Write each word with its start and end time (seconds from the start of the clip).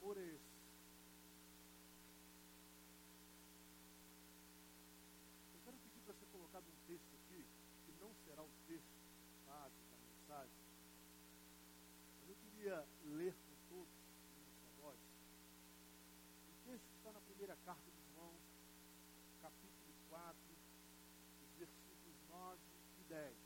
amor 0.00 0.16
é 0.16 0.22
esse? 0.22 0.58
Eu 5.54 5.60
quero 5.64 5.76
pedir 5.78 6.00
para 6.02 6.14
ser 6.14 6.26
colocado 6.26 6.64
um 6.68 6.86
texto 6.86 7.14
aqui, 7.14 7.44
que 7.84 7.92
não 8.00 8.14
será 8.24 8.42
o 8.42 8.50
texto 8.68 8.94
base 9.44 9.74
da 9.90 9.96
mensagem. 9.96 10.62
Mas 12.20 12.28
eu 12.28 12.36
queria 12.36 12.86
ler 13.06 13.34
com 13.34 13.74
todos, 13.74 13.92
sua 14.54 14.82
voz. 14.82 14.98
O 16.48 16.70
texto 16.70 16.88
está 16.96 17.12
na 17.12 17.20
primeira 17.20 17.56
carta 17.66 17.90
de 17.90 18.14
João, 18.14 18.34
capítulo 19.42 19.94
4, 20.10 20.38
os 21.42 21.58
versículos 21.58 22.16
9 22.28 22.60
e 23.00 23.04
10. 23.04 23.36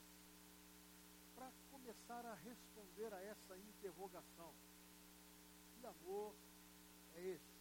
Para 1.35 1.51
começar 1.71 2.25
a 2.27 2.35
responder 2.35 3.11
a 3.11 3.21
essa 3.21 3.57
interrogação 3.57 4.53
que 5.83 5.87
amor 5.87 6.33
é 7.15 7.21
esse? 7.21 7.53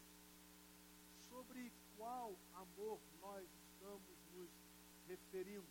Sobre 1.29 1.73
qual 1.97 2.37
amor 2.55 3.01
nós 3.20 3.45
estamos 3.45 4.19
nos 4.33 4.51
referindo? 5.06 5.66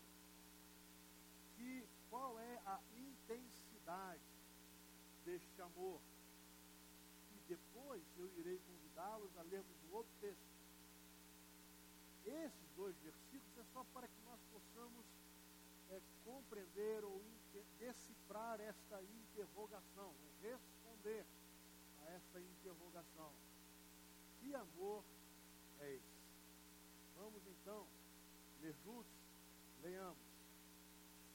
Que, 1.56 1.88
qual 2.10 2.40
é 2.40 2.62
a 2.66 2.80
intensidade 2.96 4.22
deste 5.26 5.62
amor? 5.62 6.02
E 7.36 7.40
depois 7.48 8.04
eu 8.18 8.28
irei 8.40 8.60
convidá-los 8.60 9.38
a 9.38 9.44
lermos 9.44 9.78
um 9.90 9.96
outro 9.96 10.12
texto. 10.20 10.52
Esses 12.26 12.70
dois 12.76 12.96
versículos 12.98 13.58
é 13.58 13.64
só 13.74 13.84
para 13.94 14.08
que 14.08 14.22
nós 14.26 14.40
possamos 14.52 15.06
é, 15.90 16.02
compreender 16.24 17.04
ou 17.04 17.22
decifrar 17.78 18.62
esta 18.62 19.02
interrogação, 19.02 20.14
responder 20.42 21.26
a 22.06 22.12
esta 22.12 22.40
interrogação. 22.40 23.34
Amor 24.56 25.04
é 25.80 25.94
esse? 25.94 26.22
Vamos 27.16 27.42
então 27.48 27.88
ler 28.62 28.76
juntos? 28.84 29.12
Leamos. 29.82 30.22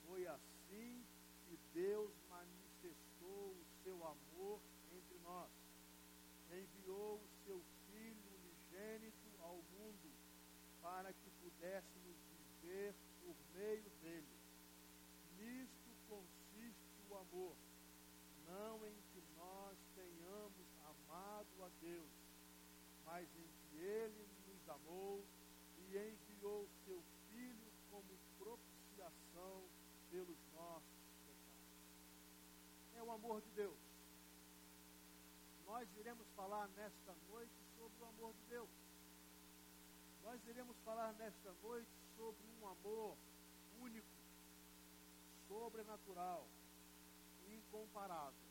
Foi 0.07 0.27
assim 0.27 1.05
que 1.47 1.59
Deus 1.73 2.13
manifestou 2.29 3.53
o 3.53 3.67
seu 3.83 3.97
amor 4.05 4.61
entre 4.93 5.19
nós. 5.21 5.51
Enviou 6.51 7.17
o 7.17 7.29
seu 7.45 7.63
Filho 7.87 8.31
unigênito 8.35 9.31
ao 9.41 9.57
mundo 9.57 10.13
para 10.83 11.13
que 11.13 11.31
pudéssemos 11.43 12.17
viver 12.63 12.95
por 13.21 13.37
meio 13.55 13.91
dele. 14.03 14.37
Nisto 15.39 15.91
consiste 16.09 17.03
o 17.09 17.15
amor, 17.17 17.57
não 18.47 18.87
em 18.87 18.95
que 19.13 19.23
nós 19.37 19.77
tenhamos 19.95 20.67
amado 20.85 21.65
a 21.65 21.69
Deus, 21.81 22.26
mas 23.17 23.27
em 23.35 23.49
que 23.49 23.77
Ele 23.79 24.29
nos 24.47 24.69
amou 24.69 25.25
e 25.79 25.97
enviou 25.97 26.69
seu 26.85 27.03
Filho 27.31 27.73
como 27.91 28.19
propiciação 28.37 29.65
pelos 30.11 30.37
nossos 30.53 31.01
pecados. 31.25 31.73
É 32.95 33.03
o 33.03 33.11
amor 33.11 33.41
de 33.41 33.49
Deus. 33.53 33.79
Nós 35.65 35.89
iremos 35.97 36.27
falar 36.37 36.69
nesta 36.77 37.15
noite 37.31 37.55
sobre 37.79 38.03
o 38.03 38.07
amor 38.07 38.35
de 38.35 38.45
Deus. 38.51 38.69
Nós 40.23 40.47
iremos 40.47 40.77
falar 40.85 41.15
nesta 41.15 41.53
noite 41.63 41.91
sobre 42.19 42.47
um 42.61 42.69
amor 42.69 43.17
único, 43.81 44.07
sobrenatural, 45.49 46.47
incomparável. 47.49 48.47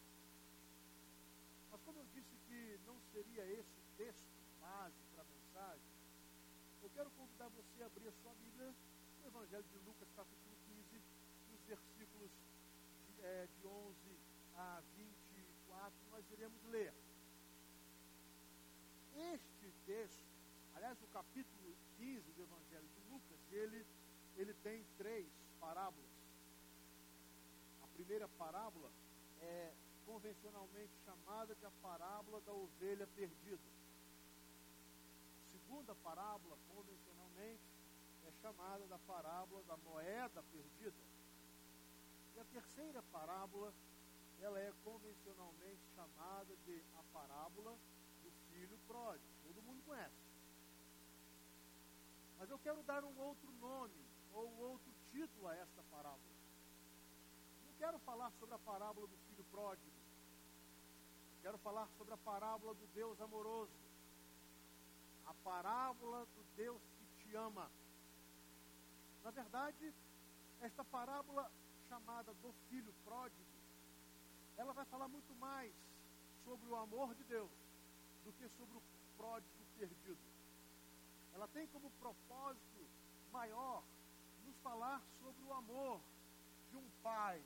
Mas 1.69 1.81
como 1.83 1.99
eu 1.99 2.05
disse 2.15 2.35
que 2.47 2.79
não 2.87 2.99
seria 3.13 3.45
esse 3.45 3.79
o 3.79 3.97
texto 3.97 4.34
base 4.75 5.01
para 5.13 5.21
a 5.21 5.25
mensagem, 5.25 5.87
eu 6.83 6.89
quero 6.89 7.09
convidar 7.11 7.47
você 7.47 7.81
a 7.81 7.85
abrir 7.85 8.07
a 8.09 8.11
sua 8.11 8.33
Bíblia 8.35 8.75
no 9.21 9.27
Evangelho 9.27 9.63
de 9.63 9.77
Lucas, 9.87 10.09
capítulo 10.13 10.55
15, 10.67 11.01
nos 11.49 11.61
versículos 11.63 12.31
de, 13.07 13.21
é, 13.21 13.47
de 13.47 13.65
11 13.65 14.19
a 14.55 14.81
24, 14.97 15.95
nós 16.11 16.29
iremos 16.29 16.61
ler. 16.65 16.93
Este 19.33 19.71
texto, 19.85 20.25
aliás, 20.73 21.01
o 21.01 21.07
capítulo 21.07 21.77
15 21.95 22.33
do 22.33 22.43
Evangelho 22.43 22.89
de 22.89 23.09
Lucas, 23.09 23.39
ele, 23.51 23.85
ele 24.35 24.53
tem 24.55 24.83
três 24.97 25.31
parábolas. 25.57 26.11
A 27.81 27.87
primeira 27.95 28.27
parábola 28.27 28.91
é 29.39 29.73
convencionalmente 30.05 30.91
chamada 31.05 31.55
de 31.55 31.65
a 31.65 31.71
parábola 31.81 32.41
da 32.41 32.51
ovelha 32.51 33.07
perdida. 33.15 33.74
Segunda 35.75 35.95
parábola, 35.95 36.57
convencionalmente, 36.73 37.61
é 38.25 38.31
chamada 38.41 38.87
da 38.87 38.97
parábola 38.99 39.61
da 39.63 39.75
moeda 39.75 40.41
perdida. 40.43 41.03
E 42.33 42.39
a 42.39 42.45
terceira 42.45 43.03
parábola, 43.11 43.73
ela 44.39 44.57
é 44.57 44.71
convencionalmente 44.85 45.81
chamada 45.93 46.55
de 46.65 46.81
a 46.97 47.03
parábola 47.11 47.77
do 48.23 48.31
filho 48.49 48.79
pródigo. 48.87 49.27
Todo 49.43 49.61
mundo 49.63 49.83
conhece. 49.85 50.15
Mas 52.37 52.49
eu 52.49 52.59
quero 52.59 52.81
dar 52.83 53.03
um 53.03 53.19
outro 53.19 53.51
nome, 53.59 54.05
ou 54.31 54.47
um 54.47 54.57
outro 54.71 54.93
título 55.11 55.49
a 55.49 55.57
esta 55.57 55.83
parábola. 55.91 56.35
Não 57.67 57.73
quero 57.77 57.99
falar 57.99 58.31
sobre 58.39 58.55
a 58.55 58.59
parábola 58.59 59.07
do 59.07 59.17
filho 59.27 59.43
pródigo. 59.51 59.91
Quero 61.41 61.57
falar 61.57 61.89
sobre 61.97 62.13
a 62.13 62.17
parábola 62.17 62.73
do 62.75 62.87
Deus 62.93 63.19
amoroso. 63.19 63.84
A 65.25 65.33
parábola 65.43 66.25
do 66.35 66.43
Deus 66.55 66.81
que 66.97 67.05
te 67.23 67.35
ama. 67.35 67.69
Na 69.23 69.31
verdade, 69.31 69.93
esta 70.61 70.83
parábola 70.83 71.51
chamada 71.89 72.33
do 72.35 72.53
filho 72.69 72.93
pródigo, 73.03 73.45
ela 74.57 74.73
vai 74.73 74.85
falar 74.85 75.07
muito 75.07 75.33
mais 75.35 75.73
sobre 76.43 76.67
o 76.69 76.75
amor 76.75 77.13
de 77.15 77.23
Deus 77.23 77.49
do 78.23 78.31
que 78.33 78.47
sobre 78.49 78.77
o 78.77 78.81
pródigo 79.17 79.65
perdido. 79.77 80.17
Ela 81.33 81.47
tem 81.49 81.67
como 81.67 81.89
propósito 81.91 82.87
maior 83.31 83.83
nos 84.45 84.57
falar 84.59 85.01
sobre 85.19 85.43
o 85.43 85.53
amor 85.53 85.99
de 86.69 86.77
um 86.77 86.89
pai 87.03 87.41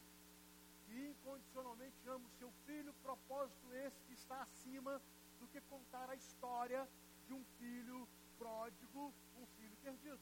que 0.85 1.07
incondicionalmente 1.07 1.97
ama 2.07 2.25
o 2.25 2.37
seu 2.37 2.51
filho, 2.65 2.93
propósito 3.01 3.73
esse 3.73 4.03
que 4.05 4.13
está 4.13 4.41
acima 4.41 5.01
do 5.39 5.47
que 5.47 5.61
contar 5.61 6.09
a 6.09 6.15
história 6.15 6.87
de 7.29 7.33
um 7.35 7.45
filho 7.59 8.07
pródigo, 8.39 9.13
um 9.37 9.45
filho 9.57 9.77
perdido. 9.83 10.19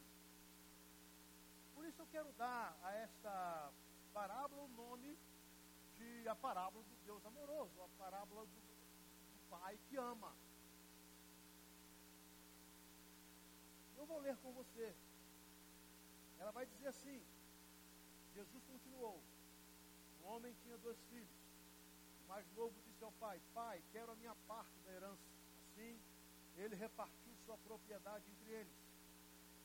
Por 1.74 1.86
isso 1.86 2.02
eu 2.02 2.08
quero 2.08 2.30
dar 2.34 2.78
a 2.84 2.92
esta 2.96 3.72
parábola 4.14 4.64
o 4.64 4.68
nome 4.68 5.18
de 5.96 6.28
a 6.28 6.36
parábola 6.36 6.84
do 6.84 6.96
Deus 7.06 7.26
amoroso, 7.26 7.82
a 7.82 7.88
parábola 7.98 8.46
do, 8.46 8.60
do 9.32 9.40
pai 9.50 9.80
que 9.88 9.96
ama. 9.96 10.34
Eu 13.96 14.06
vou 14.06 14.20
ler 14.20 14.36
com 14.38 14.52
você. 14.52 14.94
Ela 16.40 16.52
vai 16.52 16.66
dizer 16.66 16.90
assim: 16.90 17.26
Jesus 18.36 18.64
continuou. 18.66 19.24
Um 20.22 20.28
homem 20.28 20.54
tinha 20.62 20.78
dois 20.80 21.00
filhos. 21.10 21.40
O 22.26 22.28
mais 22.28 22.46
novo 22.52 22.76
disse 22.86 23.02
ao 23.02 23.14
pai: 23.14 23.42
Pai, 23.54 23.82
quero 23.94 24.12
a 24.12 24.16
minha 24.16 24.36
parte 24.46 24.78
da 24.86 24.92
herança. 24.92 25.27
Ele 26.58 26.76
repartiu 26.76 27.34
sua 27.46 27.58
propriedade 27.60 28.26
entre 28.32 28.52
eles. 28.52 28.74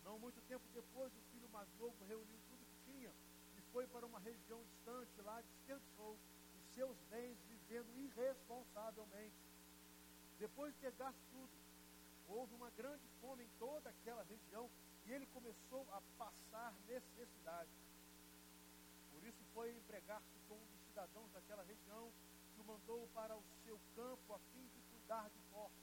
Não 0.04 0.18
muito 0.18 0.40
tempo 0.42 0.64
depois, 0.74 1.12
o 1.14 1.20
filho 1.32 1.48
mais 1.48 1.68
novo 1.78 2.04
reuniu 2.04 2.38
tudo 2.48 2.66
que 2.66 2.92
tinha 2.92 3.12
e 3.56 3.60
foi 3.72 3.86
para 3.86 4.06
uma 4.06 4.18
região 4.20 4.62
distante. 4.64 5.20
Lá 5.22 5.40
descansou 5.40 6.18
os 6.54 6.74
seus 6.74 6.96
bens, 7.10 7.38
vivendo 7.48 7.90
irresponsavelmente. 7.96 9.36
Depois 10.38 10.74
de 10.74 10.80
ter 10.80 10.92
gasto 10.92 11.20
tudo, 11.30 11.50
houve 12.28 12.54
uma 12.54 12.70
grande 12.70 13.06
fome 13.20 13.44
em 13.44 13.50
toda 13.58 13.90
aquela 13.90 14.22
região 14.24 14.68
e 15.06 15.12
ele 15.12 15.26
começou 15.26 15.86
a 15.92 16.00
passar 16.18 16.74
necessidade. 16.86 17.70
Por 19.10 19.24
isso 19.24 19.42
foi 19.54 19.70
empregar-se 19.70 20.38
com 20.48 20.54
um 20.54 20.66
dos 20.66 20.80
cidadãos 20.88 21.30
daquela 21.32 21.62
região 21.62 22.12
que 22.54 22.60
o 22.60 22.64
mandou 22.64 23.08
para 23.14 23.36
o 23.36 23.42
seu 23.64 23.78
campo 23.94 24.34
a 24.34 24.38
fim 24.52 24.66
de 24.68 24.80
cuidar 24.90 25.28
de 25.30 25.38
porcos. 25.50 25.81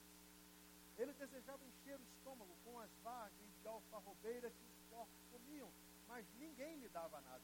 Ele 1.00 1.14
desejava 1.14 1.66
encher 1.66 1.98
o 1.98 2.04
estômago 2.04 2.54
com 2.62 2.78
as 2.78 2.92
vagens 3.02 3.56
de 3.62 3.68
alfarrobeira 3.70 4.52
que 4.52 4.64
os 4.66 4.76
porcos 4.90 5.24
comiam, 5.32 5.72
mas 6.10 6.28
ninguém 6.38 6.76
lhe 6.76 6.90
dava 6.90 7.22
nada. 7.22 7.44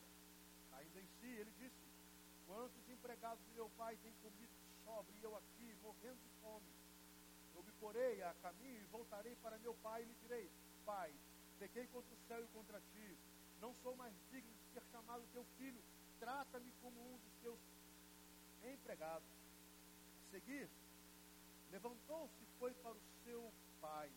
Ainda 0.74 1.00
em 1.00 1.08
si, 1.20 1.28
ele 1.28 1.52
disse: 1.58 1.88
Quantos 2.46 2.90
empregados 2.90 3.42
de 3.46 3.54
meu 3.54 3.70
pai 3.78 3.96
têm 4.04 4.12
comido 4.16 4.52
de 4.52 4.84
sobra 4.84 5.16
e 5.16 5.24
eu 5.24 5.34
aqui, 5.38 5.74
morrendo 5.82 6.20
de 6.20 6.30
fome? 6.42 6.68
Eu 7.56 7.64
me 7.64 7.72
porei 7.80 8.22
a 8.24 8.34
caminho 8.42 8.82
e 8.82 8.86
voltarei 8.88 9.38
para 9.38 9.58
meu 9.60 9.74
pai 9.76 10.02
e 10.02 10.06
lhe 10.06 10.16
direi: 10.16 10.52
Pai, 10.86 11.16
pequei 11.58 11.88
contra 11.88 12.14
o 12.14 12.28
céu 12.28 12.44
e 12.44 12.48
contra 12.50 12.82
ti. 12.92 13.18
Não 13.62 13.74
sou 13.76 13.96
mais 13.96 14.14
digno 14.32 14.52
de 14.54 14.74
ser 14.74 14.84
chamado 14.92 15.24
teu 15.32 15.46
filho. 15.58 15.82
Trata-me 16.20 16.74
como 16.82 17.00
um 17.00 17.18
dos 17.20 17.34
teus 17.42 17.60
empregados. 18.62 19.30
A 20.28 20.32
seguir, 20.32 20.70
Levantou-se 21.72 22.44
e 22.44 22.48
foi 22.60 22.74
para 22.76 22.94
o 22.94 23.15
seu 23.26 23.52
pai. 23.82 24.10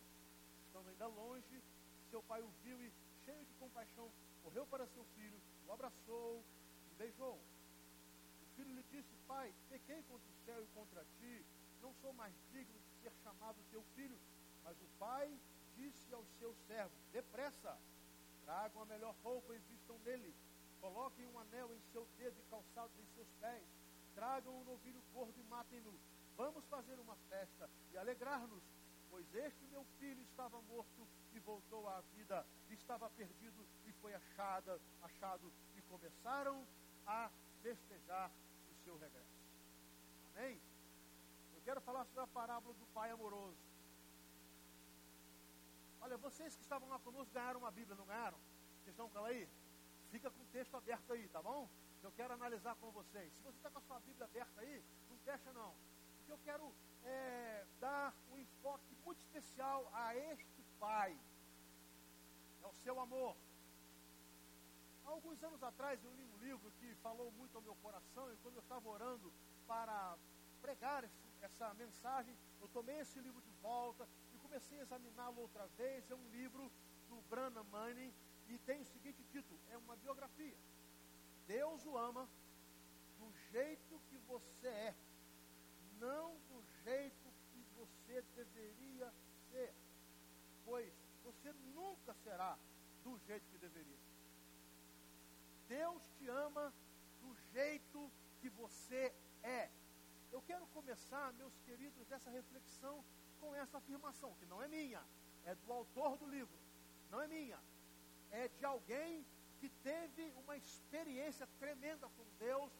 Estando 0.67 0.89
ainda 0.89 1.07
longe, 1.07 1.61
seu 2.09 2.21
pai 2.23 2.41
o 2.41 2.49
viu 2.63 2.79
e, 2.81 2.93
cheio 3.25 3.43
de 3.45 3.53
compaixão, 3.55 4.09
correu 4.43 4.65
para 4.67 4.87
seu 4.87 5.03
filho, 5.15 5.41
o 5.67 5.71
abraçou 5.73 6.43
e 6.91 6.95
beijou. 6.95 7.35
O 8.43 8.45
filho 8.55 8.73
lhe 8.73 8.83
disse: 8.91 9.15
Pai, 9.27 9.53
pequei 9.67 10.01
contra 10.03 10.29
o 10.29 10.45
céu 10.45 10.63
e 10.63 10.67
contra 10.67 11.05
ti, 11.19 11.45
não 11.81 11.93
sou 11.95 12.13
mais 12.13 12.33
digno 12.51 12.79
de 12.79 13.01
ser 13.01 13.11
chamado 13.23 13.57
teu 13.71 13.83
filho. 13.95 14.17
Mas 14.63 14.79
o 14.81 14.87
pai 14.99 15.27
disse 15.75 16.13
aos 16.13 16.27
seus 16.37 16.55
servos: 16.67 16.99
Depressa, 17.11 17.77
tragam 18.45 18.83
a 18.83 18.85
melhor 18.85 19.15
roupa 19.23 19.55
e 19.55 19.59
vistam 19.59 19.97
nele. 19.99 20.33
Coloquem 20.79 21.25
um 21.25 21.39
anel 21.39 21.73
em 21.73 21.81
seu 21.91 22.07
dedo 22.17 22.39
e 22.39 22.49
calçados 22.49 22.97
em 22.99 23.05
seus 23.15 23.27
pés. 23.41 23.67
Tragam 24.13 24.55
um 24.55 24.63
novilho 24.63 25.01
gordo 25.13 25.37
e 25.39 25.43
matem-no. 25.43 25.93
Vamos 26.37 26.63
fazer 26.67 26.97
uma 26.99 27.15
festa 27.29 27.69
e 27.91 27.97
alegrar-nos, 27.97 28.63
pois 29.09 29.33
este 29.35 29.65
meu 29.67 29.83
filho 29.99 30.21
estava 30.21 30.61
morto 30.63 31.07
e 31.33 31.39
voltou 31.39 31.87
à 31.87 32.01
vida, 32.15 32.45
estava 32.69 33.09
perdido 33.11 33.65
e 33.85 33.91
foi 33.93 34.13
achada, 34.13 34.79
achado, 35.01 35.51
e 35.75 35.81
começaram 35.83 36.65
a 37.05 37.29
festejar 37.61 38.31
o 38.71 38.83
seu 38.83 38.97
regresso. 38.97 39.39
Amém? 40.35 40.59
Eu 41.53 41.61
quero 41.61 41.81
falar 41.81 42.05
sobre 42.05 42.21
a 42.21 42.27
parábola 42.27 42.73
do 42.75 42.85
pai 42.87 43.11
amoroso. 43.11 43.57
Olha, 46.01 46.17
vocês 46.17 46.55
que 46.55 46.61
estavam 46.61 46.87
lá 46.87 46.97
conosco 46.99 47.33
ganharam 47.33 47.59
uma 47.59 47.71
Bíblia, 47.71 47.95
não 47.95 48.05
ganharam? 48.05 48.37
Vocês 48.77 48.93
estão 48.93 49.09
com 49.09 49.17
ela 49.17 49.27
aí? 49.27 49.47
Fica 50.09 50.31
com 50.31 50.41
o 50.41 50.45
texto 50.47 50.75
aberto 50.75 51.11
aí, 51.13 51.27
tá 51.27 51.41
bom? 51.41 51.69
Eu 52.01 52.11
quero 52.13 52.33
analisar 52.33 52.75
com 52.75 52.89
vocês. 52.91 53.33
Se 53.33 53.43
você 53.43 53.57
está 53.57 53.69
com 53.69 53.79
a 53.79 53.81
sua 53.81 53.99
Bíblia 53.99 54.25
aberta 54.25 54.61
aí, 54.61 54.83
não 55.09 55.17
fecha 55.19 55.51
não. 55.51 55.75
Porque 56.17 56.31
eu 56.31 56.39
quero 56.39 56.73
é, 57.09 57.65
dar 57.79 58.13
um 58.31 58.37
enfoque 58.37 58.95
muito 59.05 59.19
especial 59.19 59.89
a 59.93 60.15
este 60.15 60.63
pai. 60.79 61.17
É 62.63 62.67
o 62.67 62.73
seu 62.73 62.99
amor. 62.99 63.35
Há 65.05 65.09
alguns 65.09 65.43
anos 65.43 65.63
atrás 65.63 66.03
eu 66.03 66.13
li 66.13 66.23
um 66.23 66.37
livro 66.37 66.71
que 66.79 66.93
falou 66.95 67.31
muito 67.31 67.55
ao 67.55 67.61
meu 67.61 67.75
coração 67.75 68.31
e 68.31 68.37
quando 68.37 68.55
eu 68.55 68.61
estava 68.61 68.87
orando 68.87 69.33
para 69.67 70.17
pregar 70.61 71.03
esse, 71.03 71.27
essa 71.41 71.73
mensagem, 71.73 72.35
eu 72.61 72.67
tomei 72.67 72.99
esse 72.99 73.19
livro 73.19 73.41
de 73.41 73.51
volta 73.61 74.07
e 74.33 74.37
comecei 74.37 74.79
a 74.79 74.83
examiná-lo 74.83 75.41
outra 75.41 75.65
vez. 75.77 76.09
É 76.11 76.15
um 76.15 76.27
livro 76.29 76.71
do 77.07 77.21
Branham 77.29 77.63
Manning 77.65 78.13
e 78.47 78.57
tem 78.59 78.81
o 78.81 78.85
seguinte 78.85 79.23
título: 79.31 79.59
é 79.69 79.77
uma 79.77 79.95
biografia. 79.95 80.57
Deus 81.47 81.85
o 81.85 81.97
ama 81.97 82.29
do 83.17 83.31
jeito 83.51 83.99
que 84.09 84.17
você 84.19 84.67
é, 84.67 84.95
não 85.99 86.37
jeito 86.83 87.33
que 87.51 87.63
você 87.77 88.21
deveria 88.35 89.13
ser, 89.49 89.73
pois 90.65 90.93
você 91.23 91.51
nunca 91.75 92.13
será 92.23 92.57
do 93.03 93.17
jeito 93.19 93.47
que 93.49 93.57
deveria. 93.57 93.97
Deus 95.67 96.01
te 96.17 96.27
ama 96.27 96.73
do 97.21 97.35
jeito 97.53 98.11
que 98.41 98.49
você 98.49 99.13
é. 99.43 99.69
Eu 100.31 100.41
quero 100.43 100.65
começar, 100.67 101.33
meus 101.33 101.57
queridos, 101.59 102.11
essa 102.11 102.29
reflexão 102.29 103.03
com 103.39 103.55
essa 103.55 103.77
afirmação, 103.77 104.33
que 104.39 104.45
não 104.45 104.61
é 104.61 104.67
minha, 104.67 105.01
é 105.45 105.55
do 105.55 105.71
autor 105.71 106.17
do 106.17 106.27
livro, 106.27 106.57
não 107.09 107.21
é 107.21 107.27
minha, 107.27 107.59
é 108.31 108.47
de 108.47 108.65
alguém 108.65 109.25
que 109.59 109.69
teve 109.83 110.31
uma 110.43 110.55
experiência 110.57 111.47
tremenda 111.59 112.07
com 112.09 112.23
Deus, 112.37 112.71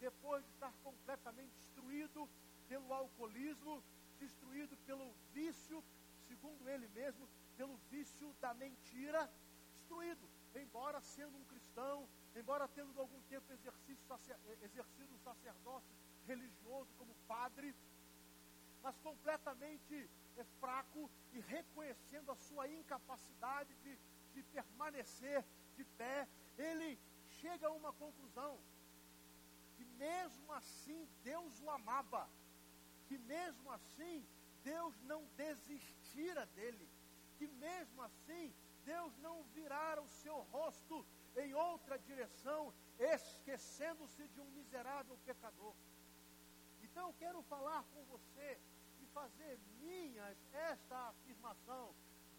depois 0.00 0.44
de 0.44 0.50
estar 0.52 0.72
completamente 0.84 1.50
destruído 1.52 2.28
pelo 2.68 2.92
alcoolismo, 2.92 3.82
destruído 4.18 4.76
pelo 4.86 5.12
vício, 5.32 5.82
segundo 6.26 6.68
ele 6.68 6.88
mesmo, 6.88 7.28
pelo 7.56 7.76
vício 7.90 8.34
da 8.40 8.52
mentira, 8.54 9.30
destruído, 9.72 10.28
embora 10.54 11.00
sendo 11.00 11.36
um 11.36 11.44
cristão, 11.44 12.08
embora 12.36 12.68
tendo 12.68 12.98
algum 13.00 13.20
tempo 13.22 13.52
exercido 13.52 15.14
um 15.14 15.18
sacerdócio 15.18 15.96
religioso 16.26 16.88
como 16.98 17.14
padre, 17.26 17.74
mas 18.82 18.96
completamente 18.98 20.08
é, 20.36 20.44
fraco 20.60 21.10
e 21.32 21.40
reconhecendo 21.40 22.30
a 22.30 22.36
sua 22.36 22.68
incapacidade 22.68 23.74
de, 23.82 23.98
de 24.34 24.42
permanecer 24.44 25.44
de 25.76 25.84
pé, 25.84 26.28
ele 26.56 26.98
chega 27.40 27.66
a 27.66 27.72
uma 27.72 27.92
conclusão: 27.94 28.58
que 29.76 29.84
mesmo 29.84 30.52
assim 30.52 31.08
Deus 31.24 31.60
o 31.60 31.70
amava, 31.70 32.28
que 33.08 33.18
mesmo 33.18 33.70
assim 33.72 34.26
Deus 34.62 34.94
não 35.02 35.24
desistira 35.36 36.46
dele, 36.46 36.88
que 37.38 37.46
mesmo 37.46 38.02
assim 38.02 38.54
Deus 38.84 39.16
não 39.18 39.42
virara 39.54 40.00
o 40.00 40.08
seu 40.08 40.38
rosto 40.54 41.04
em 41.36 41.54
outra 41.54 41.98
direção, 41.98 42.72
esquecendo-se 42.98 44.26
de 44.28 44.40
um 44.40 44.50
miserável 44.50 45.16
pecador. 45.24 45.74
Então 46.82 47.08
eu 47.08 47.14
quero 47.14 47.42
falar 47.42 47.82
com 47.94 48.04
você 48.04 48.58
e 49.00 49.06
fazer 49.06 49.58
minhas 49.80 50.36
esta 50.52 50.96
afirmação: 51.08 51.94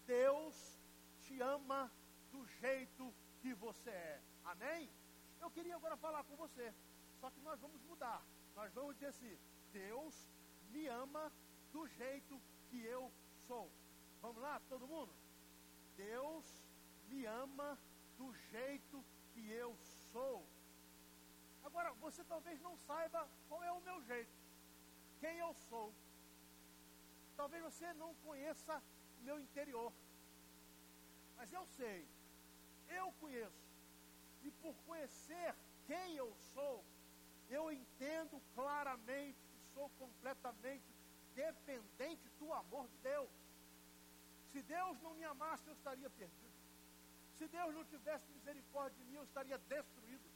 Deus 0.06 0.78
te 1.22 1.40
ama 1.40 1.90
do 2.30 2.44
jeito 2.46 3.12
que 3.40 3.54
você 3.54 3.90
é. 3.90 4.22
Amém? 4.44 4.90
Eu 5.40 5.50
queria 5.50 5.76
agora 5.76 5.96
falar 5.96 6.22
com 6.24 6.36
você, 6.36 6.74
só 7.20 7.30
que 7.30 7.40
nós 7.40 7.58
vamos 7.60 7.80
mudar. 7.82 8.22
Nós 8.54 8.72
vamos 8.74 8.94
dizer 8.94 9.06
assim: 9.06 9.38
Deus 9.72 10.30
me 10.72 10.86
ama 10.86 11.32
do 11.72 11.86
jeito 11.86 12.40
que 12.68 12.82
eu 12.84 13.10
sou. 13.46 13.70
Vamos 14.22 14.42
lá, 14.42 14.60
todo 14.68 14.86
mundo? 14.86 15.12
Deus 15.96 16.44
me 17.08 17.26
ama 17.26 17.78
do 18.16 18.32
jeito 18.50 19.04
que 19.32 19.50
eu 19.50 19.76
sou. 20.12 20.44
Agora, 21.64 21.92
você 21.94 22.24
talvez 22.24 22.60
não 22.60 22.76
saiba 22.76 23.28
qual 23.48 23.62
é 23.62 23.72
o 23.72 23.80
meu 23.80 24.02
jeito, 24.02 24.32
quem 25.20 25.38
eu 25.38 25.52
sou. 25.68 25.92
Talvez 27.36 27.62
você 27.62 27.92
não 27.94 28.14
conheça 28.26 28.82
o 29.20 29.24
meu 29.24 29.38
interior. 29.40 29.92
Mas 31.36 31.52
eu 31.52 31.64
sei, 31.66 32.06
eu 32.88 33.12
conheço. 33.20 33.70
E 34.42 34.50
por 34.62 34.74
conhecer 34.86 35.54
quem 35.86 36.16
eu 36.16 36.34
sou, 36.54 36.84
eu 37.48 37.70
entendo 37.72 38.40
claramente 38.54 39.49
sou 39.74 39.88
completamente 39.98 40.84
dependente 41.34 42.28
do 42.38 42.52
amor 42.52 42.88
de 42.88 42.98
Deus. 42.98 43.30
Se 44.50 44.62
Deus 44.62 45.00
não 45.00 45.14
me 45.14 45.24
amasse, 45.24 45.66
eu 45.66 45.74
estaria 45.74 46.10
perdido. 46.10 46.58
Se 47.38 47.46
Deus 47.48 47.74
não 47.74 47.84
tivesse 47.84 48.30
misericórdia 48.32 48.98
de 48.98 49.04
mim, 49.10 49.16
eu 49.16 49.24
estaria 49.24 49.58
destruído. 49.58 50.28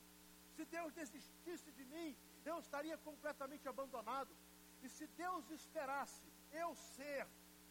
Se 0.56 0.64
Deus 0.64 0.92
desistisse 0.92 1.70
de 1.72 1.84
mim, 1.84 2.16
eu 2.44 2.58
estaria 2.58 2.96
completamente 2.98 3.68
abandonado. 3.68 4.34
E 4.82 4.88
se 4.88 5.06
Deus 5.08 5.50
esperasse 5.50 6.22
eu 6.52 6.74
ser 6.74 7.26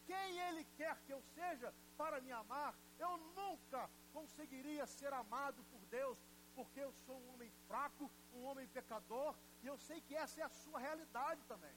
quem 0.05 0.39
Ele 0.47 0.63
quer 0.77 0.95
que 1.05 1.13
eu 1.13 1.21
seja 1.33 1.73
para 1.97 2.19
me 2.21 2.31
amar, 2.31 2.75
eu 2.99 3.17
nunca 3.39 3.89
conseguiria 4.11 4.85
ser 4.85 5.11
amado 5.13 5.63
por 5.71 5.81
Deus, 5.85 6.17
porque 6.55 6.79
eu 6.79 6.91
sou 7.05 7.17
um 7.17 7.33
homem 7.33 7.51
fraco, 7.67 8.09
um 8.33 8.43
homem 8.45 8.67
pecador, 8.67 9.35
e 9.63 9.67
eu 9.67 9.77
sei 9.77 10.01
que 10.01 10.15
essa 10.15 10.41
é 10.41 10.43
a 10.43 10.49
sua 10.49 10.79
realidade 10.79 11.41
também. 11.47 11.75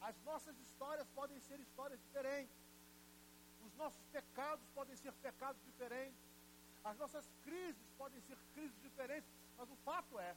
As 0.00 0.16
nossas 0.22 0.58
histórias 0.58 1.08
podem 1.10 1.38
ser 1.40 1.58
histórias 1.60 2.00
diferentes, 2.00 2.56
os 3.66 3.74
nossos 3.74 4.02
pecados 4.12 4.66
podem 4.74 4.96
ser 4.96 5.12
pecados 5.14 5.62
diferentes, 5.64 6.18
as 6.84 6.96
nossas 6.96 7.30
crises 7.44 7.90
podem 7.98 8.20
ser 8.22 8.38
crises 8.54 8.80
diferentes, 8.80 9.28
mas 9.58 9.70
o 9.70 9.76
fato 9.76 10.18
é, 10.18 10.34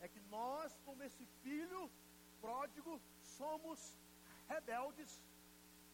é 0.00 0.08
que 0.08 0.20
nós, 0.30 0.78
como 0.84 1.02
esse 1.02 1.26
filho 1.42 1.90
pródigo, 2.40 3.00
somos 3.22 3.96
rebeldes, 4.48 5.20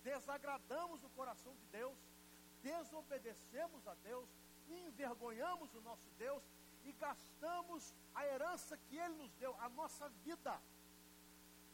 desagradamos 0.05 1.03
o 1.03 1.09
coração 1.11 1.53
de 1.55 1.67
Deus, 1.67 1.99
desobedecemos 2.63 3.87
a 3.87 3.95
Deus, 4.05 4.29
envergonhamos 4.75 5.75
o 5.75 5.81
nosso 5.81 6.09
Deus 6.19 6.43
e 6.85 6.93
gastamos 6.93 7.95
a 8.15 8.27
herança 8.27 8.77
que 8.77 8.97
Ele 8.97 9.15
nos 9.15 9.33
deu, 9.35 9.57
a 9.61 9.69
nossa 9.71 10.09
vida. 10.25 10.61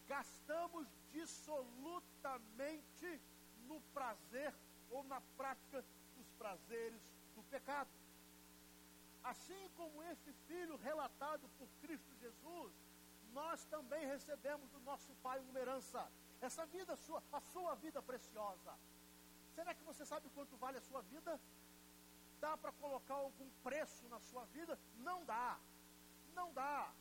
Gastamos 0.07 0.87
dissolutamente 1.13 3.21
no 3.67 3.81
prazer 3.93 4.55
ou 4.91 5.03
na 5.05 5.21
prática 5.37 5.85
dos 6.17 6.31
prazeres 6.33 7.03
do 7.35 7.43
pecado. 7.45 7.91
Assim 9.23 9.71
como 9.77 10.03
esse 10.03 10.33
filho 10.47 10.77
relatado 10.77 11.49
por 11.59 11.69
Cristo 11.81 12.15
Jesus, 12.21 12.73
nós 13.33 13.65
também 13.65 14.07
recebemos 14.07 14.69
do 14.71 14.81
nosso 14.81 15.15
Pai 15.23 15.41
uma 15.41 15.59
herança. 15.59 16.07
Essa 16.41 16.67
vida 16.67 16.95
sua, 16.97 17.23
a 17.33 17.41
sua 17.41 17.75
vida 17.77 18.03
preciosa. 18.03 18.77
Será 19.55 19.75
que 19.75 19.83
você 19.85 20.05
sabe 20.05 20.29
quanto 20.31 20.57
vale 20.57 20.79
a 20.79 20.83
sua 20.83 21.01
vida? 21.03 21.41
Dá 22.45 22.59
para 22.59 22.73
colocar 22.73 23.15
algum 23.15 23.49
preço 23.63 24.07
na 24.11 24.21
sua 24.21 24.45
vida? 24.57 24.79
Não 24.99 25.25
dá. 25.25 25.59
Não 26.35 26.53
dá. 26.53 26.93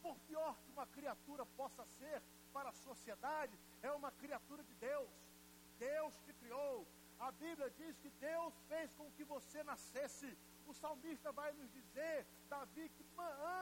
Por 0.00 0.14
pior 0.28 0.54
que 0.62 0.70
uma 0.70 0.86
criatura 0.86 1.44
possa 1.60 1.84
ser, 1.98 2.22
para 2.52 2.68
a 2.68 2.72
sociedade, 2.72 3.58
é 3.82 3.90
uma 3.90 4.12
criatura 4.12 4.62
de 4.62 4.74
Deus. 4.76 5.10
Deus 5.80 6.14
te 6.24 6.32
criou. 6.34 6.86
A 7.18 7.32
Bíblia 7.32 7.68
diz 7.70 7.98
que 7.98 8.08
Deus 8.20 8.54
fez 8.68 8.94
com 8.94 9.10
que 9.16 9.24
você 9.24 9.64
nascesse. 9.64 10.38
O 10.68 10.72
salmista 10.72 11.32
vai 11.32 11.50
nos 11.54 11.72
dizer, 11.72 12.24
Davi, 12.48 12.88
que 12.90 13.04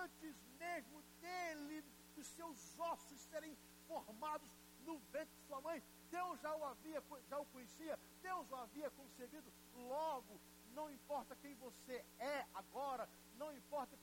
antes 0.03 0.37
mesmo 0.59 1.03
dele, 1.23 1.83
dos 2.15 2.27
seus 2.27 2.79
ossos 2.79 3.21
serem 3.31 3.57
formados 3.89 4.51
no 4.85 4.99
ventre 5.13 5.35
de 5.35 5.47
sua 5.47 5.63
mãe, 5.63 5.83
Deus 6.11 6.39
já 6.43 6.55
o 6.55 6.63
havia, 6.63 7.03
já 7.31 7.39
o 7.39 7.47
conhecia, 7.47 7.99
Deus 8.21 8.51
o 8.51 8.57
havia 8.57 8.91
concebido. 8.91 9.51
Logo, 9.75 10.39
não 10.77 10.91
importa 10.91 11.35
quem 11.43 11.55
você 11.55 12.05
é 12.19 12.47
agora, 12.55 13.09
não 13.37 13.51
importa 13.61 13.97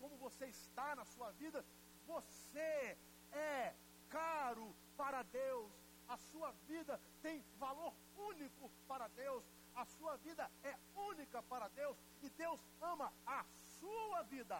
como 0.00 0.16
você 0.16 0.46
está 0.46 0.88
na 0.96 1.04
sua 1.04 1.30
vida, 1.32 1.64
você 2.06 2.98
é 3.32 3.74
caro 4.08 4.74
para 4.96 5.22
Deus. 5.22 5.72
A 6.08 6.16
sua 6.16 6.50
vida 6.68 7.00
tem 7.22 7.44
valor 7.58 7.92
único 8.16 8.70
para 8.88 9.06
Deus. 9.08 9.44
A 9.74 9.84
sua 9.84 10.16
vida 10.18 10.50
é 10.62 10.74
única 10.94 11.42
para 11.44 11.68
Deus. 11.68 11.96
E 12.22 12.28
Deus 12.30 12.60
ama 12.80 13.12
a 13.26 13.44
sua 13.78 14.22
vida. 14.22 14.58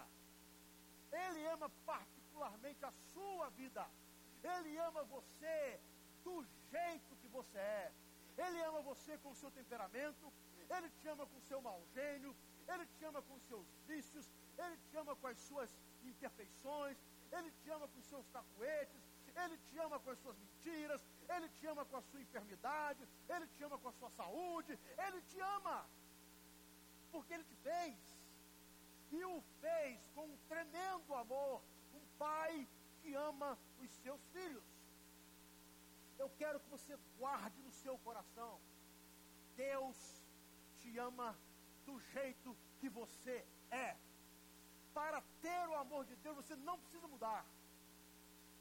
Ele 1.12 1.46
ama 1.46 1.68
particularmente 1.84 2.84
a 2.84 2.92
sua 3.12 3.48
vida. 3.50 3.84
Ele 4.42 4.76
ama 4.78 5.02
você 5.04 5.80
do 6.24 6.44
jeito 6.70 7.16
que 7.20 7.28
você 7.28 7.58
é. 7.58 7.92
Ele 8.36 8.60
ama 8.62 8.80
você 8.82 9.16
com 9.18 9.30
o 9.30 9.36
seu 9.36 9.50
temperamento. 9.50 10.32
Ele 10.70 10.90
te 10.90 11.08
ama 11.08 11.26
com 11.26 11.40
seu 11.40 11.60
mau 11.60 11.82
gênio. 11.94 12.34
Ele 12.68 12.86
te 12.86 13.04
ama 13.04 13.22
com 13.22 13.38
seus 13.40 13.66
vícios. 13.86 14.30
Ele 14.58 14.76
te 14.88 14.96
ama 14.96 15.14
com 15.16 15.26
as 15.26 15.38
suas 15.38 15.70
imperfeições. 16.02 16.96
Ele 17.32 17.50
te 17.62 17.70
ama 17.70 17.88
com 17.88 18.02
seus 18.02 18.28
cacuetes. 18.28 19.02
Ele 19.44 19.58
te 19.58 19.78
ama 19.78 19.98
com 20.00 20.10
as 20.10 20.18
suas 20.18 20.36
mentiras. 20.38 21.04
Ele 21.28 21.48
te 21.48 21.66
ama 21.66 21.84
com 21.84 21.96
a 21.96 22.02
sua 22.02 22.20
enfermidade. 22.20 23.06
Ele 23.28 23.46
te 23.48 23.64
ama 23.64 23.78
com 23.78 23.88
a 23.88 23.92
sua 23.92 24.10
saúde. 24.10 24.78
Ele 25.06 25.22
te 25.22 25.40
ama. 25.40 25.86
Porque 27.12 27.34
ele 27.34 27.44
te 27.44 27.56
fez. 27.56 27.96
E 29.12 29.24
o 29.24 29.42
fez 29.60 30.00
com 30.14 30.24
um 30.24 30.36
tremendo 30.48 31.14
amor. 31.14 31.62
Um 31.94 32.06
pai 32.18 32.66
que 33.02 33.14
ama 33.14 33.58
os 33.80 33.90
seus 34.02 34.20
filhos. 34.32 34.64
Eu 36.18 36.30
quero 36.38 36.58
que 36.60 36.70
você 36.70 36.98
guarde 37.18 37.60
no 37.62 37.70
seu 37.72 37.98
coração. 37.98 38.58
Deus 39.56 40.15
te 40.86 40.98
ama 40.98 41.36
do 41.84 41.98
jeito 42.14 42.56
que 42.80 42.88
você 42.88 43.44
é. 43.70 43.96
Para 44.94 45.20
ter 45.42 45.68
o 45.68 45.74
amor 45.74 46.04
de 46.06 46.16
Deus, 46.16 46.36
você 46.36 46.56
não 46.56 46.78
precisa 46.78 47.08
mudar. 47.08 47.44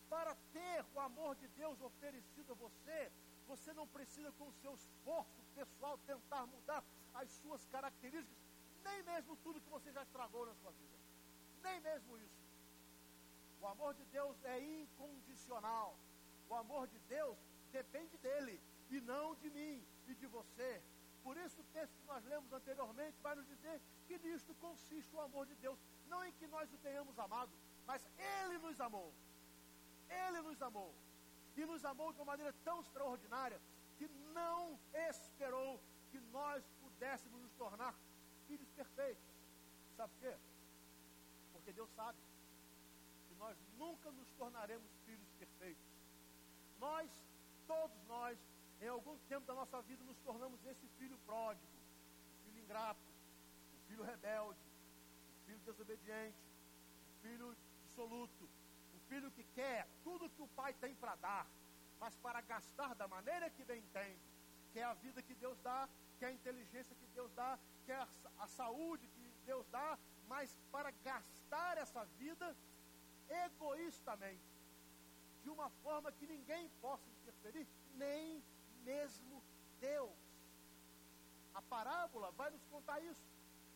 Para 0.10 0.36
ter 0.51 0.86
o 0.94 1.00
amor 1.00 1.36
de 1.36 1.48
Deus 1.50 1.79
oferecido 1.82 2.51
a 2.53 2.55
você, 2.55 3.12
você 3.48 3.72
não 3.74 3.88
precisa, 3.88 4.32
com 4.34 4.48
o 4.48 4.53
seu 4.62 4.74
esforço 4.74 5.44
pessoal, 5.53 5.98
tentar 6.00 6.46
mudar 6.48 6.84
as 7.13 7.29
suas 7.41 7.63
características, 7.67 8.44
nem 8.84 9.03
mesmo 9.03 9.36
tudo 9.38 9.62
que 9.62 9.70
você 9.70 9.91
já 9.91 10.01
estragou 10.01 10.46
na 10.46 10.55
sua 10.55 10.72
vida. 10.72 10.98
Nem 11.63 11.79
mesmo 11.82 12.17
isso. 12.17 12.44
O 13.62 13.67
amor 13.67 13.94
de 13.94 14.05
Deus 14.05 14.36
é 14.44 14.60
incondicional. 14.60 15.98
O 16.50 16.55
amor 16.55 16.88
de 16.88 17.00
Deus 17.00 17.38
depende 17.72 18.17
dele 18.17 18.60
e 18.89 19.00
não 19.01 19.36
de 19.36 19.50
mim 19.50 19.84
e 20.08 20.13
de 20.15 20.27
você. 20.27 20.82
Por 21.25 21.36
isso, 21.38 21.60
o 21.60 21.70
texto 21.74 21.96
que 22.00 22.08
nós 22.08 22.24
lemos 22.25 22.53
anteriormente 22.53 23.20
vai 23.20 23.34
nos 23.34 23.48
dizer 23.48 23.82
que 24.08 24.15
nisto 24.20 24.53
consiste 24.65 25.15
o 25.15 25.22
amor 25.22 25.48
de 25.48 25.55
Deus. 25.55 25.79
Não 26.08 26.24
em 26.24 26.32
que 26.34 26.46
nós 26.46 26.72
o 26.72 26.77
tenhamos 26.77 27.17
amado, 27.17 27.51
mas 27.88 28.08
Ele 28.15 28.60
nos 28.60 28.79
amou. 28.79 29.12
Ele 30.08 30.41
nos 30.41 30.62
amou. 30.62 30.94
E 31.58 31.65
nos 31.65 31.84
amou 31.84 32.13
de 32.13 32.20
uma 32.20 32.25
maneira 32.25 32.53
tão 32.63 32.79
extraordinária 32.79 33.60
que 33.98 34.08
não 34.36 34.79
esperou 35.10 35.82
que 36.12 36.20
nós 36.38 36.63
pudéssemos 36.79 37.41
nos 37.41 37.53
tornar 37.53 37.96
filhos 38.48 38.70
perfeitos. 38.74 39.25
Sabe 39.98 40.13
por 40.13 40.22
quê? 40.22 40.38
Porque 41.53 41.74
Deus 41.74 41.89
sabe 41.96 42.20
que 43.27 43.36
nós 43.36 43.58
nunca 43.79 44.12
nos 44.12 44.29
tornaremos 44.34 44.91
filhos 45.05 45.32
perfeitos. 45.39 45.84
Nós, 46.79 47.10
todos 47.65 47.98
nós, 48.03 48.38
em 48.82 48.88
algum 48.88 49.17
tempo 49.29 49.46
da 49.46 49.53
nossa 49.53 49.82
vida 49.82 50.03
nos 50.03 50.17
tornamos 50.20 50.63
esse 50.65 50.88
filho 50.98 51.17
pródigo, 51.25 51.65
o 51.65 52.44
filho 52.44 52.63
ingrato, 52.63 53.00
o 53.74 53.88
filho 53.88 54.03
rebelde, 54.03 54.60
o 55.41 55.46
filho 55.46 55.60
desobediente, 55.60 56.38
o 57.10 57.22
filho 57.22 57.58
dissoluto, 57.84 58.50
o 58.96 59.00
filho 59.08 59.32
que 59.32 59.44
quer 59.55 59.88
tudo 60.03 60.29
que 60.29 60.41
o 60.41 60.48
pai 60.50 60.74
tem 60.74 60.94
para 60.96 61.15
dar, 61.15 61.48
mas 62.00 62.15
para 62.17 62.41
gastar 62.41 62.94
da 62.96 63.08
maneira 63.08 63.50
que 63.50 63.63
bem 63.63 63.79
entende, 63.79 64.20
que 64.74 64.79
é 64.79 64.84
a 64.84 64.94
vida 64.94 65.22
que 65.22 65.34
Deus 65.36 65.58
dá, 65.62 65.88
que 66.20 66.25
é 66.25 66.27
a 66.27 66.32
inteligência 66.32 66.96
que 66.96 67.08
Deus 67.13 67.32
dá, 67.34 67.58
que 67.86 67.91
é 67.91 68.08
a 68.39 68.48
saúde 68.48 69.08
que 69.08 69.32
Deus 69.46 69.65
dá, 69.67 69.98
mas 70.27 70.58
para 70.72 70.91
gastar 71.03 71.77
essa 71.77 72.03
vida 72.20 72.55
egoístamente, 73.29 74.44
de 75.44 75.50
uma 75.50 75.70
forma 75.84 76.12
que 76.12 76.25
ninguém 76.25 76.70
possa 76.82 77.08
interferir, 77.10 77.67
nem 77.96 78.44
mesmo 78.85 79.43
Deus. 79.79 80.17
A 81.53 81.61
parábola 81.61 82.31
vai 82.31 82.49
nos 82.51 82.63
contar 82.65 82.99
isso. 83.01 83.25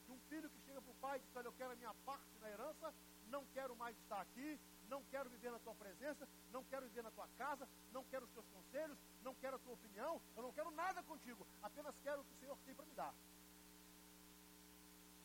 De 0.05 0.11
um 0.11 0.19
filho 0.29 0.49
que 0.49 0.61
chega 0.61 0.81
para 0.81 0.91
o 0.91 1.01
pai 1.05 1.17
e 1.17 1.21
diz, 1.21 1.35
olha, 1.35 1.47
eu 1.47 1.53
quero 1.53 1.71
a 1.71 1.75
minha 1.75 1.93
parte 2.05 2.37
na 2.41 2.49
herança, 2.49 2.93
não 3.27 3.45
quero 3.53 3.75
mais 3.75 3.95
estar 3.97 4.21
aqui, 4.21 4.59
não 4.87 5.03
quero 5.11 5.29
viver 5.29 5.51
na 5.51 5.59
tua 5.59 5.75
presença, 5.75 6.27
não 6.51 6.63
quero 6.63 6.85
viver 6.87 7.03
na 7.03 7.11
tua 7.11 7.27
casa, 7.37 7.67
não 7.91 8.03
quero 8.05 8.25
os 8.25 8.31
teus 8.31 8.47
conselhos, 8.47 8.97
não 9.21 9.35
quero 9.35 9.55
a 9.57 9.59
tua 9.59 9.73
opinião, 9.73 10.21
eu 10.35 10.43
não 10.43 10.51
quero 10.51 10.71
nada 10.71 11.03
contigo, 11.03 11.45
apenas 11.61 11.95
quero 12.03 12.21
o 12.21 12.25
que 12.25 12.33
o 12.33 12.39
Senhor 12.39 12.57
tem 12.65 12.73
para 12.73 12.85
me 12.85 12.93
dar. 12.93 13.13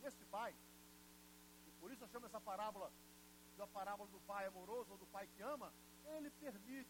Esse 0.03 0.23
pai, 0.25 0.53
e 1.67 1.71
por 1.79 1.91
isso 1.91 2.03
eu 2.03 2.07
chamo 2.09 2.27
essa 2.27 2.39
parábola 2.39 2.91
da 3.57 3.65
parábola 3.65 4.09
do 4.09 4.19
pai 4.21 4.45
amoroso 4.45 4.91
ou 4.91 4.97
do 4.97 5.07
pai 5.07 5.27
que 5.35 5.41
ama, 5.41 5.73
ele 6.05 6.29
permite. 6.31 6.89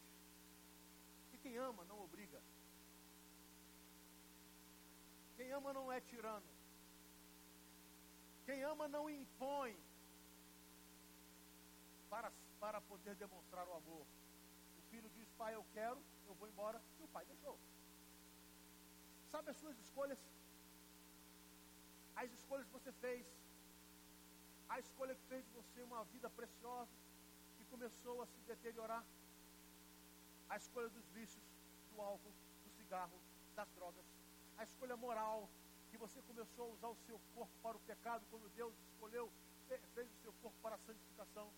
E 1.33 1.37
quem 1.37 1.57
ama 1.57 1.85
não 1.85 2.03
obriga. 2.03 2.41
Quem 5.45 5.53
ama 5.53 5.71
não 5.73 5.91
é 5.93 6.01
tirano. 6.01 6.47
Quem 8.45 8.63
ama 8.63 8.87
não 8.87 9.07
impõe 9.07 9.77
para, 12.09 12.31
para 12.59 12.81
poder 12.81 13.13
demonstrar 13.13 13.67
o 13.67 13.73
amor. 13.73 14.07
O 14.79 14.81
filho 14.89 15.07
diz, 15.11 15.29
pai, 15.37 15.53
eu 15.53 15.63
quero, 15.71 16.01
eu 16.27 16.33
vou 16.33 16.47
embora, 16.47 16.81
e 16.99 17.03
o 17.03 17.07
pai 17.09 17.23
deixou. 17.27 17.59
Sabe 19.29 19.51
as 19.51 19.57
suas 19.57 19.77
escolhas? 19.77 20.17
As 22.15 22.31
escolhas 22.31 22.65
que 22.65 22.73
você 22.73 22.91
fez, 22.93 23.23
a 24.67 24.79
escolha 24.79 25.13
que 25.13 25.27
fez 25.27 25.45
de 25.45 25.51
você 25.51 25.83
uma 25.83 26.03
vida 26.05 26.27
preciosa, 26.27 26.89
que 27.55 27.65
começou 27.65 28.23
a 28.23 28.25
se 28.25 28.39
deteriorar, 28.47 29.05
a 30.49 30.57
escolha 30.57 30.89
dos 30.89 31.07
vícios, 31.09 31.43
do 31.91 32.01
álcool, 32.01 32.33
do 32.63 32.71
cigarro, 32.71 33.19
das 33.55 33.69
drogas, 33.73 34.14
a 34.57 34.63
escolha 34.63 34.95
moral, 34.95 35.49
que 35.89 35.97
você 35.97 36.21
começou 36.23 36.65
a 36.65 36.73
usar 36.73 36.87
o 36.89 36.97
seu 37.05 37.19
corpo 37.33 37.53
para 37.61 37.77
o 37.77 37.79
pecado, 37.81 38.25
quando 38.29 38.49
Deus 38.55 38.73
escolheu, 38.91 39.31
fez 39.93 40.09
o 40.11 40.21
seu 40.21 40.33
corpo 40.41 40.57
para 40.61 40.75
a 40.75 40.79
santificação. 40.79 41.51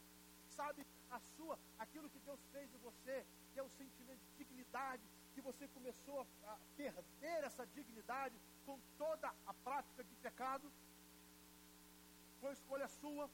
Sabe 0.49 0.85
a 1.11 1.19
sua, 1.35 1.57
aquilo 1.77 2.09
que 2.09 2.19
Deus 2.19 2.39
fez 2.51 2.73
em 2.73 2.77
você, 2.77 3.25
que 3.53 3.59
é 3.59 3.63
o 3.63 3.69
sentimento 3.69 4.19
de 4.19 4.37
dignidade, 4.37 5.03
que 5.33 5.41
você 5.41 5.67
começou 5.67 6.25
a 6.45 6.57
perder 6.75 7.43
essa 7.43 7.65
dignidade 7.67 8.35
com 8.65 8.79
toda 8.97 9.33
a 9.45 9.53
prática 9.53 10.03
de 10.03 10.15
pecado. 10.15 10.71
Foi 12.41 12.51
escolha 12.53 12.87
sua, 12.87 13.29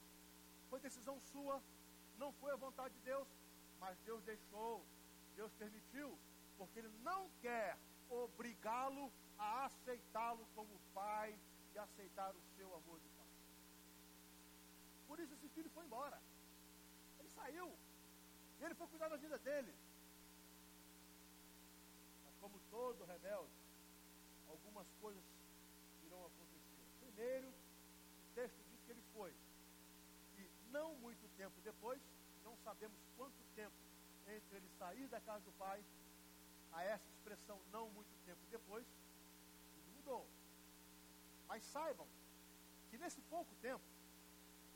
foi 0.69 0.79
decisão 0.79 1.19
sua, 1.31 1.61
não 2.17 2.31
foi 2.33 2.51
a 2.51 2.57
vontade 2.57 2.93
de 2.93 3.01
Deus, 3.01 3.27
mas 3.79 3.97
Deus 3.99 4.23
deixou, 4.23 4.85
Deus 5.35 5.51
permitiu, 5.53 6.17
porque 6.57 6.79
Ele 6.79 6.91
não 7.03 7.29
quer 7.41 7.77
obrigá-lo 8.09 9.11
a 9.37 9.65
aceitá-lo 9.65 10.45
como 10.55 10.79
pai 10.93 11.37
e 11.73 11.79
aceitar 11.79 12.33
o 12.35 12.41
seu 12.55 12.73
amor 12.75 12.99
de 12.99 13.09
pai. 13.09 13.27
Por 15.07 15.19
isso 15.19 15.33
esse 15.33 15.49
filho 15.49 15.69
foi 15.71 15.85
embora. 15.85 16.19
Ele 17.19 17.29
saiu. 17.29 17.71
Ele 18.59 18.75
foi 18.75 18.87
cuidar 18.87 19.09
da 19.09 19.17
vida 19.17 19.37
dele. 19.39 19.73
Mas 22.25 22.35
como 22.39 22.59
todo 22.71 23.05
rebelde, 23.05 23.51
algumas 24.47 24.87
coisas 25.01 25.23
irão 26.03 26.25
acontecer. 26.25 26.83
Primeiro, 26.99 27.49
o 27.49 28.33
texto 28.35 28.63
diz 28.69 28.81
que 28.83 28.91
ele 28.91 29.03
foi. 29.13 29.33
E 30.37 30.49
não 30.71 30.95
muito 30.95 31.27
tempo 31.37 31.59
depois, 31.61 32.01
não 32.43 32.55
sabemos 32.57 32.99
quanto 33.17 33.43
tempo 33.55 33.75
entre 34.27 34.57
ele 34.57 34.69
sair 34.77 35.07
da 35.07 35.19
casa 35.21 35.43
do 35.43 35.51
pai 35.53 35.83
a 36.71 36.83
essa 36.83 37.07
expressão 37.09 37.59
não 37.71 37.89
muito 37.91 38.15
tempo 38.25 38.41
depois, 38.49 38.85
Mas 41.47 41.63
saibam 41.65 42.07
que 42.89 42.97
nesse 42.97 43.21
pouco 43.21 43.53
tempo, 43.61 43.83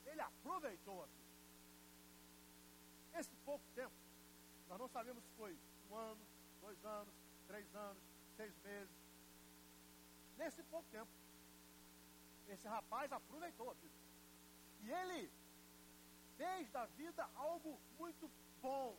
ele 0.06 0.20
aproveitou 0.20 1.02
a 1.02 1.06
vida. 1.06 1.18
Nesse 3.12 3.34
pouco 3.44 3.64
tempo, 3.74 3.94
Nós 4.68 4.78
não 4.78 4.88
sabemos 4.88 5.24
se 5.24 5.30
foi 5.30 5.58
um 5.90 5.96
ano, 5.96 6.20
dois 6.60 6.84
anos, 6.84 7.14
três 7.46 7.74
anos, 7.74 8.02
seis 8.36 8.54
meses. 8.62 8.94
Nesse 10.36 10.62
pouco 10.64 10.86
tempo, 10.90 11.10
esse 12.48 12.68
rapaz 12.68 13.10
aproveitou 13.10 13.70
a 13.70 13.74
vida. 13.74 13.94
E 14.82 14.90
ele 14.90 15.32
fez 16.36 16.70
da 16.70 16.84
vida 16.86 17.28
algo 17.34 17.80
muito 17.98 18.30
bom, 18.60 18.96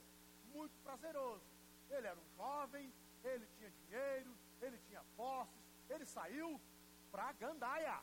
muito 0.54 0.74
prazeroso. 0.84 1.46
Ele 1.90 2.08
era 2.08 2.20
um 2.20 2.36
jovem, 2.36 2.92
ele 3.24 3.48
tinha 3.58 3.70
dinheiro, 3.70 4.36
ele 4.62 4.78
tinha 4.88 5.04
posses, 5.16 5.69
ele 5.90 6.06
saiu 6.06 6.60
para 7.12 7.32
Gandaia. 7.34 8.00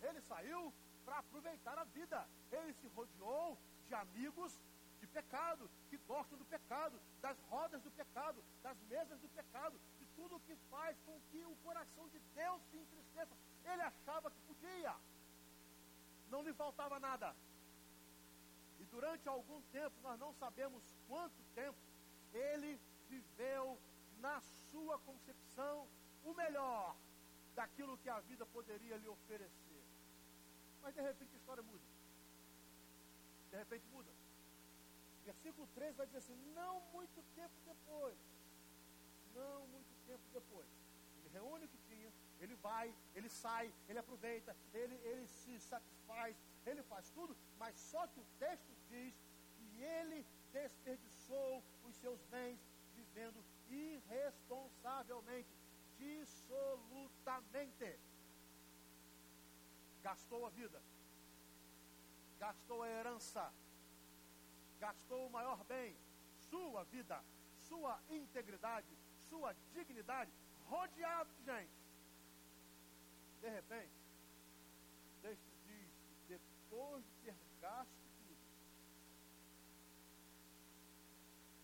Ele 0.00 0.20
saiu 0.22 0.72
para 1.04 1.18
aproveitar 1.18 1.78
a 1.78 1.84
vida. 1.84 2.26
Ele 2.50 2.72
se 2.74 2.86
rodeou 2.88 3.58
de 3.86 3.94
amigos 3.94 4.58
de 5.00 5.06
pecado, 5.08 5.68
que 5.90 5.96
gostam 5.98 6.38
do 6.38 6.44
pecado, 6.44 7.00
das 7.20 7.36
rodas 7.50 7.82
do 7.82 7.90
pecado, 7.90 8.42
das 8.62 8.78
mesas 8.82 9.18
do 9.18 9.28
pecado, 9.28 9.78
de 9.98 10.06
tudo 10.14 10.40
que 10.40 10.54
faz 10.70 10.96
com 11.00 11.20
que 11.30 11.44
o 11.44 11.56
coração 11.56 12.08
de 12.08 12.20
Deus 12.34 12.62
se 12.70 12.76
entristeça. 12.76 13.36
Ele 13.64 13.82
achava 13.82 14.30
que 14.30 14.40
podia. 14.42 14.94
Não 16.28 16.42
lhe 16.42 16.54
faltava 16.54 17.00
nada. 17.00 17.34
E 18.78 18.84
durante 18.86 19.28
algum 19.28 19.60
tempo, 19.72 19.94
nós 20.02 20.18
não 20.18 20.32
sabemos 20.34 20.82
quanto 21.08 21.42
tempo, 21.54 21.78
ele 22.32 22.80
viveu 23.08 23.78
na 24.18 24.40
sua 24.70 24.98
concepção 25.00 25.88
o 26.24 26.34
melhor 26.34 26.96
daquilo 27.54 27.98
que 27.98 28.08
a 28.08 28.20
vida 28.20 28.44
poderia 28.46 28.96
lhe 28.96 29.08
oferecer. 29.08 29.82
Mas 30.82 30.94
de 30.94 31.00
repente 31.00 31.34
a 31.34 31.38
história 31.38 31.62
muda. 31.62 31.84
De 33.50 33.56
repente 33.56 33.86
muda. 33.92 34.10
Versículo 35.24 35.66
3 35.74 35.96
vai 35.96 36.06
dizer 36.06 36.18
assim: 36.18 36.36
não 36.54 36.80
muito 36.92 37.22
tempo 37.34 37.54
depois. 37.64 38.18
Não 39.34 39.66
muito 39.68 39.92
tempo 40.06 40.22
depois. 40.32 40.68
Ele 41.18 41.28
reúne 41.32 41.64
o 41.64 41.68
que 41.68 41.78
tinha, 41.88 42.12
ele 42.40 42.54
vai, 42.56 42.94
ele 43.14 43.28
sai, 43.28 43.72
ele 43.88 43.98
aproveita, 43.98 44.56
ele, 44.74 44.94
ele 45.04 45.26
se 45.26 45.58
satisfaz, 45.60 46.36
ele 46.66 46.82
faz 46.82 47.08
tudo, 47.10 47.36
mas 47.58 47.76
só 47.76 48.06
que 48.08 48.20
o 48.20 48.26
texto 48.38 48.72
diz 48.88 49.14
que 49.56 49.82
ele 49.82 50.26
desperdiçou 50.52 51.62
os 51.84 51.94
seus 51.96 52.20
bens 52.24 52.58
vivendo 52.94 53.42
irresponsavelmente, 53.70 55.48
dissolutamente. 56.02 57.98
Gastou 60.02 60.46
a 60.46 60.50
vida, 60.50 60.82
gastou 62.38 62.82
a 62.82 62.88
herança, 62.88 63.52
gastou 64.80 65.26
o 65.26 65.30
maior 65.30 65.62
bem, 65.64 65.96
sua 66.50 66.82
vida, 66.84 67.22
sua 67.68 68.00
integridade, 68.10 68.88
sua 69.30 69.54
dignidade, 69.72 70.32
rodeado 70.68 71.30
de 71.34 71.44
gente. 71.44 71.70
De 73.40 73.48
repente, 73.48 73.92
o 75.22 75.28
diz 75.66 75.88
que 76.26 76.34
depois 76.34 77.04
de 77.04 77.10
ter 77.24 77.34
gasto 77.60 77.92
tudo, 78.18 78.36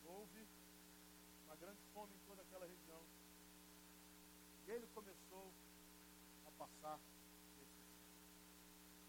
houve 0.07 0.47
uma 1.45 1.57
grande 1.57 1.81
fome 1.93 2.15
em 2.15 2.21
toda 2.27 2.43
aquela 2.43 2.67
região. 2.67 3.03
E 4.67 4.71
ele 4.71 4.87
começou 4.95 5.53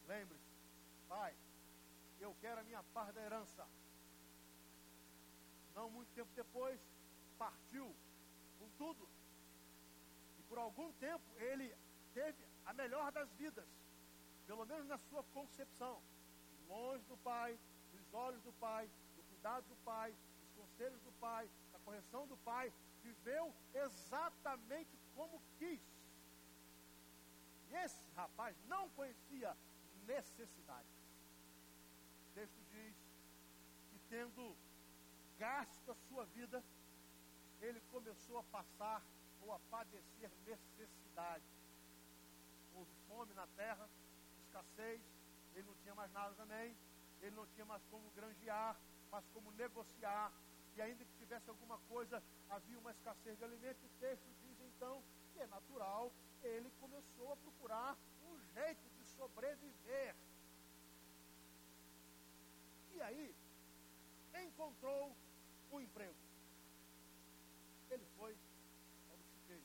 Lembre-se, 0.07 0.49
pai, 1.07 1.35
eu 2.19 2.35
quero 2.41 2.59
a 2.61 2.63
minha 2.63 2.83
parte 2.95 3.13
da 3.13 3.21
herança. 3.21 3.67
Não 5.75 5.89
muito 5.89 6.11
tempo 6.13 6.29
depois, 6.35 6.79
partiu 7.37 7.95
com 8.57 8.69
tudo. 8.77 9.07
E 10.39 10.43
por 10.43 10.57
algum 10.57 10.91
tempo 10.93 11.23
ele 11.37 11.75
teve 12.13 12.43
a 12.65 12.73
melhor 12.73 13.11
das 13.11 13.31
vidas, 13.33 13.67
pelo 14.47 14.65
menos 14.65 14.87
na 14.87 14.97
sua 14.97 15.23
concepção, 15.25 16.01
longe 16.67 17.03
do 17.05 17.17
pai, 17.17 17.57
dos 17.91 18.13
olhos 18.13 18.41
do 18.43 18.53
pai, 18.53 18.89
do 19.15 19.23
cuidado 19.23 19.63
do 19.67 19.75
pai, 19.77 20.11
dos 20.41 20.51
conselhos 20.55 21.01
do 21.01 21.11
pai, 21.13 21.49
da 21.71 21.79
correção 21.79 22.27
do 22.27 22.37
pai, 22.37 22.73
viveu 23.03 23.53
exatamente 23.73 24.97
como 25.15 25.41
quis. 25.57 25.81
Esse 27.71 28.03
rapaz 28.15 28.55
não 28.67 28.89
conhecia 28.89 29.55
necessidade. 30.07 30.87
O 32.29 32.33
texto 32.33 32.59
diz 32.71 32.95
que 33.91 33.99
tendo 34.09 34.55
gasto 35.37 35.91
a 35.91 35.95
sua 36.07 36.25
vida, 36.25 36.63
ele 37.61 37.79
começou 37.91 38.37
a 38.39 38.43
passar 38.43 39.03
ou 39.41 39.53
a 39.53 39.59
padecer 39.71 40.31
necessidade. 40.45 41.45
Houve 42.73 42.91
fome 43.07 43.33
na 43.33 43.47
terra, 43.55 43.87
escassez, 44.41 45.01
ele 45.55 45.67
não 45.67 45.75
tinha 45.75 45.95
mais 45.95 46.11
nada 46.11 46.33
também, 46.35 46.75
ele 47.21 47.35
não 47.35 47.45
tinha 47.47 47.65
mais 47.65 47.83
como 47.91 48.09
granjear, 48.11 48.79
mas 49.11 49.25
como 49.33 49.51
negociar, 49.51 50.31
e 50.75 50.81
ainda 50.81 51.03
que 51.03 51.17
tivesse 51.17 51.49
alguma 51.49 51.77
coisa, 51.89 52.23
havia 52.49 52.79
uma 52.79 52.91
escassez 52.91 53.37
de 53.37 53.43
alimento. 53.43 53.85
O 53.85 53.99
texto 53.99 54.27
diz 54.41 54.59
então 54.61 55.03
é 55.41 55.47
natural, 55.47 56.11
ele 56.43 56.69
começou 56.79 57.31
a 57.31 57.37
procurar 57.37 57.97
um 58.29 58.39
jeito 58.53 58.89
de 58.97 59.03
sobreviver. 59.05 60.15
E 62.93 63.01
aí, 63.01 63.35
encontrou 64.59 65.15
um 65.71 65.79
emprego. 65.79 66.15
Ele 67.89 68.05
foi 68.17 68.37
para 69.07 69.15
o 69.15 69.23
chiqueiro, 69.23 69.63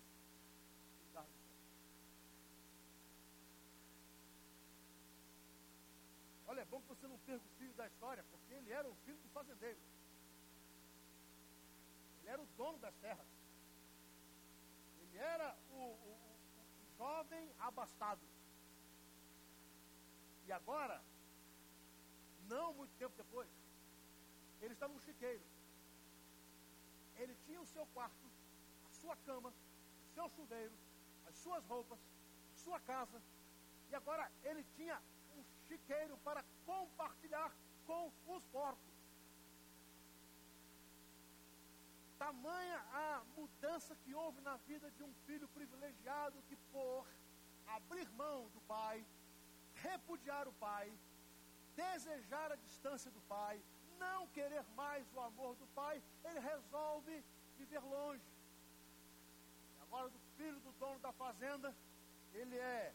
Olha, 6.47 6.61
é 6.61 6.65
bom 6.67 6.81
que 6.81 6.89
você 6.89 7.07
não 7.09 7.19
perca 7.19 7.45
o 7.45 7.59
filho 7.59 7.75
da 7.75 7.87
história, 7.87 8.23
porque 8.31 8.55
ele 8.55 8.71
era 8.71 8.89
o 8.89 8.95
filho 9.05 9.19
do 9.19 9.29
fazendeiro. 9.31 9.79
Ele 12.21 12.31
era 12.31 12.41
o 12.41 12.47
dono 12.57 12.79
das 12.79 12.95
terras. 12.97 13.27
Ele 15.01 15.19
era 15.19 15.57
o, 15.75 15.85
o, 16.11 16.13
o 16.83 16.97
jovem 16.97 17.53
abastado. 17.59 18.21
E 20.47 20.53
agora, 20.53 21.03
não 22.49 22.75
muito 22.75 22.95
tempo 22.99 23.17
depois, 23.17 23.49
ele 24.61 24.75
está 24.75 24.87
no 24.89 25.01
chiqueiro. 25.01 25.43
Ele 27.17 27.35
tinha 27.47 27.61
o 27.61 27.67
seu 27.67 27.87
quarto, 27.87 28.27
a 28.87 28.93
sua 29.01 29.17
cama, 29.17 29.53
seu 30.15 30.29
chuveiro, 30.31 30.75
as 31.27 31.35
suas 31.37 31.65
roupas, 31.65 31.99
sua 32.57 32.81
casa. 32.81 33.21
E 33.91 33.95
agora 33.95 34.31
ele 34.43 34.65
tinha 34.77 35.01
um 35.37 35.45
chiqueiro 35.67 36.17
para 36.19 36.45
compartilhar 36.67 37.55
com 37.87 38.13
os 38.27 38.45
porcos. 38.47 38.94
Tamanha 42.25 42.79
a 42.91 43.23
mudança 43.37 43.95
que 43.97 44.15
houve 44.15 44.41
na 44.41 44.57
vida 44.69 44.91
de 44.93 45.03
um 45.03 45.13
filho 45.27 45.47
privilegiado 45.49 46.43
que, 46.49 46.57
por 46.73 47.07
abrir 47.67 48.09
mão 48.13 48.49
do 48.55 48.63
pai, 48.63 49.05
repudiar 49.75 50.49
o 50.49 50.53
pai, 50.55 50.91
desejar 51.77 52.51
a 52.51 52.57
distância 52.57 53.11
do 53.11 53.21
pai, 53.29 53.63
não 53.99 54.27
querer 54.29 54.65
mais 54.75 55.07
o 55.13 55.21
amor 55.21 55.55
do 55.57 55.67
pai, 55.75 56.03
ele 56.25 56.41
resolve 56.41 57.23
viver 57.59 57.81
longe. 57.81 58.25
E 59.77 59.83
agora, 59.83 60.09
do 60.09 60.19
filho 60.39 60.59
do 60.61 60.73
dono 60.81 60.99
da 61.01 61.13
fazenda, 61.13 61.77
ele 62.33 62.57
é 62.57 62.95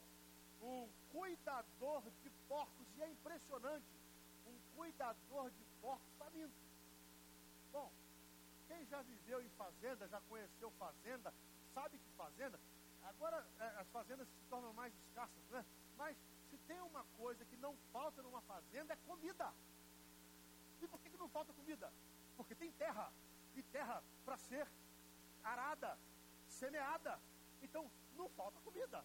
um 0.60 0.88
cuidador 1.12 2.02
de 2.24 2.30
porcos, 2.48 2.86
e 2.96 3.02
é 3.02 3.08
impressionante, 3.08 3.86
um 4.44 4.58
cuidador 4.74 5.52
de 5.52 5.64
porcos 5.80 6.12
faminto. 6.18 6.60
Bom, 7.70 7.92
quem 8.70 8.86
já 8.86 9.02
viveu 9.02 9.42
em 9.42 9.48
fazenda, 9.50 10.06
já 10.06 10.20
conheceu 10.28 10.70
fazenda, 10.78 11.34
sabe 11.74 11.98
que 11.98 12.08
fazenda, 12.10 12.60
agora 13.02 13.44
é, 13.58 13.66
as 13.80 13.88
fazendas 13.88 14.28
se 14.28 14.44
tornam 14.48 14.72
mais 14.72 14.94
escassas, 14.94 15.44
né? 15.50 15.64
Mas 15.96 16.16
se 16.48 16.56
tem 16.68 16.80
uma 16.80 17.04
coisa 17.16 17.44
que 17.44 17.56
não 17.56 17.76
falta 17.92 18.22
numa 18.22 18.40
fazenda 18.42 18.94
é 18.94 18.96
comida. 19.08 19.52
E 20.80 20.86
por 20.86 21.00
que, 21.00 21.10
que 21.10 21.16
não 21.16 21.28
falta 21.28 21.52
comida? 21.52 21.92
Porque 22.36 22.54
tem 22.54 22.70
terra. 22.72 23.12
E 23.56 23.62
terra 23.64 24.02
para 24.24 24.36
ser 24.38 24.68
arada, 25.42 25.98
semeada. 26.48 27.18
Então 27.60 27.90
não 28.16 28.28
falta 28.30 28.60
comida. 28.60 29.04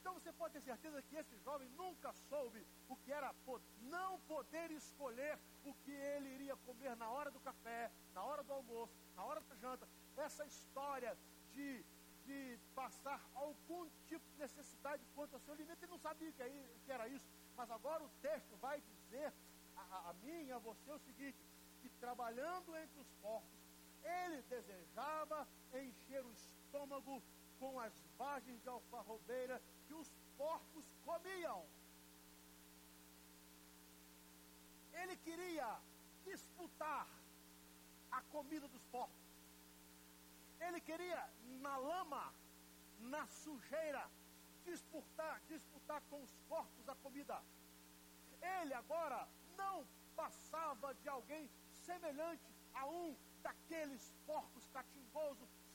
Então 0.00 0.14
você 0.14 0.32
pode 0.32 0.54
ter 0.54 0.62
certeza 0.62 1.02
que 1.02 1.16
esse 1.16 1.36
jovem 1.40 1.68
nunca 1.70 2.12
soube 2.28 2.66
o 2.88 2.96
que 2.96 3.12
era 3.12 3.34
não 3.82 4.18
poder 4.20 4.70
escolher 4.70 5.38
o 5.64 5.74
que 5.74 5.92
ele 5.92 6.28
iria 6.36 6.56
comer 6.56 6.96
na 6.96 7.10
hora 7.10 7.30
do 7.30 7.40
café, 7.40 7.90
na 8.14 8.24
hora 8.24 8.42
do 8.42 8.52
almoço, 8.52 8.94
na 9.14 9.24
hora 9.24 9.40
da 9.40 9.54
janta. 9.56 9.86
Essa 10.16 10.44
história 10.46 11.16
de, 11.52 11.84
de 12.24 12.58
passar 12.74 13.20
algum 13.34 13.88
tipo 14.06 14.24
de 14.32 14.38
necessidade 14.38 15.04
quanto 15.14 15.34
ao 15.34 15.40
seu 15.40 15.52
alimento, 15.52 15.82
ele 15.82 15.92
não 15.92 15.98
sabia 15.98 16.32
que, 16.32 16.42
que 16.84 16.92
era 16.92 17.06
isso. 17.08 17.26
Mas 17.56 17.70
agora 17.70 18.02
o 18.02 18.10
texto 18.22 18.56
vai 18.56 18.80
dizer 18.80 19.32
a, 19.76 20.10
a 20.10 20.12
mim 20.14 20.46
e 20.46 20.52
a 20.52 20.58
você 20.58 20.90
o 20.90 20.98
seguinte: 20.98 21.38
e 21.82 21.88
trabalhando 22.00 22.74
entre 22.76 23.00
os 23.00 23.12
porcos, 23.20 23.60
ele 24.02 24.42
desejava 24.42 25.46
encher 25.74 26.24
o 26.24 26.32
estômago 26.32 27.22
com 27.60 27.78
as 27.78 27.92
vagens 28.18 28.60
de 28.62 28.68
alfarrobeira 28.68 29.62
que 29.86 29.94
os 29.94 30.10
porcos 30.36 30.86
comiam. 31.04 31.64
Ele 35.00 35.16
queria 35.18 35.78
disputar 36.24 37.06
a 38.10 38.20
comida 38.22 38.66
dos 38.66 38.84
porcos. 38.86 39.14
Ele 40.60 40.80
queria, 40.80 41.22
na 41.60 41.76
lama, 41.76 42.34
na 43.00 43.26
sujeira, 43.28 44.04
disputar, 44.64 45.40
disputar 45.48 46.02
com 46.10 46.22
os 46.22 46.34
porcos 46.48 46.88
a 46.88 46.94
comida. 46.96 47.42
Ele 48.60 48.74
agora 48.74 49.28
não 49.56 49.86
passava 50.16 50.94
de 50.94 51.08
alguém 51.08 51.48
semelhante 51.72 52.44
a 52.74 52.86
um 52.86 53.16
daqueles 53.42 54.12
porcos 54.26 54.66
catimbosos, 54.68 55.48
su, 55.48 55.69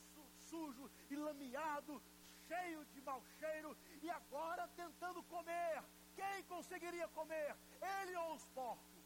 sujo 0.55 0.89
e 1.09 1.15
lameado, 1.15 2.01
cheio 2.47 2.85
de 2.93 3.01
mau 3.01 3.21
cheiro, 3.39 3.75
e 4.01 4.09
agora 4.09 4.67
tentando 4.81 5.21
comer. 5.23 5.83
Quem 6.15 6.43
conseguiria 6.43 7.07
comer? 7.09 7.55
Ele 7.95 8.15
ou 8.15 8.35
os 8.35 8.47
porcos? 8.59 9.03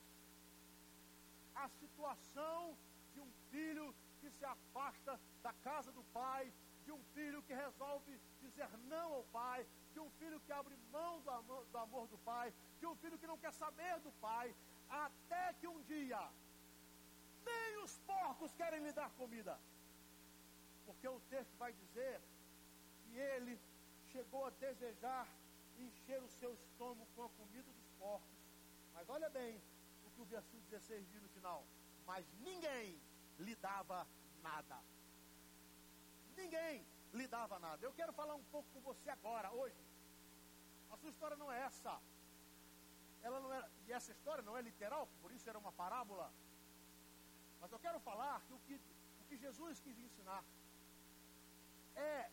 A 1.56 1.68
situação 1.82 2.78
de 3.14 3.20
um 3.20 3.32
filho 3.50 3.96
que 4.22 4.30
se 4.30 4.46
afasta 4.46 5.20
da 5.42 5.54
casa 5.68 5.92
do 5.92 6.04
pai, 6.20 6.54
de 6.86 6.92
um 6.92 7.04
filho 7.16 7.42
que 7.44 7.54
resolve 7.54 8.20
dizer 8.42 8.70
não 8.94 9.14
ao 9.14 9.24
pai, 9.40 9.66
de 9.94 10.00
um 10.00 10.10
filho 10.20 10.40
que 10.42 10.52
abre 10.52 10.76
mão 10.92 11.20
do 11.22 11.32
amor, 11.32 11.66
do 11.66 11.78
amor 11.78 12.08
do 12.08 12.18
pai, 12.20 12.54
de 12.80 12.86
um 12.86 12.96
filho 12.96 13.18
que 13.18 13.28
não 13.28 13.38
quer 13.38 13.54
saber 13.54 14.00
do 14.02 14.12
pai, 14.28 14.56
até 14.90 15.54
que 15.54 15.68
um 15.68 15.82
dia 15.84 16.22
nem 17.46 17.84
os 17.84 17.98
porcos 18.00 18.54
querem 18.54 18.82
lhe 18.84 18.92
dar 18.92 19.10
comida. 19.12 19.60
Porque 20.90 21.08
o 21.08 21.20
texto 21.30 21.56
vai 21.58 21.72
dizer 21.72 22.20
que 23.04 23.16
ele 23.16 23.60
chegou 24.12 24.46
a 24.46 24.50
desejar 24.50 25.28
encher 25.78 26.20
o 26.24 26.30
seu 26.40 26.52
estômago 26.56 27.08
com 27.16 27.26
a 27.26 27.30
comida 27.30 27.72
dos 27.72 27.90
porcos. 28.00 28.38
Mas 28.96 29.08
olha 29.08 29.30
bem 29.30 29.62
o 30.04 30.10
que 30.10 30.22
o 30.22 30.26
versículo 30.26 30.64
16 30.64 31.08
diz 31.12 31.22
no 31.22 31.30
final. 31.30 31.64
Mas 32.08 32.26
ninguém 32.40 33.00
lhe 33.38 33.56
dava 33.58 34.08
nada. 34.42 34.80
Ninguém 36.36 36.84
lhe 37.14 37.28
dava 37.28 37.60
nada. 37.60 37.86
Eu 37.86 37.94
quero 37.94 38.12
falar 38.12 38.34
um 38.34 38.44
pouco 38.46 38.68
com 38.74 38.82
você 38.82 39.12
agora, 39.12 39.52
hoje. 39.52 39.84
A 40.90 40.98
sua 40.98 41.12
história 41.12 41.38
não 41.38 41.52
é 41.52 41.60
essa. 41.66 42.02
Ela 43.22 43.40
não 43.40 43.54
era, 43.54 43.70
e 43.86 43.94
essa 43.94 44.12
história 44.12 44.42
não 44.42 44.58
é 44.58 44.62
literal, 44.64 45.08
por 45.22 45.32
isso 45.32 45.48
era 45.48 45.60
uma 45.60 45.72
parábola. 45.72 46.34
Mas 47.62 47.72
eu 47.72 47.78
quero 47.78 48.00
falar 48.00 48.42
que 48.48 48.54
o 48.54 48.60
que, 48.66 48.76
o 49.22 49.24
que 49.26 49.38
Jesus 49.38 49.80
quis 49.82 50.00
ensinar 50.00 50.44
é 51.96 52.30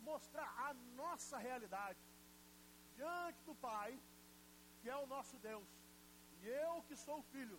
mostrar 0.00 0.48
a 0.68 0.74
nossa 1.02 1.38
realidade 1.38 1.98
diante 2.96 3.42
do 3.44 3.54
Pai, 3.54 3.98
que 4.80 4.88
é 4.88 4.96
o 4.96 5.06
nosso 5.06 5.38
Deus, 5.38 5.68
e 6.42 6.46
eu 6.46 6.82
que 6.88 6.96
sou 6.96 7.18
o 7.18 7.28
filho. 7.34 7.58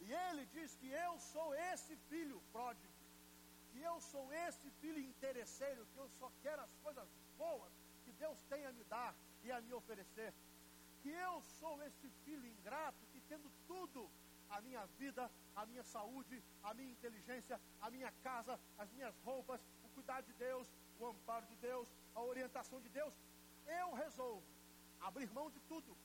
E 0.00 0.12
ele 0.12 0.46
diz 0.46 0.74
que 0.76 0.88
eu 0.88 1.18
sou 1.18 1.54
esse 1.54 1.96
filho 2.08 2.40
pródigo, 2.52 2.92
que 3.70 3.80
eu 3.80 4.00
sou 4.00 4.32
esse 4.32 4.70
filho 4.80 5.00
interesseiro, 5.00 5.86
que 5.92 5.98
eu 5.98 6.08
só 6.18 6.30
quero 6.42 6.62
as 6.62 6.74
coisas 6.82 7.08
boas 7.36 7.72
que 8.04 8.12
Deus 8.12 8.42
tem 8.44 8.64
a 8.66 8.72
me 8.72 8.84
dar 8.84 9.14
e 9.42 9.52
a 9.52 9.60
me 9.60 9.72
oferecer. 9.72 10.32
Que 11.02 11.10
eu 11.10 11.40
sou 11.58 11.82
esse 11.82 12.08
filho 12.24 12.46
ingrato 12.46 13.06
que 13.12 13.20
tendo 13.22 13.50
tudo, 13.66 14.10
a 14.48 14.60
minha 14.60 14.84
vida, 14.98 15.30
a 15.54 15.66
minha 15.66 15.82
saúde, 15.82 16.42
a 16.62 16.72
minha 16.74 16.90
inteligência, 16.90 17.60
a 17.80 17.90
minha 17.90 18.12
casa, 18.22 18.58
as 18.78 18.90
minhas 18.92 19.16
roupas, 19.24 19.60
cuidado 19.96 20.24
de 20.30 20.34
Deus, 20.46 20.66
o 21.00 21.06
amparo 21.12 21.46
de 21.52 21.56
Deus, 21.68 21.88
a 22.14 22.20
orientação 22.32 22.78
de 22.80 22.90
Deus, 22.98 23.14
eu 23.80 23.88
resolvo 23.94 24.42
abrir 25.08 25.28
mão 25.38 25.48
de 25.50 25.60
tudo, 25.70 25.96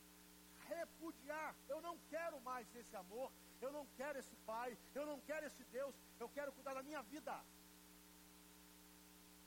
repudiar. 0.67 1.56
Eu 1.73 1.80
não 1.88 1.95
quero 2.10 2.39
mais 2.41 2.67
esse 2.82 2.95
amor, 3.04 3.30
eu 3.65 3.71
não 3.77 3.86
quero 3.97 4.19
esse 4.19 4.36
pai, 4.51 4.77
eu 4.99 5.06
não 5.06 5.19
quero 5.30 5.45
esse 5.45 5.63
Deus, 5.77 5.95
eu 6.19 6.30
quero 6.30 6.54
cuidar 6.54 6.73
da 6.73 6.84
minha 6.89 7.01
vida. 7.13 7.36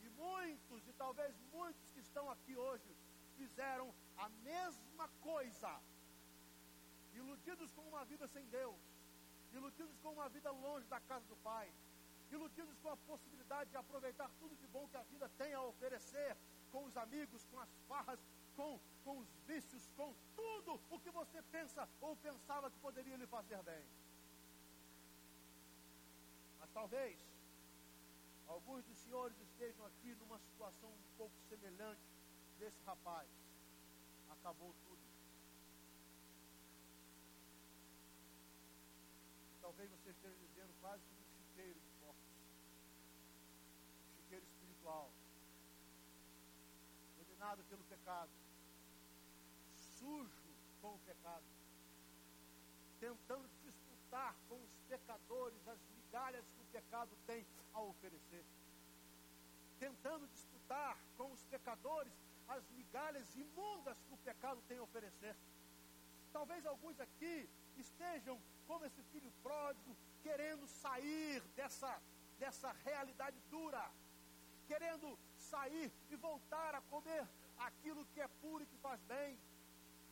E 0.04 0.08
muitos, 0.24 0.86
e 0.86 0.92
talvez 1.04 1.34
muitos 1.52 1.90
que 1.90 2.00
estão 2.00 2.30
aqui 2.30 2.56
hoje, 2.56 2.90
fizeram 3.38 3.92
a 4.16 4.28
mesma 4.50 5.08
coisa, 5.22 5.70
iludidos 7.14 7.70
com 7.72 7.82
uma 7.92 8.04
vida 8.04 8.26
sem 8.28 8.44
Deus, 8.46 8.80
iludidos 9.52 9.98
com 10.02 10.12
uma 10.12 10.28
vida 10.28 10.50
longe 10.50 10.86
da 10.86 11.00
casa 11.00 11.26
do 11.26 11.36
Pai, 11.36 11.66
iludidos 12.34 12.78
com 12.82 12.90
a 12.90 12.96
possibilidade 13.10 13.70
de 13.70 13.76
aproveitar 13.76 14.28
tudo 14.40 14.54
de 14.56 14.66
bom 14.68 14.86
que 14.88 14.96
a 14.96 15.02
vida 15.12 15.28
tem 15.38 15.52
a 15.54 15.62
oferecer, 15.62 16.36
com 16.72 16.84
os 16.84 16.96
amigos, 16.96 17.46
com 17.50 17.60
as 17.60 17.72
farras, 17.88 18.20
com, 18.56 18.80
com 19.04 19.18
os 19.18 19.28
vícios, 19.46 19.88
com 19.96 20.14
tudo 20.36 20.80
o 20.90 20.98
que 20.98 21.10
você 21.10 21.42
pensa 21.50 21.88
ou 22.00 22.16
pensava 22.16 22.70
que 22.70 22.78
poderia 22.78 23.16
lhe 23.16 23.26
fazer 23.26 23.62
bem. 23.62 23.84
Mas 26.60 26.70
talvez 26.72 27.18
alguns 28.48 28.84
dos 28.84 28.98
senhores 28.98 29.38
estejam 29.40 29.84
aqui 29.86 30.14
numa 30.16 30.38
situação 30.38 30.88
um 30.88 31.16
pouco 31.16 31.34
semelhante 31.48 32.02
desse 32.58 32.80
rapaz. 32.84 33.28
Acabou 34.30 34.74
tudo. 34.84 35.02
Talvez 39.60 39.90
você 39.90 40.10
esteja 40.10 40.36
dizendo 40.46 40.72
quase 40.80 41.02
como 41.04 41.20
um 41.20 41.30
chiqueiro 41.36 41.80
de 41.80 41.90
porcos. 42.00 42.34
Um 44.08 44.22
chiqueiro 44.22 44.46
espiritual. 44.84 45.10
Dominado 47.16 47.64
pelo 47.64 47.84
pecado. 47.84 48.30
Sujo 49.98 50.54
com 50.80 50.94
o 50.94 50.98
pecado. 51.00 51.44
Tentando 53.00 53.48
disputar 53.62 54.34
com 54.48 54.56
os 54.56 54.70
pecadores 54.88 55.66
as 55.68 55.78
migalhas 55.96 56.44
que 56.44 56.60
o 56.60 56.66
pecado 56.66 57.10
tem 57.26 57.46
a 57.72 57.80
oferecer. 57.80 58.44
Tentando 59.80 60.28
disputar 60.28 60.98
com 61.16 61.32
os 61.32 61.42
pecadores 61.44 62.12
as 62.46 62.62
migalhas 62.70 63.34
imundas 63.34 63.96
que 64.06 64.14
o 64.14 64.18
pecado 64.18 64.62
tem 64.68 64.78
a 64.78 64.82
oferecer. 64.82 65.34
Talvez 66.32 66.64
alguns 66.66 67.00
aqui 67.00 67.48
estejam 67.76 68.38
como 68.66 68.84
esse 68.84 69.02
filho 69.04 69.32
pródigo, 69.42 69.96
querendo 70.22 70.66
sair 70.66 71.40
dessa, 71.54 72.00
dessa 72.38 72.72
realidade 72.84 73.38
dura, 73.50 73.90
querendo 74.70 75.18
sair 75.36 75.90
e 76.10 76.16
voltar 76.16 76.74
a 76.74 76.80
comer 76.82 77.24
aquilo 77.58 78.06
que 78.12 78.20
é 78.20 78.28
puro 78.42 78.62
e 78.64 78.66
que 78.66 78.78
faz 78.78 79.00
bem. 79.02 79.38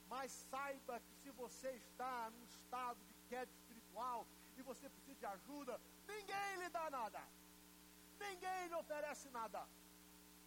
Mas 0.08 0.30
saiba 0.50 1.00
que 1.00 1.14
se 1.22 1.30
você 1.30 1.70
está 1.70 2.30
num 2.30 2.44
estado 2.44 2.98
de 3.08 3.14
queda 3.28 3.50
espiritual 3.50 4.26
e 4.56 4.62
você 4.62 4.88
precisa 4.88 5.18
de 5.18 5.26
ajuda, 5.26 5.80
ninguém 6.06 6.56
lhe 6.60 6.68
dá 6.68 6.90
nada. 6.90 7.20
Ninguém 8.18 8.68
lhe 8.68 8.74
oferece 8.74 9.28
nada. 9.30 9.66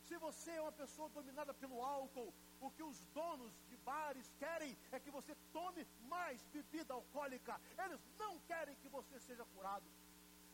Se 0.07 0.17
você 0.17 0.51
é 0.51 0.61
uma 0.61 0.71
pessoa 0.71 1.09
dominada 1.09 1.53
pelo 1.53 1.81
álcool, 1.81 2.31
o 2.61 2.69
que 2.71 2.83
os 2.83 2.99
donos 3.13 3.53
de 3.69 3.75
bares 3.77 4.31
querem 4.37 4.77
é 4.91 4.99
que 4.99 5.09
você 5.09 5.35
tome 5.51 5.85
mais 6.07 6.43
bebida 6.53 6.93
alcoólica. 6.93 7.59
Eles 7.83 7.99
não 8.19 8.39
querem 8.41 8.75
que 8.75 8.89
você 8.89 9.19
seja 9.19 9.43
curado. 9.45 9.85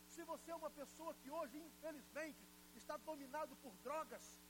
Se 0.08 0.24
você 0.24 0.50
é 0.50 0.54
uma 0.54 0.70
pessoa 0.70 1.14
que 1.14 1.30
hoje, 1.30 1.58
infelizmente, 1.58 2.42
está 2.78 2.96
dominado 2.96 3.54
por 3.56 3.72
drogas, 3.78 4.40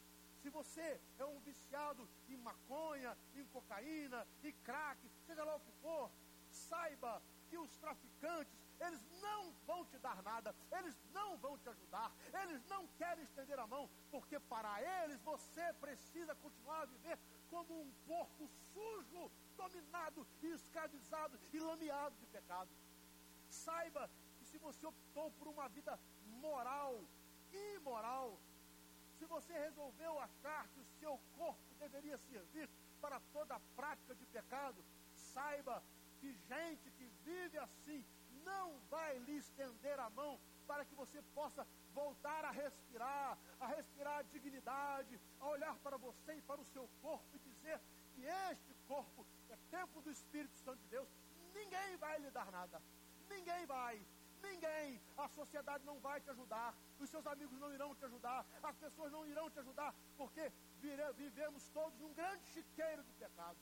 se 0.43 0.51
você 0.51 1.01
é 1.19 1.25
um 1.25 1.39
viciado 1.41 2.09
em 2.29 2.37
maconha, 2.37 3.17
em 3.35 3.45
cocaína, 3.47 4.27
em 4.43 4.53
crack, 4.65 4.99
seja 5.27 5.45
lá 5.45 5.55
o 5.57 5.61
que 5.61 5.73
for, 5.81 6.11
saiba 6.51 7.23
que 7.49 7.57
os 7.57 7.77
traficantes 7.77 8.63
eles 8.81 9.01
não 9.21 9.53
vão 9.67 9.85
te 9.85 9.99
dar 9.99 10.21
nada, 10.23 10.55
eles 10.73 10.97
não 11.13 11.37
vão 11.37 11.57
te 11.59 11.69
ajudar, 11.69 12.11
eles 12.43 12.65
não 12.67 12.87
querem 12.99 13.23
estender 13.23 13.59
a 13.59 13.67
mão, 13.67 13.89
porque 14.11 14.41
para 14.41 14.83
eles 15.05 15.21
você 15.23 15.73
precisa 15.75 16.35
continuar 16.37 16.83
a 16.83 16.87
viver 16.87 17.17
como 17.49 17.81
um 17.81 17.93
porco 18.07 18.49
sujo, 18.73 19.31
dominado 19.57 20.27
escravizado 20.43 21.39
e 21.53 21.61
lameado 21.61 22.17
de 22.17 22.27
pecado. 22.27 22.71
Saiba 23.49 24.11
que 24.39 24.45
se 24.47 24.59
você 24.59 24.85
optou 24.85 25.31
por 25.33 25.47
uma 25.47 25.69
vida 25.69 25.99
moral, 26.41 27.05
imoral, 27.53 28.39
se 29.19 29.25
você 29.27 29.53
resolveu 29.53 30.19
achar 30.19 30.69
que 30.69 30.81
o 30.81 30.87
seu 30.99 31.19
corpo 31.37 31.75
deveria 31.79 32.19
servir 32.19 32.69
para 33.01 33.21
toda 33.33 33.55
a 33.55 33.61
prática 33.77 34.15
de 34.15 34.27
pecado, 34.27 34.85
saiba 35.13 35.83
que 36.21 36.33
gente 36.49 36.91
que 36.93 37.05
vive 37.25 37.59
assim 37.59 38.05
não 38.45 38.79
vai 38.91 39.19
lhe 39.21 39.37
estender 39.37 39.99
a 39.99 40.11
mão 40.11 40.39
para 40.67 40.85
que 40.85 40.95
você 40.95 41.21
possa 41.35 41.67
voltar 41.95 42.45
a 42.45 42.51
respirar, 42.51 43.39
a 43.61 43.67
respirar 43.67 44.19
a 44.19 44.23
dignidade, 44.23 45.21
a 45.41 45.47
olhar 45.49 45.77
para 45.79 45.97
você 45.97 46.35
e 46.35 46.43
para 46.43 46.61
o 46.61 46.65
seu 46.67 46.89
corpo 47.01 47.25
e 47.35 47.39
dizer 47.39 47.81
que 48.15 48.25
este 48.51 48.75
corpo 48.87 49.27
é 49.51 49.57
templo 49.71 50.01
do 50.03 50.11
Espírito 50.11 50.57
Santo 50.59 50.81
de 50.81 50.89
Deus. 50.89 51.09
Ninguém 51.55 51.97
vai 51.97 52.19
lhe 52.19 52.31
dar 52.31 52.51
nada. 52.51 52.81
Ninguém 53.29 53.67
vai. 53.67 54.01
Ninguém. 54.43 55.01
A 55.17 55.29
sociedade 55.29 55.85
não 55.85 55.99
vai 56.01 56.21
te 56.21 56.31
ajudar, 56.31 56.75
os 56.99 57.09
seus 57.09 57.27
amigos 57.27 57.59
não 57.59 57.73
irão 57.73 57.95
te 57.95 58.05
ajudar, 58.05 58.45
as 58.63 58.77
pessoas 58.77 59.11
não 59.13 59.27
irão 59.27 59.51
te 59.51 59.59
ajudar, 59.59 59.95
porque 60.17 60.53
vivemos 61.17 61.69
todos 61.71 61.99
num 62.01 62.13
grande 62.15 62.45
chiqueiro 62.47 63.03
do 63.03 63.13
pecado. 63.15 63.57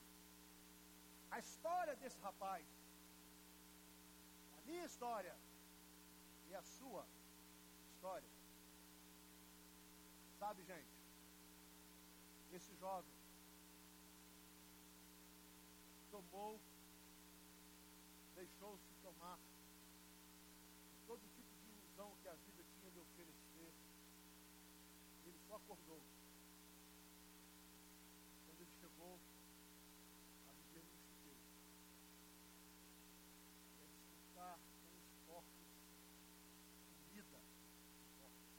A 1.30 1.38
história 1.38 1.94
desse 1.96 2.18
rapaz, 2.20 2.66
a 4.58 4.60
minha 4.66 4.84
história 4.84 5.36
e 6.48 6.54
a 6.54 6.62
sua 6.62 7.04
história. 7.92 8.28
Sabe, 10.38 10.64
gente, 10.64 10.88
esse 12.52 12.74
jovem 12.76 13.12
tomou, 16.10 16.58
deixou-se 18.34 18.94
tomar 19.02 19.38
todo 21.06 21.20
tipo 21.36 21.54
de 21.60 21.68
ilusão 21.68 22.10
que 22.22 22.28
a 22.28 22.34
vida 22.46 22.64
tinha 22.72 22.90
de 22.90 22.98
oferecer. 22.98 23.72
Ele 25.70 25.76
só 25.76 25.84
acordou. 25.84 26.02
Quando 28.44 28.60
ele 28.60 28.70
chegou 28.80 29.20
a 30.48 30.52
viver 30.52 30.82
no 30.82 30.98
chiqueiro. 30.98 31.38
E 33.78 33.82
a 33.82 33.86
desfrutar 33.86 34.58
com 34.58 34.98
os 34.98 35.14
corpos 35.26 35.68
comida 37.04 37.38
dos 37.98 38.10
corpos. 38.18 38.50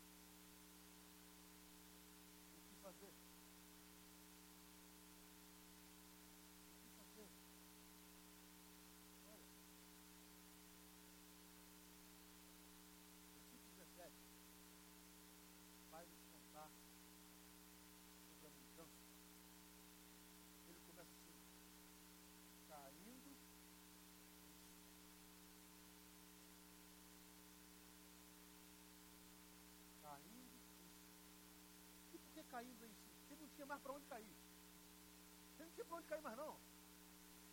O 2.55 2.61
que 2.69 2.75
fazer? 2.81 3.13
Caindo 32.61 32.85
em 32.85 32.93
si. 32.93 33.11
Ele 33.31 33.41
não 33.41 33.49
tinha 33.49 33.65
mais 33.65 33.81
para 33.81 33.93
onde 33.93 34.05
cair. 34.05 34.35
Ele 35.57 35.65
não 35.65 35.71
tinha 35.71 35.85
para 35.85 35.97
onde 35.97 36.07
cair 36.07 36.21
mais 36.21 36.37
não. 36.37 36.59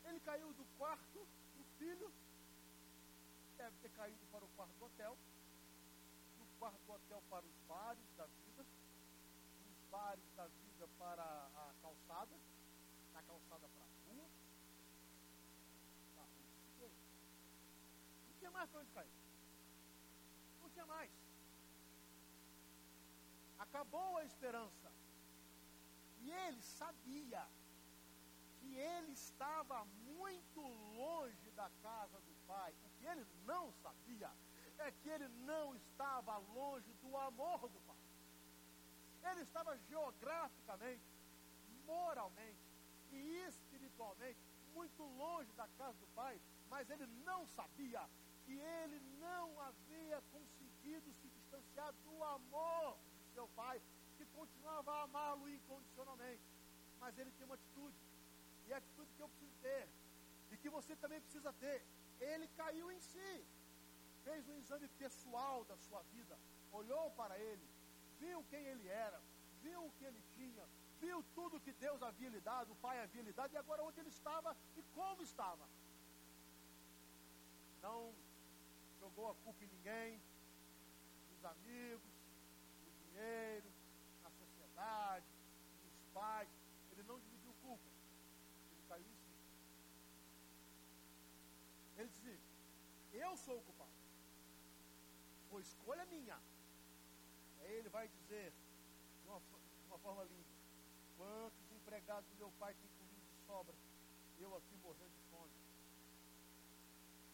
Ele 0.05 0.21
caiu 0.21 0.53
do 0.53 0.65
quarto 0.77 1.27
do 1.57 1.65
filho, 1.79 2.13
deve 3.57 3.77
ter 3.79 3.91
caído 3.91 4.27
para 4.27 4.45
o 4.45 4.49
quarto 4.49 4.75
do 4.79 4.85
hotel, 4.85 5.17
do 6.39 6.47
quarto 6.59 6.81
do 6.85 6.93
hotel 6.93 7.23
para 7.31 7.47
os 7.47 7.57
bares 7.67 8.13
da 8.17 8.27
vida, 8.27 8.67
dos 9.65 9.81
bares 9.91 10.31
da 10.37 10.47
vida 10.47 10.89
para 10.99 11.23
a 11.23 11.73
calçada, 11.81 12.37
da 13.15 13.23
calçada 13.23 13.69
para 13.69 13.85
a 13.85 14.13
rua. 14.13 14.29
Não 18.27 18.35
tinha 18.39 18.51
mais 18.51 18.71
para 18.71 18.81
onde 18.81 18.91
cair. 18.91 19.13
Não 20.61 20.71
tinha 20.71 20.87
mais. 20.87 21.11
Acabou 23.59 24.17
a 24.17 24.25
esperança. 24.25 24.98
Ele 26.31 26.63
sabia 26.63 27.47
que 28.61 28.75
ele 28.75 29.13
estava 29.13 29.85
muito 30.17 30.61
longe 30.61 31.51
da 31.53 31.71
casa 31.83 32.21
do 32.21 32.35
pai. 32.47 32.75
O 32.85 32.91
que 32.99 33.07
ele 33.07 33.27
não 33.45 33.73
sabia 33.73 34.31
é 34.79 34.91
que 34.91 35.09
ele 35.09 35.29
não 35.29 35.75
estava 35.75 36.37
longe 36.39 36.93
do 36.95 37.17
amor 37.17 37.69
do 37.69 37.81
pai. 37.81 37.97
Ele 39.31 39.43
estava 39.43 39.77
geograficamente, 39.89 41.03
moralmente 41.85 42.59
e 43.11 43.45
espiritualmente 43.49 44.39
muito 44.75 45.03
longe 45.03 45.51
da 45.53 45.67
casa 45.77 45.99
do 45.99 46.07
pai, 46.09 46.41
mas 46.69 46.89
ele 46.91 47.07
não 47.25 47.47
sabia 47.47 48.09
que 48.45 48.53
ele 48.53 49.01
não 49.19 49.61
havia 49.61 50.23
conseguido 50.31 51.13
se 51.15 51.29
distanciar 51.29 51.93
do 52.05 52.25
amor 52.25 52.99
de 53.19 53.33
seu 53.35 53.49
pai 53.49 53.83
continuava 54.41 54.91
a 54.93 55.03
amá-lo 55.03 55.49
incondicionalmente. 55.57 56.47
Mas 57.01 57.19
ele 57.19 57.33
tem 57.37 57.47
uma 57.47 57.55
atitude, 57.61 57.97
e 58.67 58.73
é 58.73 58.75
a 58.75 58.79
atitude 58.79 59.11
que 59.17 59.23
eu 59.25 59.29
preciso 59.29 59.57
ter, 59.63 59.89
e 60.53 60.57
que 60.57 60.71
você 60.77 60.97
também 60.97 61.21
precisa 61.21 61.53
ter. 61.65 61.79
Ele 62.21 62.47
caiu 62.61 62.91
em 62.91 63.01
si, 63.01 63.33
fez 64.25 64.49
um 64.49 64.59
exame 64.63 64.89
pessoal 65.05 65.65
da 65.71 65.77
sua 65.87 66.03
vida, 66.15 66.37
olhou 66.73 67.11
para 67.13 67.39
ele, 67.39 67.67
viu 68.19 68.45
quem 68.51 68.65
ele 68.73 68.89
era, 68.89 69.21
viu 69.63 69.81
o 69.85 69.93
que 69.93 70.05
ele 70.05 70.23
tinha, 70.37 70.65
viu 71.01 71.25
tudo 71.37 71.61
que 71.67 71.73
Deus 71.73 72.03
havia 72.03 72.31
lhe 72.35 72.41
dado, 72.41 72.73
o 72.73 72.81
Pai 72.87 72.97
havia 73.01 73.23
lhe 73.23 73.33
dado, 73.33 73.53
e 73.53 73.57
agora 73.57 73.85
onde 73.85 74.01
ele 74.01 74.09
estava 74.19 74.57
e 74.77 74.83
como 74.99 75.23
estava. 75.23 75.65
Não 77.81 78.13
jogou 78.99 79.31
a 79.31 79.35
culpa 79.45 79.65
em 79.65 79.69
ninguém, 79.69 80.21
nos 81.31 81.45
amigos, 81.45 82.13
no 82.85 82.91
dinheiro, 83.05 83.78
dos 84.79 86.07
pais. 86.15 86.49
Ele 86.93 87.03
não 87.03 87.19
dividiu 87.19 87.53
culpa. 87.63 87.85
Ele 88.73 88.83
caiu 88.89 89.07
em 89.07 89.17
si. 89.17 89.35
Ele 91.97 92.09
dizia, 92.09 92.41
eu 93.13 93.37
sou 93.37 93.59
o 93.59 93.63
culpado. 93.63 93.91
Foi 95.51 95.63
escolha 95.63 96.07
minha. 96.07 96.39
Aí 97.61 97.73
ele 97.73 97.89
vai 97.89 98.07
dizer, 98.09 98.53
de 99.23 99.29
uma, 99.29 99.41
de 99.41 99.87
uma 99.87 99.99
forma 99.99 100.23
linda, 100.25 100.49
quantos 101.17 101.73
empregados 101.73 102.29
do 102.31 102.37
meu 102.37 102.51
pai 102.53 102.75
têm 102.75 102.89
comida 102.99 103.27
de 103.27 103.47
sobra? 103.47 103.75
Eu 104.39 104.57
aqui 104.57 104.77
morrendo 104.77 105.11
de 105.11 105.23
fome. 105.31 105.53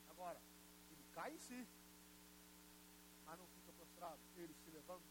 Agora, 0.08 0.40
ele 0.90 1.04
cai 1.12 1.34
em 1.34 1.38
si, 1.38 1.68
mas 3.26 3.38
não 3.38 3.46
fica 3.48 3.72
prostrado. 3.72 4.20
Ele 4.36 4.54
se 4.54 4.70
levanta 4.70 5.04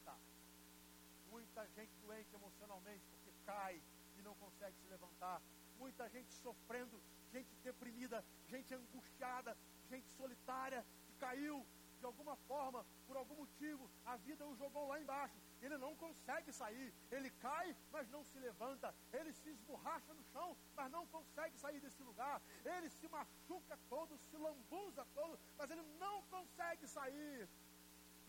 Muita 1.54 1.68
gente 1.76 1.96
doente 2.02 2.34
emocionalmente 2.34 3.06
porque 3.12 3.32
cai 3.46 3.80
e 4.18 4.22
não 4.24 4.34
consegue 4.34 4.76
se 4.76 4.88
levantar. 4.88 5.40
Muita 5.78 6.10
gente 6.10 6.34
sofrendo, 6.34 7.00
gente 7.32 7.56
deprimida, 7.58 8.26
gente 8.50 8.74
angustiada, 8.74 9.56
gente 9.88 10.10
solitária 10.10 10.84
que 11.06 11.14
caiu 11.20 11.64
de 12.00 12.06
alguma 12.08 12.36
forma, 12.48 12.84
por 13.06 13.16
algum 13.16 13.36
motivo, 13.36 13.88
a 14.04 14.16
vida 14.18 14.48
o 14.48 14.56
jogou 14.56 14.88
lá 14.88 15.00
embaixo. 15.00 15.38
Ele 15.62 15.78
não 15.78 15.96
consegue 15.96 16.52
sair. 16.52 16.92
Ele 17.12 17.30
cai, 17.46 17.76
mas 17.92 18.10
não 18.10 18.24
se 18.24 18.40
levanta. 18.40 18.92
Ele 19.14 19.32
se 19.32 19.50
esborracha 19.52 20.12
no 20.12 20.24
chão, 20.34 20.58
mas 20.76 20.92
não 20.92 21.06
consegue 21.06 21.56
sair 21.60 21.80
desse 21.80 22.02
lugar. 22.02 22.42
Ele 22.66 22.90
se 22.90 23.08
machuca 23.10 23.78
todo, 23.88 24.18
se 24.18 24.38
lambuza 24.38 25.06
todo, 25.14 25.40
mas 25.56 25.70
ele 25.70 25.84
não 26.00 26.24
consegue 26.24 26.88
sair. 26.88 27.48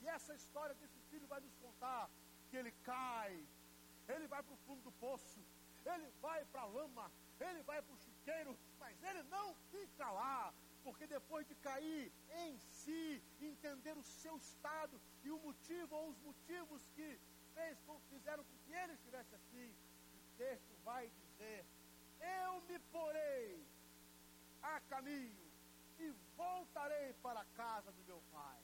E 0.03 0.09
essa 0.09 0.35
história 0.35 0.75
desse 0.75 1.01
filho 1.09 1.27
vai 1.27 1.41
nos 1.41 1.57
contar 1.57 2.11
que 2.55 2.59
ele 2.59 2.75
cai, 2.85 3.33
ele 4.15 4.29
vai 4.29 4.41
para 4.41 4.55
o 4.55 4.63
fundo 4.65 4.81
do 4.83 4.93
poço, 4.93 5.41
ele 5.85 6.09
vai 6.23 6.45
para 6.53 6.61
a 6.61 6.67
lama, 6.67 7.11
ele 7.41 7.61
vai 7.65 7.83
para 7.83 7.93
o 7.93 7.99
chiqueiro, 7.99 8.57
mas 8.79 9.03
ele 9.03 9.25
não 9.25 9.47
fica 9.73 10.09
lá, 10.09 10.55
porque 10.85 11.05
depois 11.05 11.45
de 11.49 11.57
cair 11.57 12.13
em 12.45 12.57
si, 12.59 13.21
entender 13.41 13.97
o 13.97 14.05
seu 14.05 14.37
estado 14.37 15.01
e 15.25 15.33
o 15.33 15.39
motivo 15.41 15.97
ou 15.97 16.11
os 16.11 16.19
motivos 16.21 16.87
que 16.95 17.19
fez, 17.55 17.77
fizeram 18.09 18.45
com 18.45 18.57
que 18.65 18.73
ele 18.73 18.93
estivesse 18.93 19.35
assim, 19.35 19.75
o 20.15 20.37
texto 20.39 20.77
vai 20.85 21.11
dizer: 21.11 21.67
Eu 22.21 22.61
me 22.69 22.79
porei 22.95 23.67
a 24.63 24.81
caminho 24.83 25.51
e 25.99 26.09
voltarei 26.37 27.15
para 27.15 27.41
a 27.41 27.51
casa 27.57 27.91
do 27.91 28.05
meu 28.05 28.23
pai. 28.31 28.61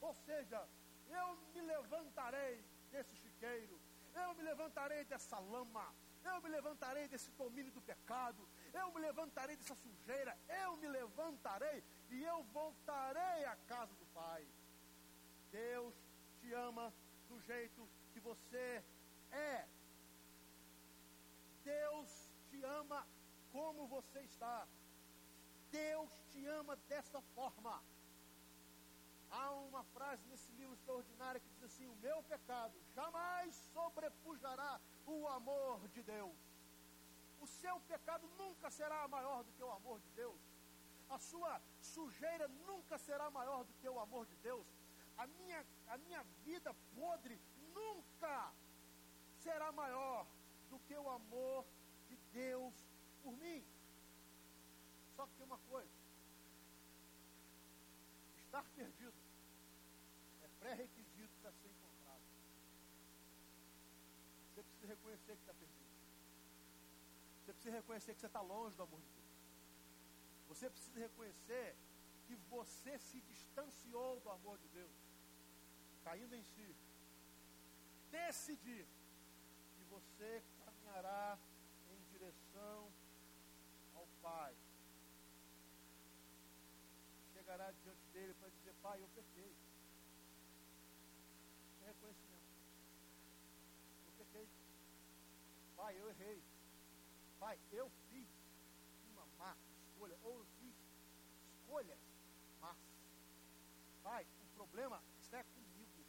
Ou 0.00 0.14
seja, 0.14 0.68
eu 1.08 1.36
me 1.52 1.60
levantarei 1.62 2.64
desse 2.96 3.14
chiqueiro, 3.16 3.78
eu 4.14 4.34
me 4.34 4.42
levantarei 4.42 5.04
dessa 5.04 5.38
lama, 5.38 5.86
eu 6.24 6.40
me 6.40 6.48
levantarei 6.48 7.06
desse 7.08 7.30
domínio 7.32 7.72
do 7.72 7.82
pecado, 7.82 8.48
eu 8.72 8.90
me 8.92 9.00
levantarei 9.00 9.56
dessa 9.56 9.74
sujeira, 9.74 10.36
eu 10.62 10.76
me 10.78 10.88
levantarei 10.88 11.84
e 12.10 12.24
eu 12.24 12.42
voltarei 12.44 13.44
à 13.44 13.56
casa 13.72 13.94
do 13.94 14.06
Pai. 14.06 14.46
Deus 15.50 15.94
te 16.40 16.52
ama 16.52 16.92
do 17.28 17.38
jeito 17.40 17.88
que 18.12 18.20
você 18.20 18.82
é. 19.30 19.66
Deus 21.64 22.30
te 22.48 22.62
ama 22.64 23.06
como 23.52 23.86
você 23.86 24.20
está. 24.20 24.66
Deus 25.70 26.10
te 26.32 26.46
ama 26.46 26.76
dessa 26.88 27.20
forma. 27.34 27.82
Há 29.38 29.50
uma 29.52 29.84
frase 29.94 30.22
nesse 30.30 30.50
livro 30.52 30.74
extraordinário 30.74 31.40
que 31.40 31.48
diz 31.54 31.62
assim: 31.64 31.86
O 31.86 31.96
meu 31.96 32.22
pecado 32.22 32.74
jamais 32.94 33.54
sobrepujará 33.74 34.80
o 35.06 35.28
amor 35.28 35.86
de 35.88 36.02
Deus. 36.02 36.36
O 37.40 37.46
seu 37.46 37.78
pecado 37.80 38.26
nunca 38.38 38.70
será 38.70 39.06
maior 39.08 39.44
do 39.44 39.52
que 39.52 39.62
o 39.62 39.70
amor 39.70 40.00
de 40.00 40.10
Deus. 40.22 40.40
a 41.08 41.18
sua 41.18 41.60
sujeira 41.80 42.48
nunca 42.68 42.98
será 42.98 43.30
maior 43.30 43.62
do 43.64 43.74
que 43.74 43.88
o 43.88 44.00
amor 44.00 44.26
de 44.26 44.36
Deus. 44.36 44.66
A 45.16 45.26
minha, 45.26 45.64
a 45.88 45.96
minha 45.98 46.22
vida 46.44 46.74
podre 46.94 47.40
nunca 47.74 48.52
será 49.44 49.70
maior 49.72 50.26
do 50.70 50.78
que 50.80 50.96
o 50.96 51.08
amor 51.08 51.64
de 52.08 52.16
Deus 52.32 52.74
por 53.22 53.36
mim. 53.36 53.64
Só 55.14 55.26
que 55.26 55.34
tem 55.36 55.46
uma 55.46 55.58
coisa: 55.70 55.94
estar 58.38 58.64
perdido 58.74 59.25
pré-requisito 60.66 61.34
para 61.40 61.52
ser 61.52 61.68
encontrado. 61.68 62.22
Você 64.48 64.62
precisa 64.62 64.86
reconhecer 64.88 65.36
que 65.36 65.42
está 65.42 65.54
perdido. 65.54 65.86
Você 67.38 67.52
precisa 67.52 67.76
reconhecer 67.76 68.14
que 68.14 68.20
você 68.20 68.26
está 68.26 68.40
longe 68.40 68.74
do 68.74 68.82
amor 68.82 69.00
de 69.00 69.06
Deus. 69.06 69.26
Você 70.48 70.68
precisa 70.68 70.98
reconhecer 70.98 71.76
que 72.26 72.34
você 72.50 72.98
se 72.98 73.20
distanciou 73.20 74.18
do 74.20 74.30
amor 74.30 74.58
de 74.58 74.68
Deus, 74.68 74.96
caindo 76.02 76.34
em 76.34 76.42
si. 76.42 76.74
Decidir 78.10 78.86
que 79.76 79.84
você 79.84 80.42
caminhará 80.64 81.38
em 81.90 82.00
direção 82.10 82.90
ao 83.94 84.06
Pai. 84.20 84.56
Chegará 87.34 87.70
diante 87.70 88.04
dele 88.12 88.34
para 88.34 88.48
dizer, 88.48 88.74
Pai, 88.82 89.00
eu 89.00 89.08
pequei. 89.14 89.54
É 91.86 91.90
reconhecimento. 91.90 92.42
Eu 94.06 94.24
pequei. 94.24 94.48
Pai, 95.86 95.96
eu 96.00 96.08
errei. 96.10 96.42
Pai, 97.38 97.56
eu 97.70 97.88
fiz 98.10 98.26
uma 99.12 99.24
má 99.38 99.56
escolha. 99.84 100.18
Ou 100.24 100.38
eu 100.40 100.46
fiz 100.58 100.74
escolhas 101.54 102.00
más. 102.60 102.76
Pai, 104.02 104.26
o 104.42 104.46
problema 104.56 105.00
está 105.20 105.44
comigo. 105.44 106.04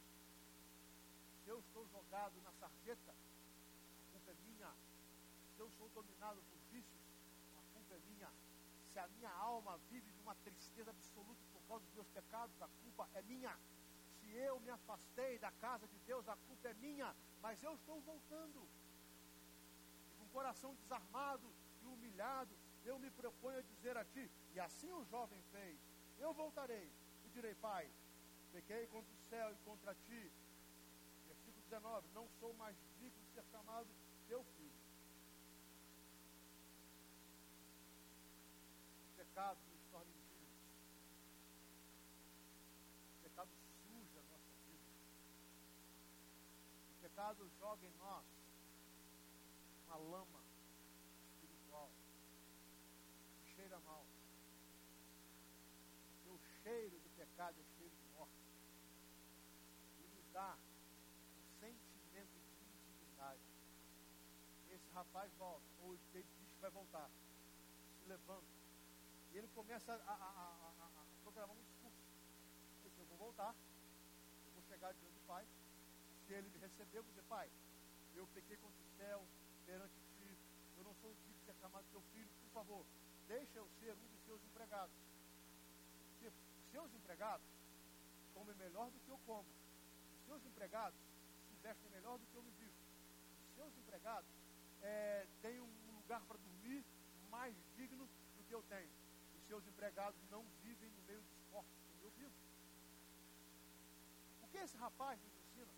Se 1.44 1.48
eu 1.48 1.60
estou 1.60 1.86
jogado 1.90 2.42
na 2.42 2.50
sarjeta, 2.54 3.12
a 3.12 4.10
culpa 4.10 4.32
é 4.32 4.34
minha. 4.48 4.74
Se 5.54 5.60
eu 5.60 5.70
sou 5.78 5.88
dominado 5.90 6.42
por 6.50 6.58
vícios, 6.72 7.00
a 7.56 7.62
culpa 7.72 7.94
é 7.94 8.00
minha. 8.00 8.32
Se 8.92 8.98
a 8.98 9.06
minha 9.06 9.30
alma 9.30 9.78
vive 9.90 10.10
numa 10.14 10.34
tristeza 10.34 10.90
absoluta 10.90 11.40
por 11.52 11.62
causa 11.68 11.84
dos 11.84 11.94
meus 11.94 12.08
pecados, 12.08 12.60
a 12.60 12.68
culpa 12.82 13.08
é 13.14 13.22
minha. 13.22 13.56
Se 14.18 14.28
eu 14.28 14.58
me 14.58 14.70
afastei 14.70 15.38
da 15.38 15.52
casa 15.52 15.86
de 15.86 16.00
Deus, 16.00 16.28
a 16.28 16.36
culpa 16.48 16.66
é 16.66 16.74
minha. 16.74 17.14
Mas 17.40 17.62
eu 17.62 17.76
estou 17.76 18.00
voltando. 18.00 18.68
Coração 20.32 20.74
desarmado 20.74 21.52
e 21.82 21.86
humilhado, 21.86 22.54
eu 22.84 22.98
me 22.98 23.10
proponho 23.10 23.58
a 23.58 23.62
dizer 23.62 23.96
a 23.96 24.04
ti, 24.04 24.30
e 24.54 24.60
assim 24.60 24.90
o 24.92 25.04
jovem 25.04 25.42
fez, 25.52 25.78
eu 26.18 26.32
voltarei 26.32 26.90
e 27.24 27.28
direi, 27.30 27.54
Pai, 27.54 27.90
pequei 28.52 28.86
contra 28.86 29.12
o 29.12 29.28
céu 29.28 29.52
e 29.52 29.56
contra 29.64 29.94
ti. 29.94 30.32
Versículo 31.26 31.62
19, 31.64 32.08
não 32.14 32.28
sou 32.40 32.52
mais 32.54 32.76
digno 32.98 33.22
de 33.22 33.32
ser 33.32 33.44
chamado 33.50 33.88
teu 34.26 34.42
filho. 34.56 34.72
Pecado 39.16 39.58
nos 39.70 39.84
torna 39.90 40.10
indignos. 40.10 40.58
Pecado 43.22 43.50
suja 43.82 44.20
a 44.20 44.22
nossa 44.32 44.52
vida. 44.66 44.88
O 46.90 47.00
pecado 47.00 47.50
joga 47.60 47.86
em 47.86 47.92
nós 47.98 48.24
uma 49.88 49.96
lama 49.96 50.44
espiritual. 51.24 51.90
Cheira 53.56 53.80
mal. 53.80 54.04
Porque 56.12 56.30
o 56.30 56.38
cheiro 56.62 57.00
do 57.00 57.10
pecado 57.16 57.58
é 57.58 57.64
cheiro 57.78 57.96
de 57.96 58.08
morte. 58.14 58.44
E 59.98 60.06
nos 60.14 60.28
dá 60.30 60.58
um 61.38 61.58
sentimento 61.58 62.38
de 62.38 62.64
indignidade. 62.64 63.40
Esse 64.70 64.90
rapaz 64.90 65.32
volta, 65.38 65.66
ou 65.80 65.94
ele 65.94 66.26
diz 66.38 66.52
que 66.52 66.60
vai 66.60 66.70
voltar. 66.70 67.10
Se 67.98 68.08
levanta. 68.08 68.46
E 69.32 69.38
ele 69.38 69.48
começa 69.48 69.92
a, 69.92 69.96
a, 69.96 70.14
a, 70.14 70.86
a 70.86 71.04
programar 71.22 71.56
um 71.56 71.62
discurso. 71.62 71.98
Ele 72.84 72.90
diz, 72.90 72.98
eu 72.98 73.06
vou 73.06 73.16
voltar, 73.16 73.54
eu 74.46 74.52
vou 74.52 74.62
chegar 74.64 74.92
diante 74.92 75.14
do 75.14 75.26
Pai. 75.26 75.46
Se 76.26 76.34
ele 76.34 76.48
me 76.50 76.58
receber, 76.58 76.98
eu 76.98 77.02
vou 77.02 77.12
dizer, 77.12 77.24
Pai, 77.24 77.50
eu 78.14 78.26
pequei 78.28 78.56
contra 78.58 78.82
o 78.82 78.96
céu, 78.96 79.26
perante 79.68 80.00
ti, 80.16 80.38
eu 80.78 80.84
não 80.84 80.94
sou 80.94 81.14
digno 81.14 81.38
de 81.40 81.44
ser 81.44 81.54
chamado 81.56 81.84
teu 81.90 82.00
filho, 82.14 82.30
por 82.40 82.50
favor, 82.52 82.86
deixa 83.26 83.58
eu 83.58 83.68
ser 83.78 83.92
um 83.92 84.08
dos 84.08 84.24
seus 84.24 84.42
empregados. 84.42 84.96
Os 86.22 86.70
seus 86.72 86.94
empregados 86.94 87.46
comem 88.32 88.54
melhor 88.56 88.90
do 88.90 88.98
que 89.00 89.10
eu 89.10 89.18
como. 89.26 89.48
Os 90.16 90.24
seus 90.24 90.44
empregados 90.46 90.98
se 91.48 91.54
vestem 91.62 91.90
melhor 91.90 92.18
do 92.18 92.26
que 92.26 92.34
eu 92.34 92.42
me 92.42 92.50
visto. 92.52 92.82
Os 93.46 93.54
seus 93.54 93.76
empregados 93.76 94.30
é, 94.80 95.26
têm 95.42 95.60
um 95.60 95.96
lugar 95.96 96.24
para 96.24 96.38
dormir 96.38 96.84
mais 97.30 97.54
digno 97.76 98.08
do 98.36 98.44
que 98.44 98.54
eu 98.54 98.62
tenho. 98.62 98.90
Os 99.36 99.42
seus 99.46 99.66
empregados 99.66 100.18
não 100.30 100.44
vivem 100.62 100.90
no 100.90 101.02
meio 101.02 101.20
dos 101.20 101.42
corpos 101.50 101.78
como 101.90 102.04
eu 102.04 102.10
vivo. 102.12 102.32
O 104.42 104.48
que 104.48 104.58
esse 104.58 104.76
rapaz 104.78 105.20
nos 105.20 105.36
ensina 105.36 105.72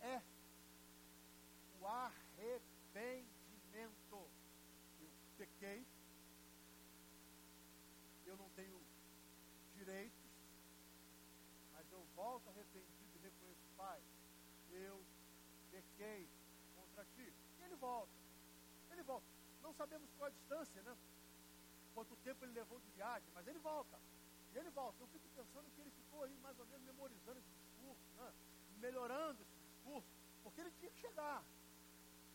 é 0.00 0.22
arrependimento. 1.86 4.30
Eu 5.00 5.10
pequei, 5.36 5.86
eu 8.26 8.36
não 8.36 8.48
tenho 8.50 8.80
direitos, 9.74 10.30
mas 11.72 11.90
eu 11.90 12.04
volto 12.14 12.48
arrependido 12.48 13.16
e 13.16 13.18
reconheço, 13.18 13.66
Pai, 13.76 14.00
eu 14.70 15.04
pequei 15.70 16.28
contra 16.74 17.04
ti. 17.16 17.34
E 17.58 17.62
ele 17.62 17.74
volta. 17.76 18.12
Ele 18.90 19.02
volta. 19.02 19.26
Não 19.62 19.72
sabemos 19.74 20.10
qual 20.18 20.28
a 20.28 20.30
distância, 20.30 20.82
né? 20.82 20.96
Quanto 21.94 22.16
tempo 22.16 22.44
ele 22.44 22.52
levou 22.52 22.80
de 22.80 22.90
viagem, 22.90 23.28
mas 23.34 23.46
ele 23.46 23.58
volta. 23.58 23.98
E 24.52 24.58
ele 24.58 24.70
volta. 24.70 25.02
Eu 25.02 25.06
fico 25.08 25.28
pensando 25.30 25.70
que 25.70 25.80
ele 25.80 25.90
ficou 25.90 26.24
aí 26.24 26.36
mais 26.38 26.58
ou 26.58 26.66
menos 26.66 26.84
memorizando 26.84 27.38
esse 27.38 27.50
discurso, 27.50 28.02
né? 28.16 28.32
melhorando 28.82 29.40
esse 29.40 29.56
discurso, 29.56 30.08
porque 30.42 30.60
ele 30.60 30.72
tinha 30.72 30.90
que 30.90 31.00
chegar. 31.00 31.44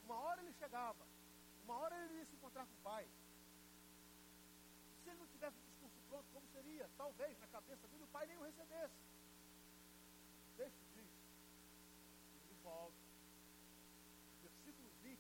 Uma 0.08 0.20
hora 0.20 0.42
ele 0.42 0.54
chegava, 0.54 1.06
uma 1.66 1.76
hora 1.80 1.96
ele 2.04 2.20
ia 2.20 2.26
se 2.26 2.34
encontrar 2.34 2.66
com 2.66 2.74
o 2.76 2.84
pai. 2.84 3.06
Se 5.04 5.10
ele 5.10 5.20
não 5.20 5.28
tivesse 5.28 5.58
o 5.58 5.64
discurso 5.64 6.00
pronto, 6.08 6.26
como 6.34 6.48
seria? 6.48 6.90
Talvez 6.96 7.38
na 7.40 7.48
cabeça 7.48 7.86
dele 7.90 8.06
o 8.06 8.08
pai 8.08 8.26
nem 8.26 8.38
o 8.38 8.44
recebesse. 8.44 8.96
O 10.48 10.56
texto 10.56 10.80
diz, 10.96 11.12
ele 12.46 12.56
volta. 12.64 12.96
Versículo 14.44 14.90
20. 15.04 15.20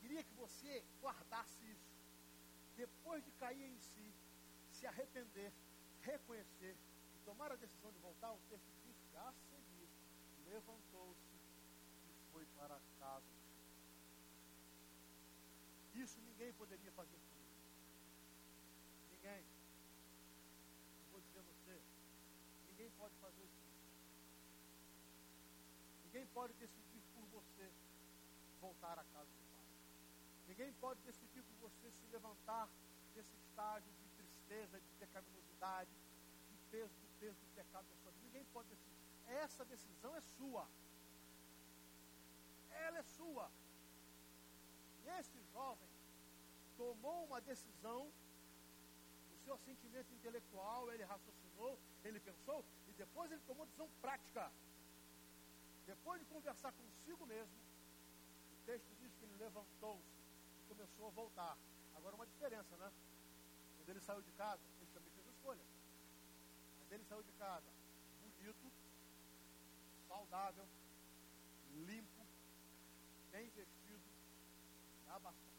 Queria 0.00 0.24
que 0.24 0.34
você 0.34 0.84
guardasse 1.00 1.64
isso. 1.70 1.94
Depois 2.76 3.24
de 3.24 3.30
cair 3.42 3.70
em 3.70 3.78
si, 3.78 4.12
se 4.72 4.84
arrepender, 4.84 5.52
reconhecer 6.02 6.76
e 7.14 7.24
tomar 7.24 7.52
a 7.52 7.56
decisão 7.56 7.92
de 7.92 8.00
voltar, 8.00 8.32
o 8.32 8.40
texto 8.48 8.68
diz 8.82 9.14
a 9.14 9.32
seguir 9.32 9.88
levantou-se 10.50 11.36
e 12.08 12.32
foi 12.32 12.44
para 12.56 12.80
casa. 12.98 13.39
Isso 16.02 16.18
ninguém 16.22 16.50
poderia 16.54 16.90
fazer 16.92 17.14
ele. 17.14 17.40
Ninguém. 19.12 19.44
Eu 21.00 21.10
vou 21.12 21.20
dizer 21.20 21.40
a 21.40 21.42
você, 21.42 21.78
ninguém 22.68 22.90
pode 22.92 23.14
fazer 23.16 23.44
isso. 23.44 23.68
Ninguém 26.04 26.26
pode 26.28 26.54
decidir 26.54 27.02
por 27.14 27.26
você 27.26 27.70
voltar 28.62 28.98
à 28.98 29.04
casa 29.04 29.28
do 29.28 29.44
Pai. 29.52 29.66
Ninguém 30.48 30.72
pode 30.80 31.00
decidir 31.02 31.42
por 31.42 31.68
você 31.68 31.90
se 31.90 32.06
levantar 32.06 32.66
desse 33.14 33.36
estágio 33.36 33.92
de 33.92 34.08
tristeza, 34.16 34.80
de 34.80 34.88
pecaminosidade, 34.98 35.90
de 36.48 36.56
peso, 36.70 36.94
do 36.94 37.08
peso 37.20 37.38
do 37.38 37.54
pecado 37.54 37.86
da 37.86 37.96
sua 37.96 38.10
vida. 38.12 38.24
Ninguém 38.24 38.44
pode 38.46 38.70
decidir. 38.70 38.96
Essa 39.26 39.66
decisão 39.66 40.16
é 40.16 40.20
sua. 40.22 40.66
Ela 42.70 42.98
é 42.98 43.02
sua. 43.02 43.50
E 45.04 45.08
esse 45.20 45.38
jovem 45.52 45.89
tomou 46.80 47.24
uma 47.26 47.40
decisão, 47.42 48.10
o 49.34 49.38
seu 49.44 49.56
sentimento 49.58 50.10
intelectual, 50.14 50.90
ele 50.90 51.04
raciocinou, 51.04 51.78
ele 52.02 52.18
pensou, 52.20 52.64
e 52.88 52.92
depois 52.92 53.30
ele 53.30 53.42
tomou 53.46 53.66
decisão 53.66 53.88
prática. 54.00 54.50
Depois 55.86 56.20
de 56.20 56.26
conversar 56.26 56.72
consigo 56.72 57.26
mesmo, 57.26 57.58
o 58.54 58.64
texto 58.64 58.88
diz 58.98 59.12
que 59.14 59.24
ele 59.26 59.36
levantou-se 59.36 60.08
e 60.60 60.68
começou 60.68 61.08
a 61.08 61.10
voltar. 61.10 61.58
Agora 61.96 62.16
uma 62.16 62.26
diferença, 62.26 62.74
né? 62.78 62.90
Quando 63.76 63.88
ele 63.90 64.00
saiu 64.00 64.22
de 64.22 64.32
casa, 64.32 64.62
ele 64.80 64.90
também 64.94 65.10
fez 65.10 65.26
escolha. 65.26 65.64
Mas 66.80 66.92
ele 66.92 67.04
saiu 67.04 67.22
de 67.22 67.32
casa 67.32 67.68
bonito, 68.22 68.72
saudável, 70.08 70.66
limpo, 71.90 72.26
bem 73.32 73.50
vestido, 73.50 74.08
abastado. 75.08 75.50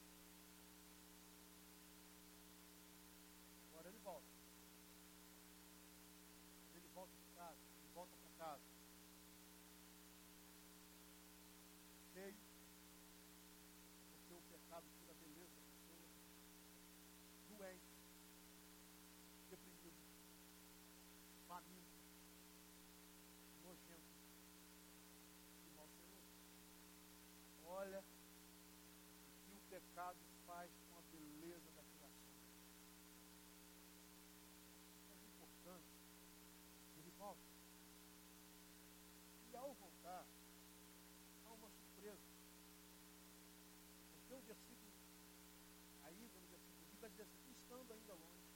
estando 47.72 47.93
ainda 47.93 48.13
longe, 48.13 48.51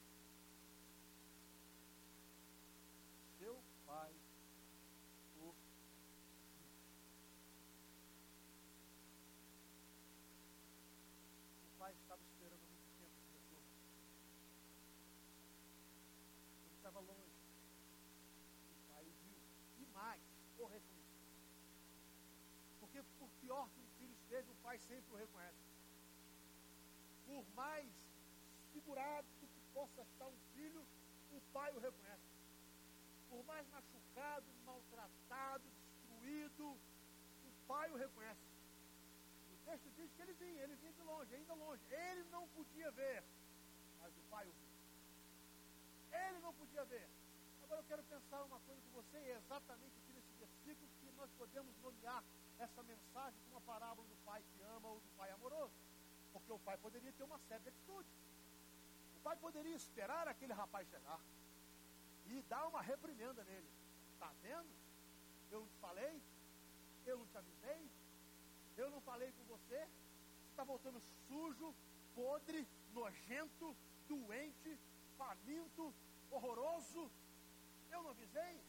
seu 3.39 3.63
pai 3.85 4.11
o 5.37 5.39
viu. 5.39 5.55
O 11.63 11.79
pai 11.79 11.93
estava 11.93 12.21
esperando 12.23 12.61
há 12.61 12.67
muito 12.67 12.91
tempo 12.99 13.13
esse 13.15 13.31
retorno. 13.31 13.67
Ele 16.65 16.75
estava 16.75 16.99
longe. 16.99 17.39
O 18.69 18.93
pai 18.93 19.03
o 19.03 19.13
viu. 19.23 19.37
E 19.79 19.85
mais, 19.93 20.21
o 20.57 20.65
reconheceu. 20.65 21.05
Porque 22.81 23.01
por 23.17 23.29
pior 23.45 23.69
que 23.69 23.79
o 23.79 23.87
filho 23.99 24.13
esteja, 24.13 24.51
o 24.51 24.55
pai 24.63 24.77
sempre 24.79 25.13
o 25.13 25.17
reconhece. 25.17 25.63
Por 27.25 27.45
mais 27.55 27.87
segurado 28.73 29.27
que 29.39 29.47
possa 29.73 30.01
estar 30.01 30.27
um 30.27 30.39
filho, 30.53 30.83
o 31.31 31.41
pai 31.53 31.71
o 31.73 31.79
reconhece. 31.79 32.29
Por 33.29 33.43
mais 33.45 33.67
machucado, 33.69 34.45
maltratado, 34.65 35.63
destruído, 35.79 36.65
o 37.49 37.51
pai 37.67 37.91
o 37.91 37.97
reconhece. 37.97 38.41
O 39.53 39.57
texto 39.65 39.89
diz 39.95 40.11
que 40.13 40.21
ele 40.21 40.33
vinha, 40.33 40.63
ele 40.63 40.75
vinha 40.75 40.93
de 40.93 41.03
longe, 41.03 41.35
ainda 41.35 41.53
longe. 41.53 41.83
Ele 41.89 42.23
não 42.25 42.47
podia 42.49 42.91
ver, 42.91 43.23
mas 43.99 44.15
o 44.17 44.21
pai 44.29 44.47
o 44.47 44.53
viu. 44.53 46.19
Ele 46.27 46.39
não 46.39 46.53
podia 46.53 46.83
ver. 46.85 47.07
Agora 47.63 47.81
eu 47.81 47.85
quero 47.85 48.03
pensar 48.03 48.43
uma 48.43 48.59
coisa 48.59 48.81
com 48.81 49.01
você, 49.01 49.17
é 49.17 49.37
exatamente 49.37 49.97
aqui 49.99 50.13
nesse 50.13 50.33
versículo 50.33 50.94
nós 51.15 51.31
podemos 51.31 51.75
nomear 51.81 52.23
essa 52.59 52.83
mensagem 52.83 53.39
como 53.43 53.55
uma 53.55 53.61
parábola 53.61 54.07
do 54.07 54.15
pai 54.25 54.43
que 54.43 54.61
ama 54.61 54.87
ou 54.87 54.99
do 54.99 55.09
pai 55.17 55.31
amoroso. 55.31 55.73
Porque 56.33 56.51
o 56.51 56.59
pai 56.59 56.77
poderia 56.77 57.11
ter 57.13 57.23
uma 57.23 57.39
série 57.47 57.63
de 57.63 57.69
atitudes. 57.69 58.11
O 59.17 59.19
pai 59.21 59.35
poderia 59.37 59.75
esperar 59.75 60.27
aquele 60.27 60.53
rapaz 60.53 60.87
chegar 60.89 61.19
e 62.27 62.41
dar 62.43 62.67
uma 62.67 62.81
reprimenda 62.81 63.43
nele. 63.43 63.69
Está 64.13 64.31
vendo? 64.41 64.69
Eu 65.51 65.61
não 65.61 65.67
te 65.67 65.77
falei? 65.77 66.21
Eu 67.05 67.17
não 67.17 67.27
te 67.27 67.37
avisei? 67.37 67.89
Eu 68.77 68.89
não 68.89 69.01
falei 69.01 69.31
com 69.31 69.43
você? 69.45 69.55
Você 69.65 69.87
está 70.51 70.63
voltando 70.63 71.01
sujo, 71.27 71.73
podre, 72.13 72.67
nojento, 72.93 73.75
doente, 74.07 74.79
faminto, 75.17 75.93
horroroso. 76.31 77.11
Eu 77.91 78.03
não 78.03 78.11
avisei? 78.11 78.61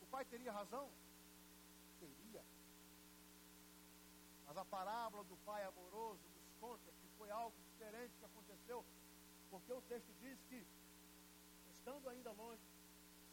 O 0.00 0.06
pai 0.06 0.24
teria 0.24 0.52
razão? 0.52 0.88
Teria. 1.98 2.44
Mas 4.52 4.58
a 4.58 4.64
parábola 4.66 5.24
do 5.24 5.36
pai 5.46 5.64
amoroso 5.64 6.20
nos 6.34 6.52
conta 6.60 6.92
que 7.00 7.08
foi 7.16 7.30
algo 7.30 7.56
diferente 7.70 8.12
que 8.18 8.24
aconteceu, 8.26 8.84
porque 9.48 9.72
o 9.72 9.80
texto 9.80 10.12
diz 10.20 10.38
que, 10.42 10.66
estando 11.70 12.06
ainda 12.10 12.32
longe, 12.32 12.60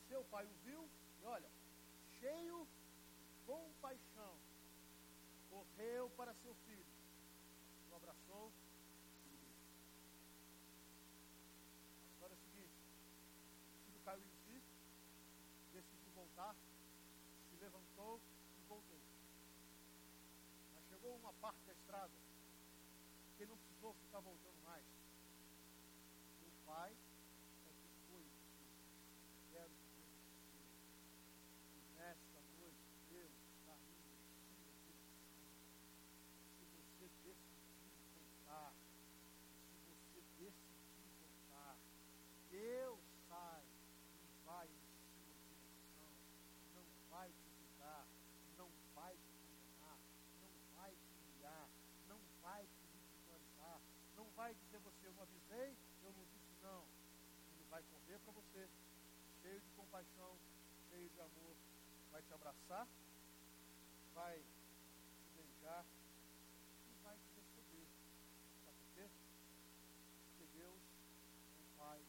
seu 0.08 0.24
pai 0.32 0.46
o 0.46 0.54
viu 0.64 0.90
e 1.20 1.26
olha, 1.26 1.52
cheio 2.22 2.66
de 2.66 3.46
compaixão, 3.46 4.34
correu 5.50 6.10
para 6.12 6.34
seu 6.36 6.56
filho, 6.66 6.86
o 7.92 7.96
abraçou 7.98 8.54
e 9.26 9.30
lhe 9.30 9.38
disse. 9.40 9.68
A 12.02 12.14
história 12.14 12.34
é 12.34 12.38
a 12.38 12.42
seguinte: 12.46 12.80
o 13.76 13.86
filho 13.88 14.00
caiu 14.06 14.24
em 14.24 14.38
si, 14.46 14.64
decidiu 15.74 16.12
voltar, 16.14 16.56
se 17.50 17.58
levantou 17.58 18.22
e 18.58 18.64
voltou. 18.70 19.02
Chegou 21.00 21.16
uma 21.16 21.32
parte 21.34 21.64
da 21.66 21.72
estrada 21.72 22.12
que 23.38 23.44
ele 23.44 23.52
não 23.52 23.58
precisou 23.58 23.94
ficar 23.94 24.20
voltando 24.20 24.62
mais. 24.66 24.86
O 26.42 26.52
pai 26.66 26.92
é 26.92 27.72
que 27.72 27.88
foi. 28.06 28.26
Quero 29.50 29.70
dizer 29.70 30.04
que 31.72 31.80
nesta 31.96 32.42
noite 32.60 32.84
Deus 33.10 33.32
está 33.32 33.78
indo 33.78 34.12
em 34.12 34.28
cima 34.44 34.72
de 34.76 34.92
você. 34.92 34.92
Se 36.58 36.66
você 36.66 37.08
decidir 37.24 37.96
voltar, 38.14 38.74
se 39.72 39.78
você 39.88 40.22
decidir 40.38 40.52
voltar, 41.22 41.78
Deus 42.52 43.00
sai 43.30 43.64
e 43.64 44.28
vai 44.44 44.68
em 44.68 44.82
sua 45.16 45.64
direção. 45.64 46.12
Não 46.76 46.84
vai 47.10 47.32
te 47.32 47.50
julgar, 47.58 48.06
não 48.58 48.70
vai 48.94 49.16
te 49.16 49.32
condenar, 49.48 49.98
não 50.42 50.50
vai 50.76 50.92
te 50.92 51.14
humilhar, 51.16 51.70
não 52.08 52.20
vai 52.42 52.66
te 52.68 52.86
ridicularizar, 52.94 53.82
não 54.16 54.26
vai 54.32 54.54
dizer 54.56 54.80
você, 54.80 55.08
eu 55.08 55.14
não 55.14 55.24
avisei, 55.24 55.78
eu 56.04 56.12
não 56.12 56.26
disse 56.26 56.54
não. 56.62 56.86
Ele 57.54 57.64
vai 57.80 57.84
correr 57.84 58.20
para 58.20 58.34
você, 58.34 58.70
cheio 59.42 59.62
de 59.62 59.70
compaixão, 59.72 60.38
cheio 60.90 61.10
de 61.10 61.22
amor, 61.22 61.56
vai 62.12 62.22
te 62.22 62.34
abraçar, 62.34 62.86
vai 64.14 64.38
te 64.38 65.30
beijar 65.38 65.86
e 66.90 67.04
vai 67.04 67.18
te 67.18 67.36
receber. 67.36 67.88
Sabe 68.66 68.78
por 68.78 68.94
quê? 68.94 69.10
Porque 70.28 70.58
Deus 70.58 70.82
é 71.56 71.62
um 71.62 71.78
Pai 71.78 72.00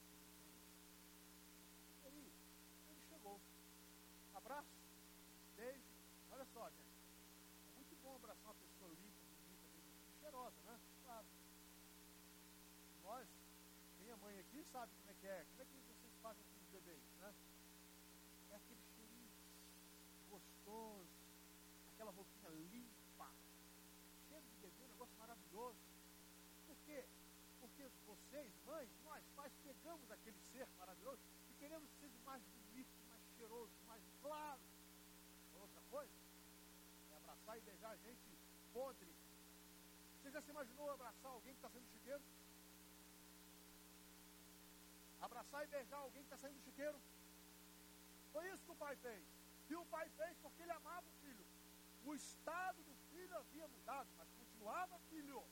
que 0.00 0.16
nos 0.16 0.40
ama. 0.40 0.64
E 2.00 2.06
aí, 2.06 2.32
ele 2.88 3.00
chegou. 3.02 3.38
Abraço, 4.32 4.72
beijo. 5.56 5.84
Olha 6.30 6.46
só, 6.54 6.70
gente. 6.70 6.96
É 7.68 7.74
muito 7.74 7.96
bom 7.96 8.16
abraçar 8.16 8.46
uma 8.46 8.54
pessoa 8.54 8.90
limpa, 8.94 9.26
bonita, 9.26 9.68
bem 9.68 9.82
cheirosa, 10.20 10.56
né? 10.64 10.80
Claro. 11.04 11.26
Nós, 13.02 13.28
quem 13.98 14.08
é 14.08 14.11
mãe 14.22 14.38
aqui 14.38 14.64
sabe 14.70 14.92
como 14.94 15.10
é 15.10 15.14
que 15.14 15.26
é. 15.26 15.44
Como 15.50 15.62
é 15.62 15.64
que 15.64 15.76
vocês 15.88 16.14
fazem 16.22 16.44
com 16.44 16.60
os 16.60 16.68
bebês, 16.70 17.02
né? 17.18 17.34
É 18.50 18.56
aquele 18.56 18.82
cheirinho 18.94 19.30
gostoso, 20.30 21.10
aquela 21.92 22.12
roupinha 22.12 22.50
limpa. 22.50 23.28
Cheiro 24.28 24.46
de 24.46 24.56
bebê, 24.60 24.84
um 24.84 24.88
negócio 24.88 25.16
maravilhoso. 25.18 25.78
Por 26.66 26.76
quê? 26.86 27.04
Porque 27.60 27.90
vocês, 28.06 28.52
mães, 28.64 28.88
nós 29.04 29.24
pais, 29.34 29.52
pegamos 29.62 30.10
aquele 30.10 30.38
ser 30.52 30.68
maravilhoso 30.78 31.20
e 31.50 31.54
queremos 31.54 31.88
que 31.90 32.00
seja 32.00 32.18
mais 32.24 32.42
bonito, 32.44 32.90
mais 33.08 33.22
cheiroso, 33.36 33.72
mais 33.86 34.02
claro. 34.22 34.60
Outra 35.60 35.82
coisa 35.90 36.12
é 37.10 37.16
abraçar 37.16 37.58
e 37.58 37.60
beijar 37.60 37.90
a 37.90 37.96
gente 37.96 38.38
podre. 38.72 39.12
Você 40.20 40.30
já 40.30 40.40
se 40.40 40.50
imaginou 40.50 40.90
abraçar 40.90 41.32
alguém 41.32 41.52
que 41.54 41.58
está 41.58 41.68
saindo 41.70 41.86
do 41.86 41.92
chiqueiro? 41.92 42.22
Abraçar 45.32 45.64
e 45.64 45.66
beijar 45.66 45.96
alguém 45.96 46.22
que 46.22 46.26
está 46.26 46.36
saindo 46.36 46.58
do 46.58 46.64
chiqueiro? 46.64 46.98
Foi 48.32 48.46
isso 48.50 48.64
que 48.66 48.70
o 48.70 48.80
pai 48.84 48.94
fez. 48.96 49.24
E 49.70 49.74
o 49.74 49.84
pai 49.86 50.06
fez 50.18 50.36
porque 50.42 50.62
ele 50.62 50.72
amava 50.72 51.06
o 51.08 51.14
filho. 51.22 51.46
O 52.04 52.14
estado 52.14 52.82
do 52.82 52.94
filho 53.10 53.34
havia 53.38 53.66
mudado, 53.68 54.10
mas 54.18 54.28
continuava 54.40 54.98
filho. 55.08 55.42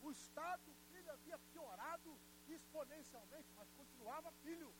O 0.00 0.10
estado 0.12 0.62
do 0.62 0.74
filho 0.90 1.10
havia 1.10 1.38
piorado 1.52 2.16
exponencialmente, 2.46 3.48
mas 3.56 3.68
continuava 3.72 4.30
filho. 4.44 4.72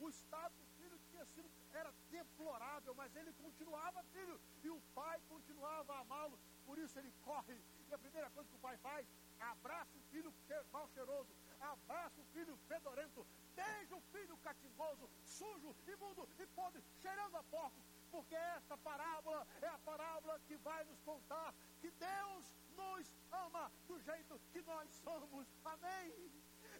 O 0.00 0.08
estado 0.08 0.54
do 0.56 0.66
filho 0.78 0.98
tinha 1.10 1.26
sido, 1.26 1.50
era 1.74 1.92
deplorável, 2.10 2.94
mas 2.94 3.14
ele 3.16 3.32
continuava 3.34 4.02
filho. 4.14 4.40
E 4.64 4.70
o 4.70 4.80
pai 4.94 5.20
continuava 5.28 5.92
a 5.92 6.00
amá-lo. 6.00 6.38
Por 6.64 6.78
isso 6.78 6.98
ele 6.98 7.12
corre. 7.22 7.60
E 7.88 7.94
a 7.94 7.98
primeira 7.98 8.30
coisa 8.30 8.48
que 8.48 8.56
o 8.56 8.58
pai 8.58 8.76
faz, 8.78 9.06
abraça 9.40 9.96
o 9.96 10.02
filho 10.10 10.32
mal 10.72 10.88
cheiroso, 10.88 11.34
abraça 11.60 12.20
o 12.20 12.24
filho 12.34 12.56
fedorento, 12.68 13.26
beija 13.54 13.96
o 13.96 14.00
filho 14.12 14.36
catimboso, 14.38 15.08
sujo, 15.24 15.74
imundo 15.86 16.28
e 16.38 16.46
podre, 16.48 16.82
cheirando 17.00 17.36
a 17.36 17.42
porcos. 17.44 17.84
Porque 18.10 18.34
esta 18.34 18.76
parábola 18.78 19.46
é 19.62 19.68
a 19.68 19.78
parábola 19.78 20.40
que 20.46 20.56
vai 20.58 20.84
nos 20.84 21.00
contar 21.02 21.54
que 21.80 21.90
Deus 21.90 22.54
nos 22.76 23.14
ama 23.30 23.70
do 23.86 23.98
jeito 24.00 24.40
que 24.52 24.62
nós 24.62 24.88
somos. 25.04 25.46
Amém? 25.64 26.12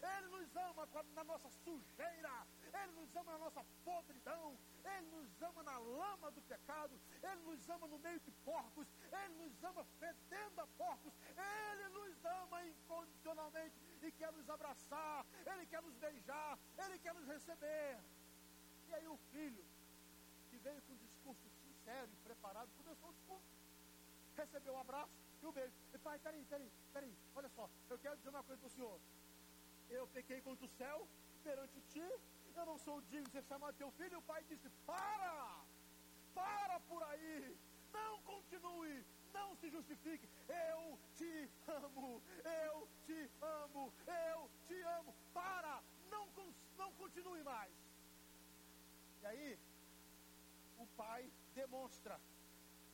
Ele 0.01 0.27
nos 0.27 0.55
ama 0.55 0.87
na 1.13 1.23
nossa 1.23 1.49
sujeira, 1.49 2.47
Ele 2.73 2.91
nos 2.93 3.15
ama 3.15 3.31
na 3.31 3.37
nossa 3.39 3.63
podridão, 3.83 4.57
Ele 4.83 5.07
nos 5.07 5.41
ama 5.41 5.63
na 5.63 5.77
lama 5.77 6.31
do 6.31 6.41
pecado, 6.41 6.99
Ele 7.23 7.41
nos 7.41 7.69
ama 7.69 7.87
no 7.87 7.99
meio 7.99 8.19
de 8.19 8.31
porcos, 8.31 8.87
Ele 9.11 9.33
nos 9.35 9.63
ama 9.63 9.83
fedendo 9.99 10.61
a 10.61 10.67
porcos, 10.67 11.13
Ele 11.37 11.89
nos 11.89 12.25
ama 12.25 12.65
incondicionalmente 12.65 13.75
e 14.01 14.11
quer 14.11 14.31
nos 14.31 14.49
abraçar, 14.49 15.25
Ele 15.45 15.65
quer 15.65 15.81
nos 15.81 15.95
beijar, 15.95 16.57
Ele 16.77 16.99
quer 16.99 17.13
nos 17.13 17.27
receber. 17.27 17.99
E 18.87 18.93
aí 18.93 19.07
o 19.07 19.17
filho, 19.31 19.65
que 20.49 20.57
veio 20.57 20.81
com 20.83 20.93
um 20.93 20.97
discurso 20.97 21.49
sincero 21.61 22.09
e 22.11 22.15
preparado, 22.17 22.69
começou 22.77 23.09
o 23.09 23.13
discurso. 23.13 23.47
Recebeu 24.35 24.73
um 24.73 24.79
abraço 24.79 25.11
e 25.41 25.45
um 25.45 25.51
beijo. 25.51 25.73
E 25.93 25.97
pai, 25.97 26.17
peraí, 26.19 26.43
peraí, 26.45 26.71
peraí, 26.93 27.17
olha 27.35 27.49
só, 27.49 27.69
eu 27.89 27.99
quero 27.99 28.17
dizer 28.17 28.29
uma 28.29 28.43
coisa 28.43 28.59
para 28.59 28.67
o 28.67 28.71
senhor. 28.71 28.99
Eu 29.89 30.07
pequei 30.07 30.41
contra 30.41 30.65
o 30.65 30.69
céu, 30.69 31.07
perante 31.43 31.81
ti, 31.89 32.07
eu 32.59 32.65
não 32.65 32.77
sou 32.77 33.01
digno 33.01 33.25
de 33.25 33.31
ser 33.31 33.43
chamado 33.43 33.77
teu 33.77 33.91
filho, 33.91 34.19
o 34.19 34.21
pai 34.21 34.43
disse: 34.43 34.69
Para! 34.85 35.63
Para 36.33 36.79
por 36.81 37.01
aí! 37.03 37.57
Não 37.93 38.21
continue! 38.23 39.05
Não 39.33 39.55
se 39.55 39.69
justifique! 39.69 40.27
Eu 40.47 40.99
te 41.15 41.49
amo! 41.67 42.21
Eu 42.43 42.87
te 43.05 43.31
amo! 43.41 43.93
Eu 44.07 44.49
te 44.67 44.81
amo! 44.97 45.15
Para! 45.33 45.81
Não, 46.11 46.27
não 46.77 46.91
continue 46.93 47.43
mais! 47.43 47.73
E 49.21 49.25
aí, 49.25 49.59
o 50.77 50.87
pai 50.97 51.31
demonstra 51.53 52.19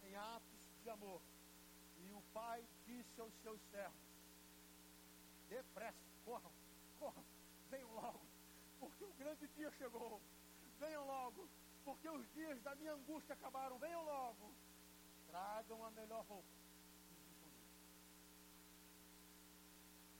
em 0.04 0.16
atos 0.16 0.70
de 0.84 0.90
amor. 0.90 1.22
E 1.98 2.12
o 2.12 2.22
pai 2.34 2.64
disse 2.86 3.20
aos 3.20 3.34
seus 3.42 3.62
servos: 3.72 4.00
Depressa, 5.50 6.06
corram, 6.24 6.52
corram, 7.00 7.26
venham 7.70 7.92
logo 7.94 8.25
porque 8.86 9.04
o 9.04 9.14
grande 9.22 9.48
dia 9.58 9.72
chegou. 9.72 10.22
Venham 10.80 11.06
logo, 11.08 11.48
porque 11.84 12.08
os 12.18 12.26
dias 12.34 12.62
da 12.62 12.76
minha 12.76 12.94
angústia 12.94 13.34
acabaram. 13.34 13.80
Venham 13.80 14.04
logo, 14.04 14.54
tragam 15.30 15.84
a 15.84 15.90
melhor 16.00 16.24
roupa. 16.26 16.54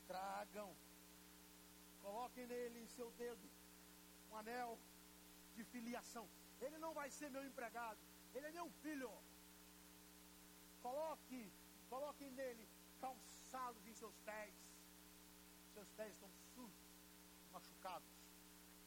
Tragam, 0.08 0.72
coloquem 2.02 2.48
nele 2.48 2.80
em 2.80 2.88
seu 2.88 3.12
dedo 3.12 3.48
um 4.32 4.38
anel 4.38 4.80
de 5.56 5.64
filiação. 5.66 6.28
Ele 6.60 6.78
não 6.80 6.94
vai 7.00 7.10
ser 7.12 7.30
meu 7.30 7.46
empregado, 7.46 8.00
ele 8.34 8.48
é 8.48 8.52
meu 8.52 8.68
filho. 8.82 9.12
Coloque, 10.82 11.52
coloquem 11.90 12.32
nele 12.32 12.68
calçados 13.00 13.86
em 13.88 13.94
seus 13.94 14.18
pés. 14.30 14.54
Seus 15.74 15.90
pés 15.98 16.14
estão 16.14 16.30
sujos, 16.54 16.86
machucados. 17.52 18.15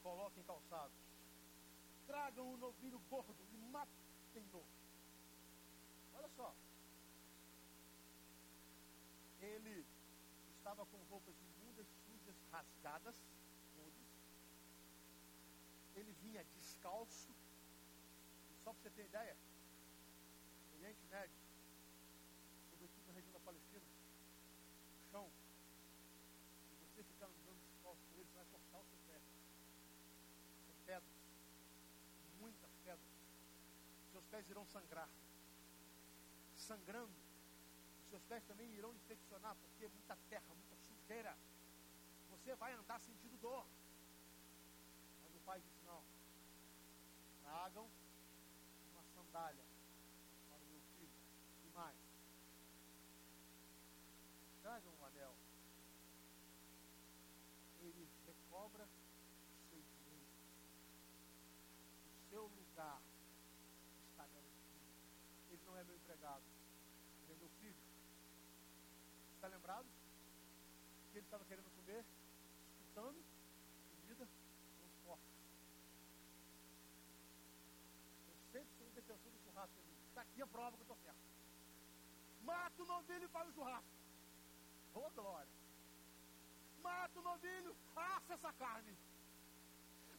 Coloquem 0.09 0.43
calçados. 0.43 0.97
Tragam 2.07 2.53
um 2.53 2.57
novilho 2.57 2.99
gordo 3.09 3.45
e 3.53 3.57
matem-no. 3.57 4.63
Olha 6.15 6.29
só. 6.29 6.53
Ele 9.39 9.85
estava 10.57 10.85
com 10.87 10.97
roupas 11.09 11.35
imundas, 11.41 11.87
sujas, 12.05 12.35
rasgadas, 12.51 13.21
ele 15.99 16.11
vinha 16.23 16.43
descalço. 16.55 17.31
E 18.51 18.55
só 18.63 18.73
para 18.73 18.81
você 18.81 18.89
ter 18.89 19.05
ideia, 19.05 19.37
Oriente 20.73 21.05
Médio, 21.09 21.35
sobretudo 22.69 23.07
na 23.07 23.13
região 23.13 23.33
da 23.33 23.39
Palestina, 23.39 23.85
o 23.85 25.11
chão, 25.11 25.29
se 26.67 26.75
você 26.75 27.03
ficar 27.03 27.25
andando 27.27 27.59
descalço 27.67 28.01
por 28.09 28.19
ele, 28.19 28.27
você 28.29 28.37
vai 28.37 28.45
cortar 28.45 28.79
o 28.79 28.85
seu 28.85 28.99
pé. 29.07 29.21
São 30.65 30.75
pedras, 30.85 31.19
pedras. 32.89 33.09
Seus 34.11 34.25
pés 34.25 34.49
irão 34.49 34.65
sangrar. 34.65 35.09
Sangrando, 36.55 37.19
seus 38.09 38.23
pés 38.23 38.43
também 38.45 38.69
irão 38.73 38.93
infeccionar, 38.93 39.55
porque 39.55 39.85
é 39.85 39.89
muita 39.89 40.15
terra, 40.29 40.55
muita 40.55 40.75
sujeira. 40.77 41.37
Você 42.31 42.55
vai 42.55 42.73
andar 42.73 42.99
sentindo 42.99 43.37
dor 43.37 43.65
pai 45.49 45.59
disse, 45.61 45.83
não, 45.83 46.03
tragam 47.41 47.89
uma 48.91 49.03
sandália 49.03 49.65
para 50.47 50.57
o 50.57 50.67
meu 50.67 50.79
filho. 50.95 51.11
E 51.65 51.69
mais, 51.71 51.97
tragam 54.61 54.93
um 54.93 55.05
anel. 55.05 55.35
Ele 57.79 58.07
recobra 58.27 58.85
o 58.85 59.69
seu 59.71 59.81
direito. 59.81 60.37
O 62.05 62.29
seu 62.29 62.43
lugar 62.43 63.01
está 64.11 64.27
garantido. 64.27 64.85
Ele 65.49 65.63
não 65.65 65.77
é 65.77 65.83
meu 65.83 65.95
empregado. 65.95 66.43
Ele 67.23 67.33
é 67.33 67.35
meu 67.37 67.49
filho. 67.59 67.81
Está 69.39 69.47
lembrado? 69.47 69.87
Que 71.11 71.17
ele 71.17 71.25
estava 71.25 71.45
querendo 71.45 71.69
comer, 71.71 72.05
escutando 72.75 73.23
comida 74.01 74.27
defensor 79.09 79.31
do 79.31 79.39
churrasco. 79.43 79.79
Está 80.09 80.21
aqui 80.21 80.41
a 80.41 80.47
prova 80.47 80.75
que 80.75 80.81
eu 80.81 80.87
estou 80.87 80.97
certo. 80.97 81.23
Mata 82.43 82.83
o 82.83 82.85
novilho 82.85 83.25
e 83.25 83.27
faz 83.29 83.49
o 83.49 83.53
churrasco. 83.53 83.97
Ô 84.93 84.99
oh, 84.99 85.09
glória. 85.11 85.53
Mata 86.81 87.19
o 87.19 87.23
novilho, 87.23 87.75
assa 87.95 88.33
essa 88.33 88.53
carne. 88.53 88.97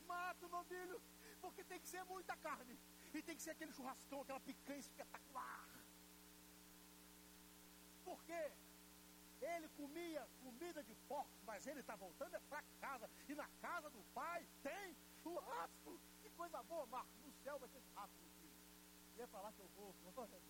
Mata 0.06 0.46
o 0.46 0.48
novilho, 0.48 1.00
porque 1.40 1.62
tem 1.64 1.80
que 1.80 1.88
ser 1.88 2.04
muita 2.04 2.36
carne. 2.36 2.78
E 3.14 3.22
tem 3.22 3.36
que 3.36 3.42
ser 3.42 3.50
aquele 3.50 3.72
churrascão, 3.72 4.22
aquela 4.22 4.40
picanha 4.40 4.80
espetacular. 4.80 5.68
Por 8.04 8.22
quê? 8.24 8.52
Ele 9.40 9.68
comia 9.70 10.26
comida 10.42 10.82
de 10.82 10.94
porcos, 11.08 11.42
mas 11.44 11.66
ele 11.66 11.80
está 11.80 11.96
voltando 11.96 12.34
é 12.34 12.40
para 12.40 12.62
casa. 12.80 13.10
E 13.28 13.34
na 13.34 13.48
casa 13.60 13.88
do 13.90 14.02
pai 14.14 14.46
tem 14.62 14.96
churrasco. 15.22 16.00
Que 16.22 16.30
coisa 16.30 16.62
boa, 16.64 16.86
Marcos. 16.86 17.20
No 17.24 17.32
céu 17.42 17.58
vai 17.58 17.68
ter 17.68 17.80
churrasco 17.80 18.30
ia 19.20 19.28
falar 19.28 19.52
que 19.52 19.60
eu 19.60 19.68
vou. 19.76 19.94
Glória 20.14 20.36
a 20.36 20.38
Deus. 20.38 20.42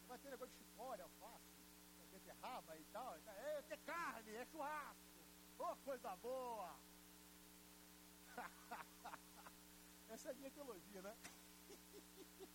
Não 0.00 0.08
vai 0.08 0.18
ter 0.18 0.30
negócio 0.30 0.54
de 0.54 0.58
chicória, 0.64 1.04
alface, 1.04 1.46
beterraba 2.12 2.76
e 2.76 2.84
tal. 2.92 3.16
É 3.16 3.62
ter 3.62 3.78
carne, 3.78 4.34
é 4.34 4.44
churrasco. 4.46 5.00
Oh, 5.58 5.76
coisa 5.84 6.16
boa! 6.16 6.76
Essa 10.08 10.28
é 10.28 10.32
a 10.32 10.34
minha 10.34 10.50
teologia, 10.50 11.02
né? 11.02 11.16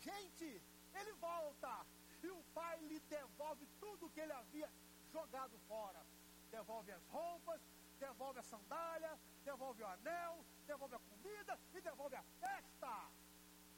Gente, 0.00 0.62
ele 0.94 1.12
volta 1.14 1.86
e 2.22 2.30
o 2.30 2.42
pai 2.54 2.78
lhe 2.88 2.98
devolve 3.00 3.66
tudo 3.78 4.10
que 4.10 4.20
ele 4.20 4.32
havia 4.32 4.70
jogado 5.12 5.58
fora. 5.68 6.04
Devolve 6.50 6.90
as 6.92 7.04
roupas, 7.06 7.60
devolve 7.98 8.38
a 8.38 8.42
sandália, 8.42 9.18
devolve 9.44 9.82
o 9.82 9.86
anel, 9.86 10.44
devolve 10.66 10.94
a 10.94 10.98
comida 10.98 11.58
e 11.74 11.80
devolve 11.80 12.16
a 12.16 12.22
festa. 12.40 13.10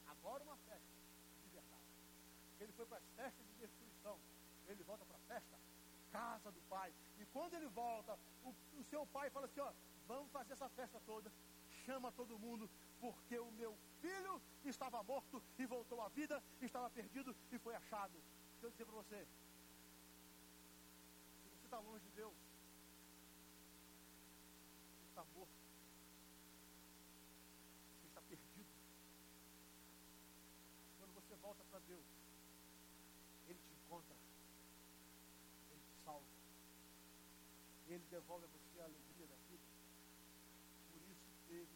Agora 0.07 0.43
uma 0.45 0.57
festa 0.57 1.01
de 1.43 1.49
verdade. 1.51 1.91
Ele 2.61 2.73
foi 2.73 2.87
para 2.87 2.99
as 2.99 3.09
festas 3.17 3.47
de 3.47 3.55
destruição. 3.55 4.19
Ele 4.67 4.83
volta 4.85 5.05
para 5.05 5.17
a 5.17 5.21
festa, 5.21 5.59
casa 6.11 6.51
do 6.51 6.61
pai. 6.63 6.95
E 7.19 7.27
quando 7.27 7.55
ele 7.55 7.69
volta, 7.69 8.19
o, 8.45 8.55
o 8.79 8.85
seu 8.85 9.07
pai 9.07 9.31
fala 9.31 9.47
assim: 9.47 9.61
ó, 9.61 9.73
vamos 10.07 10.31
fazer 10.31 10.53
essa 10.53 10.69
festa 10.71 11.01
toda. 11.01 11.33
Chama 11.85 12.13
todo 12.13 12.39
mundo, 12.39 12.71
porque 13.01 13.39
o 13.39 13.51
meu 13.53 13.77
filho 14.01 14.41
estava 14.65 15.03
morto 15.03 15.43
e 15.59 15.67
voltou 15.67 16.01
à 16.01 16.09
vida, 16.09 16.43
estava 16.61 16.89
perdido 16.91 17.35
e 17.51 17.59
foi 17.59 17.75
achado. 17.75 18.23
Deixa 18.63 18.67
eu 18.69 18.71
dizer 18.71 18.85
para 18.85 19.03
você: 19.03 19.27
se 21.43 21.49
você 21.49 21.65
está 21.65 21.81
longe 21.81 22.05
de 22.05 22.11
Deus, 22.13 22.33
está 25.09 25.25
morto. 25.35 25.53
Você 27.99 28.07
está 28.07 28.21
perdido. 28.21 28.71
Quando 30.97 31.13
você 31.13 31.35
volta 31.43 31.65
para 31.73 31.81
Deus, 31.81 32.05
Ele 33.49 33.59
te 33.59 33.73
encontra. 33.73 34.15
Ele 35.73 35.83
te 35.83 36.05
salva. 36.05 36.25
Ele 37.89 38.05
devolve 38.11 38.45
a 38.45 38.49
você 38.49 38.81
a 38.81 38.85
alegria 38.85 39.27
da 39.27 39.37
vida. 39.51 39.67
Por 40.93 41.03
isso 41.03 41.27
teve 41.49 41.67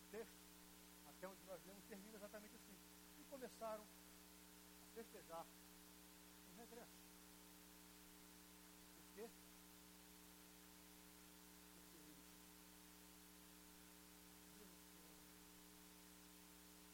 O 0.00 0.10
texto, 0.12 0.40
até 1.08 1.28
onde 1.28 1.44
nós 1.44 1.62
lemos, 1.66 1.84
termina 1.84 2.16
exatamente 2.16 2.56
assim. 2.56 2.78
E 3.18 3.24
começaram 3.24 3.84
festejar 4.94 5.44
o 5.44 6.58
regresso. 6.58 7.00
Por 8.96 9.04
quê? 9.14 9.30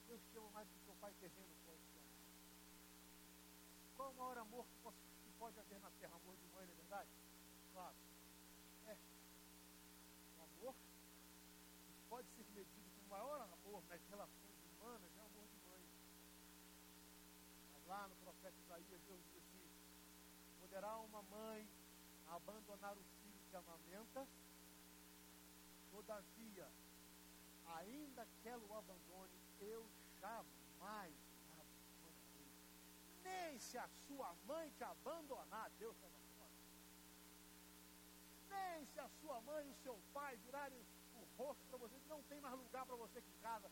Deus 0.07 0.23
te 0.31 0.39
ama 0.39 0.51
mais 0.51 0.69
do 0.69 0.75
que 0.75 0.85
seu 0.85 0.95
pai 0.97 1.13
terreno 1.21 1.57
pode 1.65 1.83
te 1.93 1.99
amar. 1.99 2.17
Qual 3.97 4.11
o 4.11 4.15
maior 4.15 4.39
amor 4.39 4.67
que 5.25 5.31
pode 5.39 5.59
haver 5.59 5.81
na 5.81 5.91
terra? 5.93 6.15
Amor 6.17 6.37
de 6.37 6.47
mãe, 6.49 6.67
não 6.67 6.73
é 6.73 6.77
verdade? 6.77 7.11
Claro. 7.73 7.97
É. 8.87 8.97
O 10.39 10.43
amor 10.43 10.75
pode 12.09 12.29
ser 12.31 12.47
medido 12.55 12.91
com 12.97 13.05
o 13.05 13.09
maior 13.09 13.41
amor 13.41 13.83
nas 13.89 14.01
relações 14.09 14.57
humanas, 14.65 15.17
é 15.17 15.21
o 15.21 15.27
amor 15.27 15.49
de 15.49 15.57
mãe. 15.69 15.85
Mas 17.73 17.76
lá 17.87 18.09
no 18.09 18.17
profeta 18.17 18.57
Isaías, 18.59 19.01
Deus 19.07 19.21
diz 19.25 19.37
assim: 19.37 19.71
poderá 20.61 20.97
uma 20.99 21.23
mãe 21.23 21.69
abandonar 22.29 22.97
o 22.97 23.05
filho 23.23 23.41
que 23.49 23.57
amamenta, 23.57 24.27
todavia, 25.91 26.69
ainda 27.67 28.27
que 28.27 28.49
ela 28.49 28.65
o 28.65 28.75
abandone, 28.75 29.41
eu 29.61 29.89
jamais 30.21 31.15
abandonarei. 31.53 32.53
Nem 33.23 33.59
se 33.59 33.79
a 33.79 33.89
sua 34.07 34.35
mãe 34.47 34.71
te 34.71 34.85
abandonar, 34.85 35.71
Deus 35.79 35.97
te 35.97 36.05
abandona. 36.05 36.27
Nem 38.49 38.87
se 38.87 39.01
a 39.01 39.09
sua 39.21 39.41
mãe 39.43 39.67
e 39.67 39.71
o 39.71 39.83
seu 39.83 39.99
pai 40.13 40.37
virarem 40.39 40.85
o 41.15 41.25
rosto 41.39 41.65
para 41.69 41.79
você, 41.79 41.95
não 42.09 42.23
tem 42.25 42.41
mais 42.41 42.59
lugar 42.59 42.85
para 42.85 42.97
você 42.97 43.19
aqui 43.19 43.31
em 43.31 43.43
casa, 43.43 43.71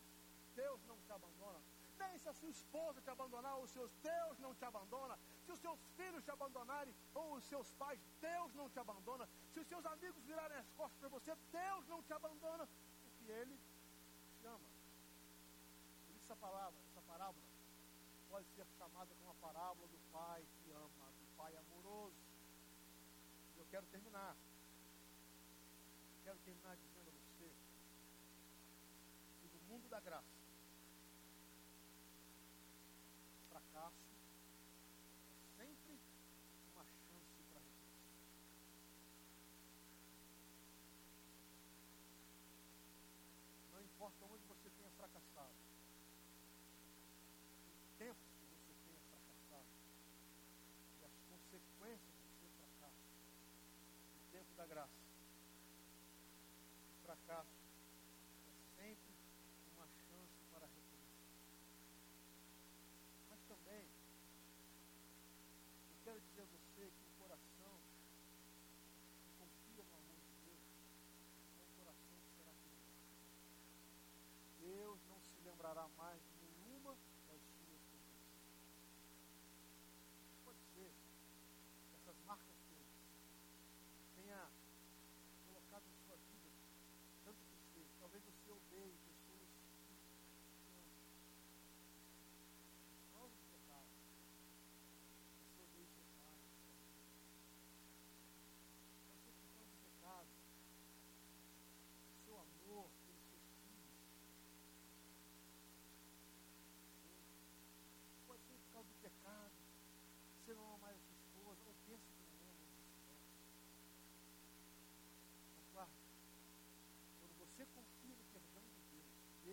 Deus 0.55 0.81
não 0.87 0.97
te 1.03 1.13
abandona 1.13 1.74
tem 1.95 2.19
se 2.19 2.29
a 2.29 2.35
sua 2.35 2.51
esposa 2.51 3.01
te 3.01 3.11
abandonar, 3.11 3.57
ou 3.57 3.67
seus 3.67 3.91
Deus 4.03 4.39
não 4.39 4.55
te 4.55 4.65
abandona. 4.65 5.19
Se 5.45 5.53
os 5.53 5.61
seus 5.61 5.81
filhos 5.97 6.25
te 6.25 6.31
abandonarem, 6.31 6.95
ou 7.15 7.35
os 7.35 7.45
seus 7.45 7.71
pais, 7.73 8.01
Deus 8.21 8.55
não 8.55 8.69
te 8.71 8.79
abandona. 8.79 9.29
Se 9.53 9.61
os 9.61 9.67
seus 9.67 9.85
amigos 9.87 10.23
virarem 10.25 10.59
as 10.59 10.71
costas 10.71 10.99
para 10.99 11.09
você, 11.09 11.35
Deus 11.53 11.87
não 11.89 12.03
te 12.03 12.13
abandona, 12.13 12.69
porque 13.03 13.33
Ele 13.33 13.59
te 14.41 14.47
ama. 14.47 14.69
Por 16.07 16.17
isso 16.17 16.25
essa 16.25 16.37
palavra, 16.37 16.79
essa 16.91 17.03
parábola, 17.03 17.45
pode 18.29 18.47
ser 18.57 18.67
chamada 18.79 19.15
como 19.15 19.31
a 19.31 19.35
parábola 19.35 19.87
do 19.89 19.99
Pai 20.13 20.45
que 20.63 20.71
ama, 20.73 21.07
do 21.21 21.37
Pai 21.37 21.57
amoroso. 21.57 22.17
Eu 23.57 23.67
quero 23.71 23.87
terminar. 23.87 24.35
Eu 26.17 26.25
quero 26.25 26.39
terminar 26.39 26.77
dizendo 26.77 27.11
a 27.11 27.13
você 27.13 27.51
que 29.41 29.49
no 29.57 29.61
mundo 29.69 29.89
da 29.89 30.01
graça, 30.01 30.44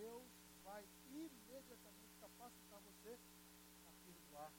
Deus 0.02 0.26
vai 0.64 0.84
imediatamente 1.04 2.16
capacitar 2.18 2.80
você 2.80 3.16
a 3.86 3.92
perdoar 4.04 4.52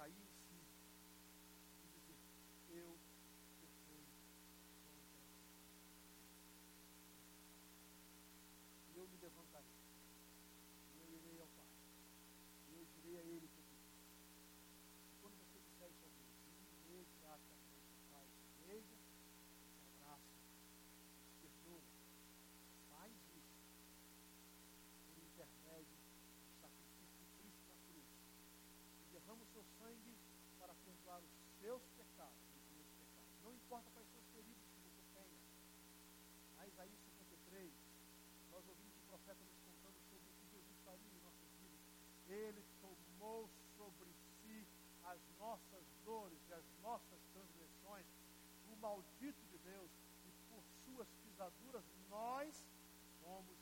Caín 0.00 0.39
as 45.10 45.20
nossas 45.38 45.84
dores 46.04 46.40
e 46.48 46.52
as 46.52 46.64
nossas 46.80 47.20
transgressões, 47.32 48.06
o 48.68 48.76
maldito 48.76 49.44
de 49.46 49.58
Deus, 49.58 49.90
e 50.24 50.30
por 50.48 50.62
suas 50.84 51.08
pisaduras 51.22 51.84
nós 52.08 52.64
fomos 53.20 53.59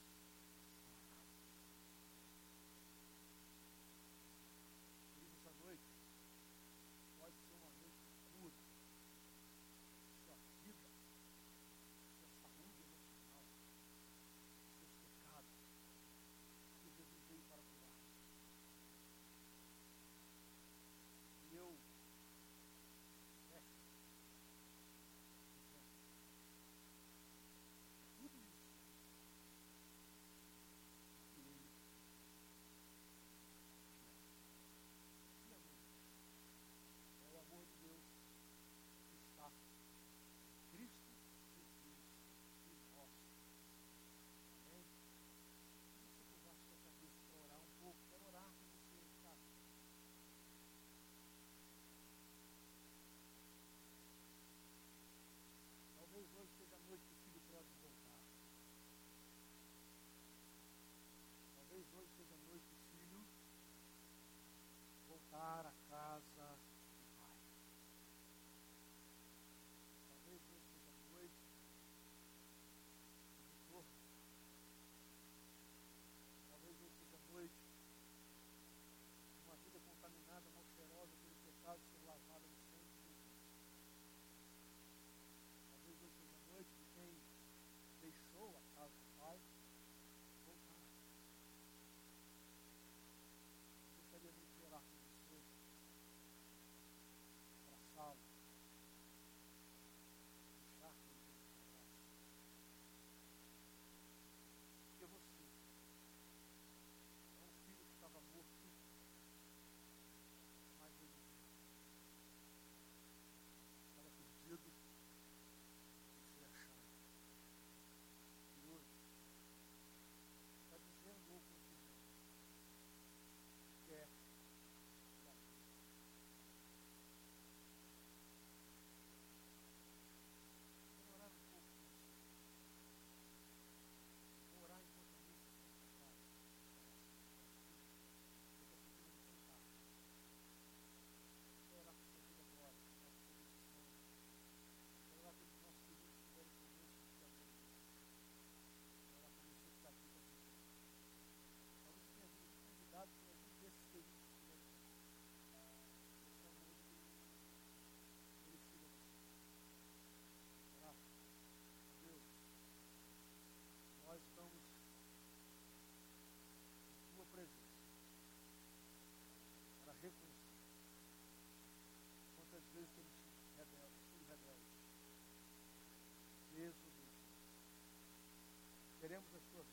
Nós 179.59 179.67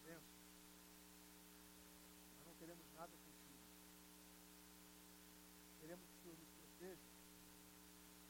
não 2.48 2.56
queremos 2.56 2.86
nada 2.96 3.12
contigo. 3.12 3.62
Queremos 5.80 6.08
que 6.08 6.16
o 6.16 6.22
Senhor 6.24 6.38
nos 6.40 6.50
proteja. 6.50 7.06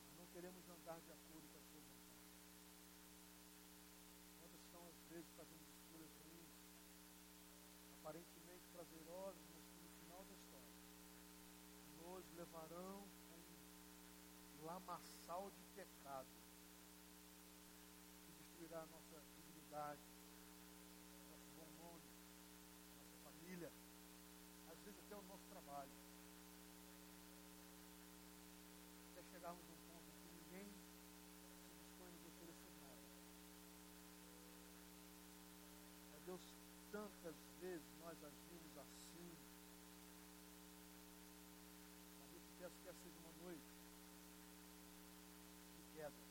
Nós 0.09 0.17
não 0.19 0.27
queremos 0.33 0.69
andar 0.69 0.99
de 0.99 1.11
acordo 1.13 1.47
com 1.47 1.57
a 1.57 1.61
sua 1.61 1.79
vontade. 1.79 2.19
Quantas 4.41 4.61
são 4.69 4.85
as 4.85 4.99
vezes 5.09 5.31
fazendo 5.37 5.63
escolhas 5.63 6.11
ruins, 6.27 6.51
aparentemente 8.01 8.67
prazerosas, 8.73 9.47
mas 9.55 9.63
que 9.63 9.79
no 9.79 9.89
final 10.03 10.25
da 10.25 10.33
história 10.33 10.75
nos 12.03 12.35
levarão 12.35 13.07
a 13.31 13.35
um 14.59 14.65
lamaçal 14.65 15.49
de 15.51 15.63
pecado 15.73 16.27
que 18.25 18.31
destruirá 18.43 18.81
a 18.81 18.87
nossa 18.87 19.23
dignidade 19.37 20.04
o 25.25 25.29
nosso 25.29 25.45
trabalho. 25.49 25.91
Até 29.11 29.23
chegarmos 29.31 29.63
a 29.67 29.73
um 29.73 29.81
ponto 29.89 30.11
que 30.21 30.29
ninguém 30.37 30.67
se 30.69 31.73
dispõe 31.79 32.07
a 32.07 32.11
nos 32.11 32.25
oferecer 32.25 32.71
nada. 32.81 33.03
Ó 36.13 36.19
Deus, 36.25 36.41
tantas 36.91 37.35
vezes 37.59 37.87
nós 37.99 38.17
agimos 38.23 38.77
assim. 38.77 39.31
Mas 42.19 42.33
eu 42.33 42.39
te 42.39 42.51
peço 42.59 42.77
que 42.81 42.89
essa 42.89 42.99
seja 43.03 43.19
uma 43.19 43.33
noite 43.43 43.65
de 45.75 45.83
queda. 45.95 46.23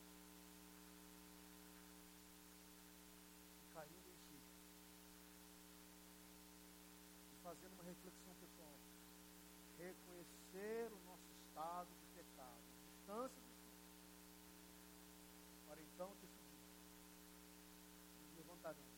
E 3.61 3.75
caindo 3.75 4.09
em 4.09 4.19
si. 4.29 4.39
E 7.33 7.43
fazendo 7.43 7.73
uma 7.75 7.85
reflexão 7.85 8.35
pessoal. 8.41 8.79
Reconhecer 9.79 10.93
o 10.93 10.99
nosso 11.07 11.29
estado 11.43 11.89
de 11.89 12.07
pecado. 12.15 12.63
Distância 12.89 13.41
do 13.41 13.53
Senhor. 13.53 13.75
Então 16.05 16.17
decidir. 16.21 16.61
Nos 18.21 18.37
levantaremos. 18.37 18.93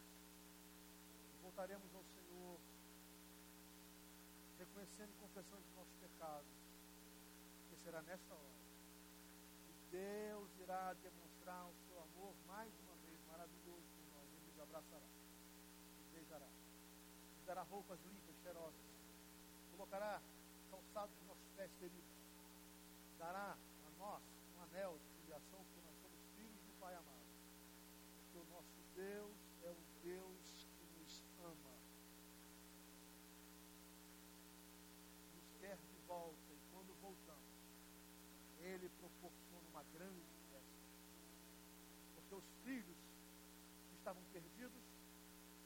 Voltaremos 1.40 1.94
ao 1.94 2.02
Senhor. 2.02 2.58
Reconhecendo 4.58 5.10
e 5.10 5.20
confessando 5.20 5.62
os 5.62 5.76
nossos 5.76 5.94
pecados. 6.00 6.50
Que 7.70 7.76
será 7.76 8.02
nesta 8.02 8.34
hora. 8.34 8.56
que 9.66 9.96
Deus 9.96 10.50
irá 10.58 10.94
demonstrar 10.94 11.68
o 11.68 11.74
seu 11.86 11.96
amor 12.02 12.34
mais 12.48 12.74
uma 12.80 12.96
vez 13.06 13.20
maravilhoso 13.28 13.86
por 13.94 14.04
nós. 14.18 14.28
Ele 14.32 14.46
nos 14.48 14.58
abraçará. 14.58 15.06
Nos 15.98 16.08
beijará. 16.12 16.48
Nos 17.36 17.46
dará 17.46 17.62
roupas 17.62 18.00
limpas, 18.02 18.34
cheirosas. 18.42 18.82
Colocará 19.70 20.20
calçados 20.72 21.14
nos 21.18 21.28
nossos 21.28 21.48
pés 21.56 21.70
feridos. 21.78 22.16
Dará 23.16 23.52
a 23.52 23.90
nós 23.96 24.22
um 24.56 24.62
anel 24.62 24.98
de 24.98 25.08
filiação, 25.20 25.64
porque 25.64 25.80
nós 25.86 25.96
somos 26.02 26.20
filhos 26.36 26.60
do 26.66 26.72
Pai 26.80 26.94
amado. 26.94 27.26
Porque 28.32 28.38
o 28.38 28.52
nosso 28.52 28.80
Deus 28.94 29.36
é 29.64 29.70
um 29.70 29.84
Deus 30.02 30.66
que 30.78 30.86
nos 30.98 31.24
ama. 31.40 31.74
Nos 35.34 35.48
quer 35.60 35.76
de 35.76 35.96
volta. 36.06 36.52
E 36.52 36.60
quando 36.72 36.94
voltamos, 37.00 37.56
Ele 38.60 38.88
proporciona 39.00 39.68
uma 39.70 39.84
grande 39.96 40.20
festa. 40.50 40.76
Porque 42.14 42.34
os 42.34 42.44
filhos 42.64 42.98
que 43.88 43.96
estavam 43.96 44.22
perdidos 44.32 44.84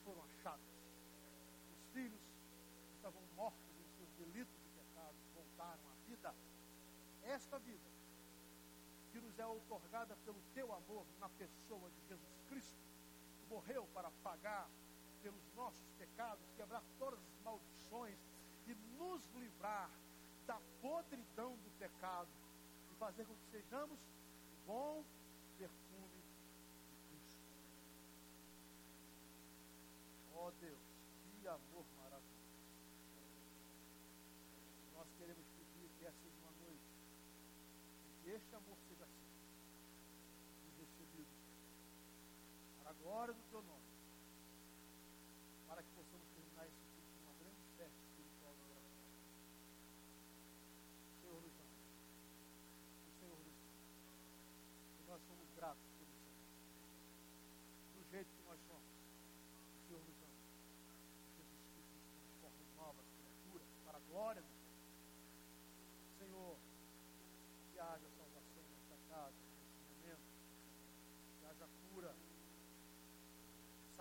foram 0.04 0.22
achados. 0.22 0.66
Os 1.72 1.92
filhos 1.92 2.20
que 2.86 2.94
estavam 2.96 3.22
mortos 3.34 3.70
em 3.80 3.88
seus 3.96 4.10
delitos 4.18 4.54
e 4.54 4.70
pecados 4.78 5.20
voltaram 5.34 5.82
à 5.90 5.94
vida. 6.06 6.34
Esta 7.24 7.58
vida 7.58 7.90
que 9.12 9.20
nos 9.20 9.38
é 9.38 9.46
otorgada 9.46 10.16
pelo 10.24 10.40
teu 10.54 10.72
amor 10.72 11.04
na 11.18 11.28
pessoa 11.30 11.90
de 11.90 12.08
Jesus 12.08 12.40
Cristo, 12.48 12.78
que 13.38 13.46
morreu 13.54 13.86
para 13.92 14.10
pagar 14.22 14.68
pelos 15.22 15.42
nossos 15.54 15.90
pecados, 15.98 16.44
quebrar 16.56 16.82
todas 16.98 17.18
as 17.18 17.40
maldições 17.42 18.18
e 18.66 18.74
nos 18.96 19.26
livrar 19.34 19.90
da 20.46 20.60
podridão 20.80 21.56
do 21.56 21.70
pecado 21.78 22.28
e 22.90 22.94
fazer 22.94 23.26
com 23.26 23.34
que 23.34 23.50
sejamos 23.50 23.98
bom 24.70 25.04
perfume 25.58 26.08
de 26.08 26.22
Cristo. 27.08 27.42
Ó 30.32 30.52
Deus, 30.60 30.89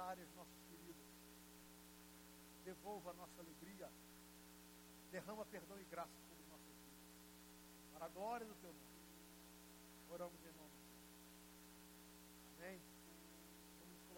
sarem 0.10 0.24
as 0.24 0.34
nossas. 0.34 0.60
Devolva 2.66 3.12
a 3.12 3.14
nossa 3.14 3.42
alegria. 3.42 3.90
Derrama 5.12 5.46
perdão 5.46 5.80
e 5.80 5.84
graça 5.86 6.14
sobre 6.28 6.44
nossas 6.50 6.76
vidas. 6.84 7.94
Para 7.94 8.06
a 8.06 8.10
glória 8.10 8.46
do 8.46 8.56
teu 8.56 8.74
nome. 8.74 8.90
Oramos 10.10 10.44
em 10.46 10.49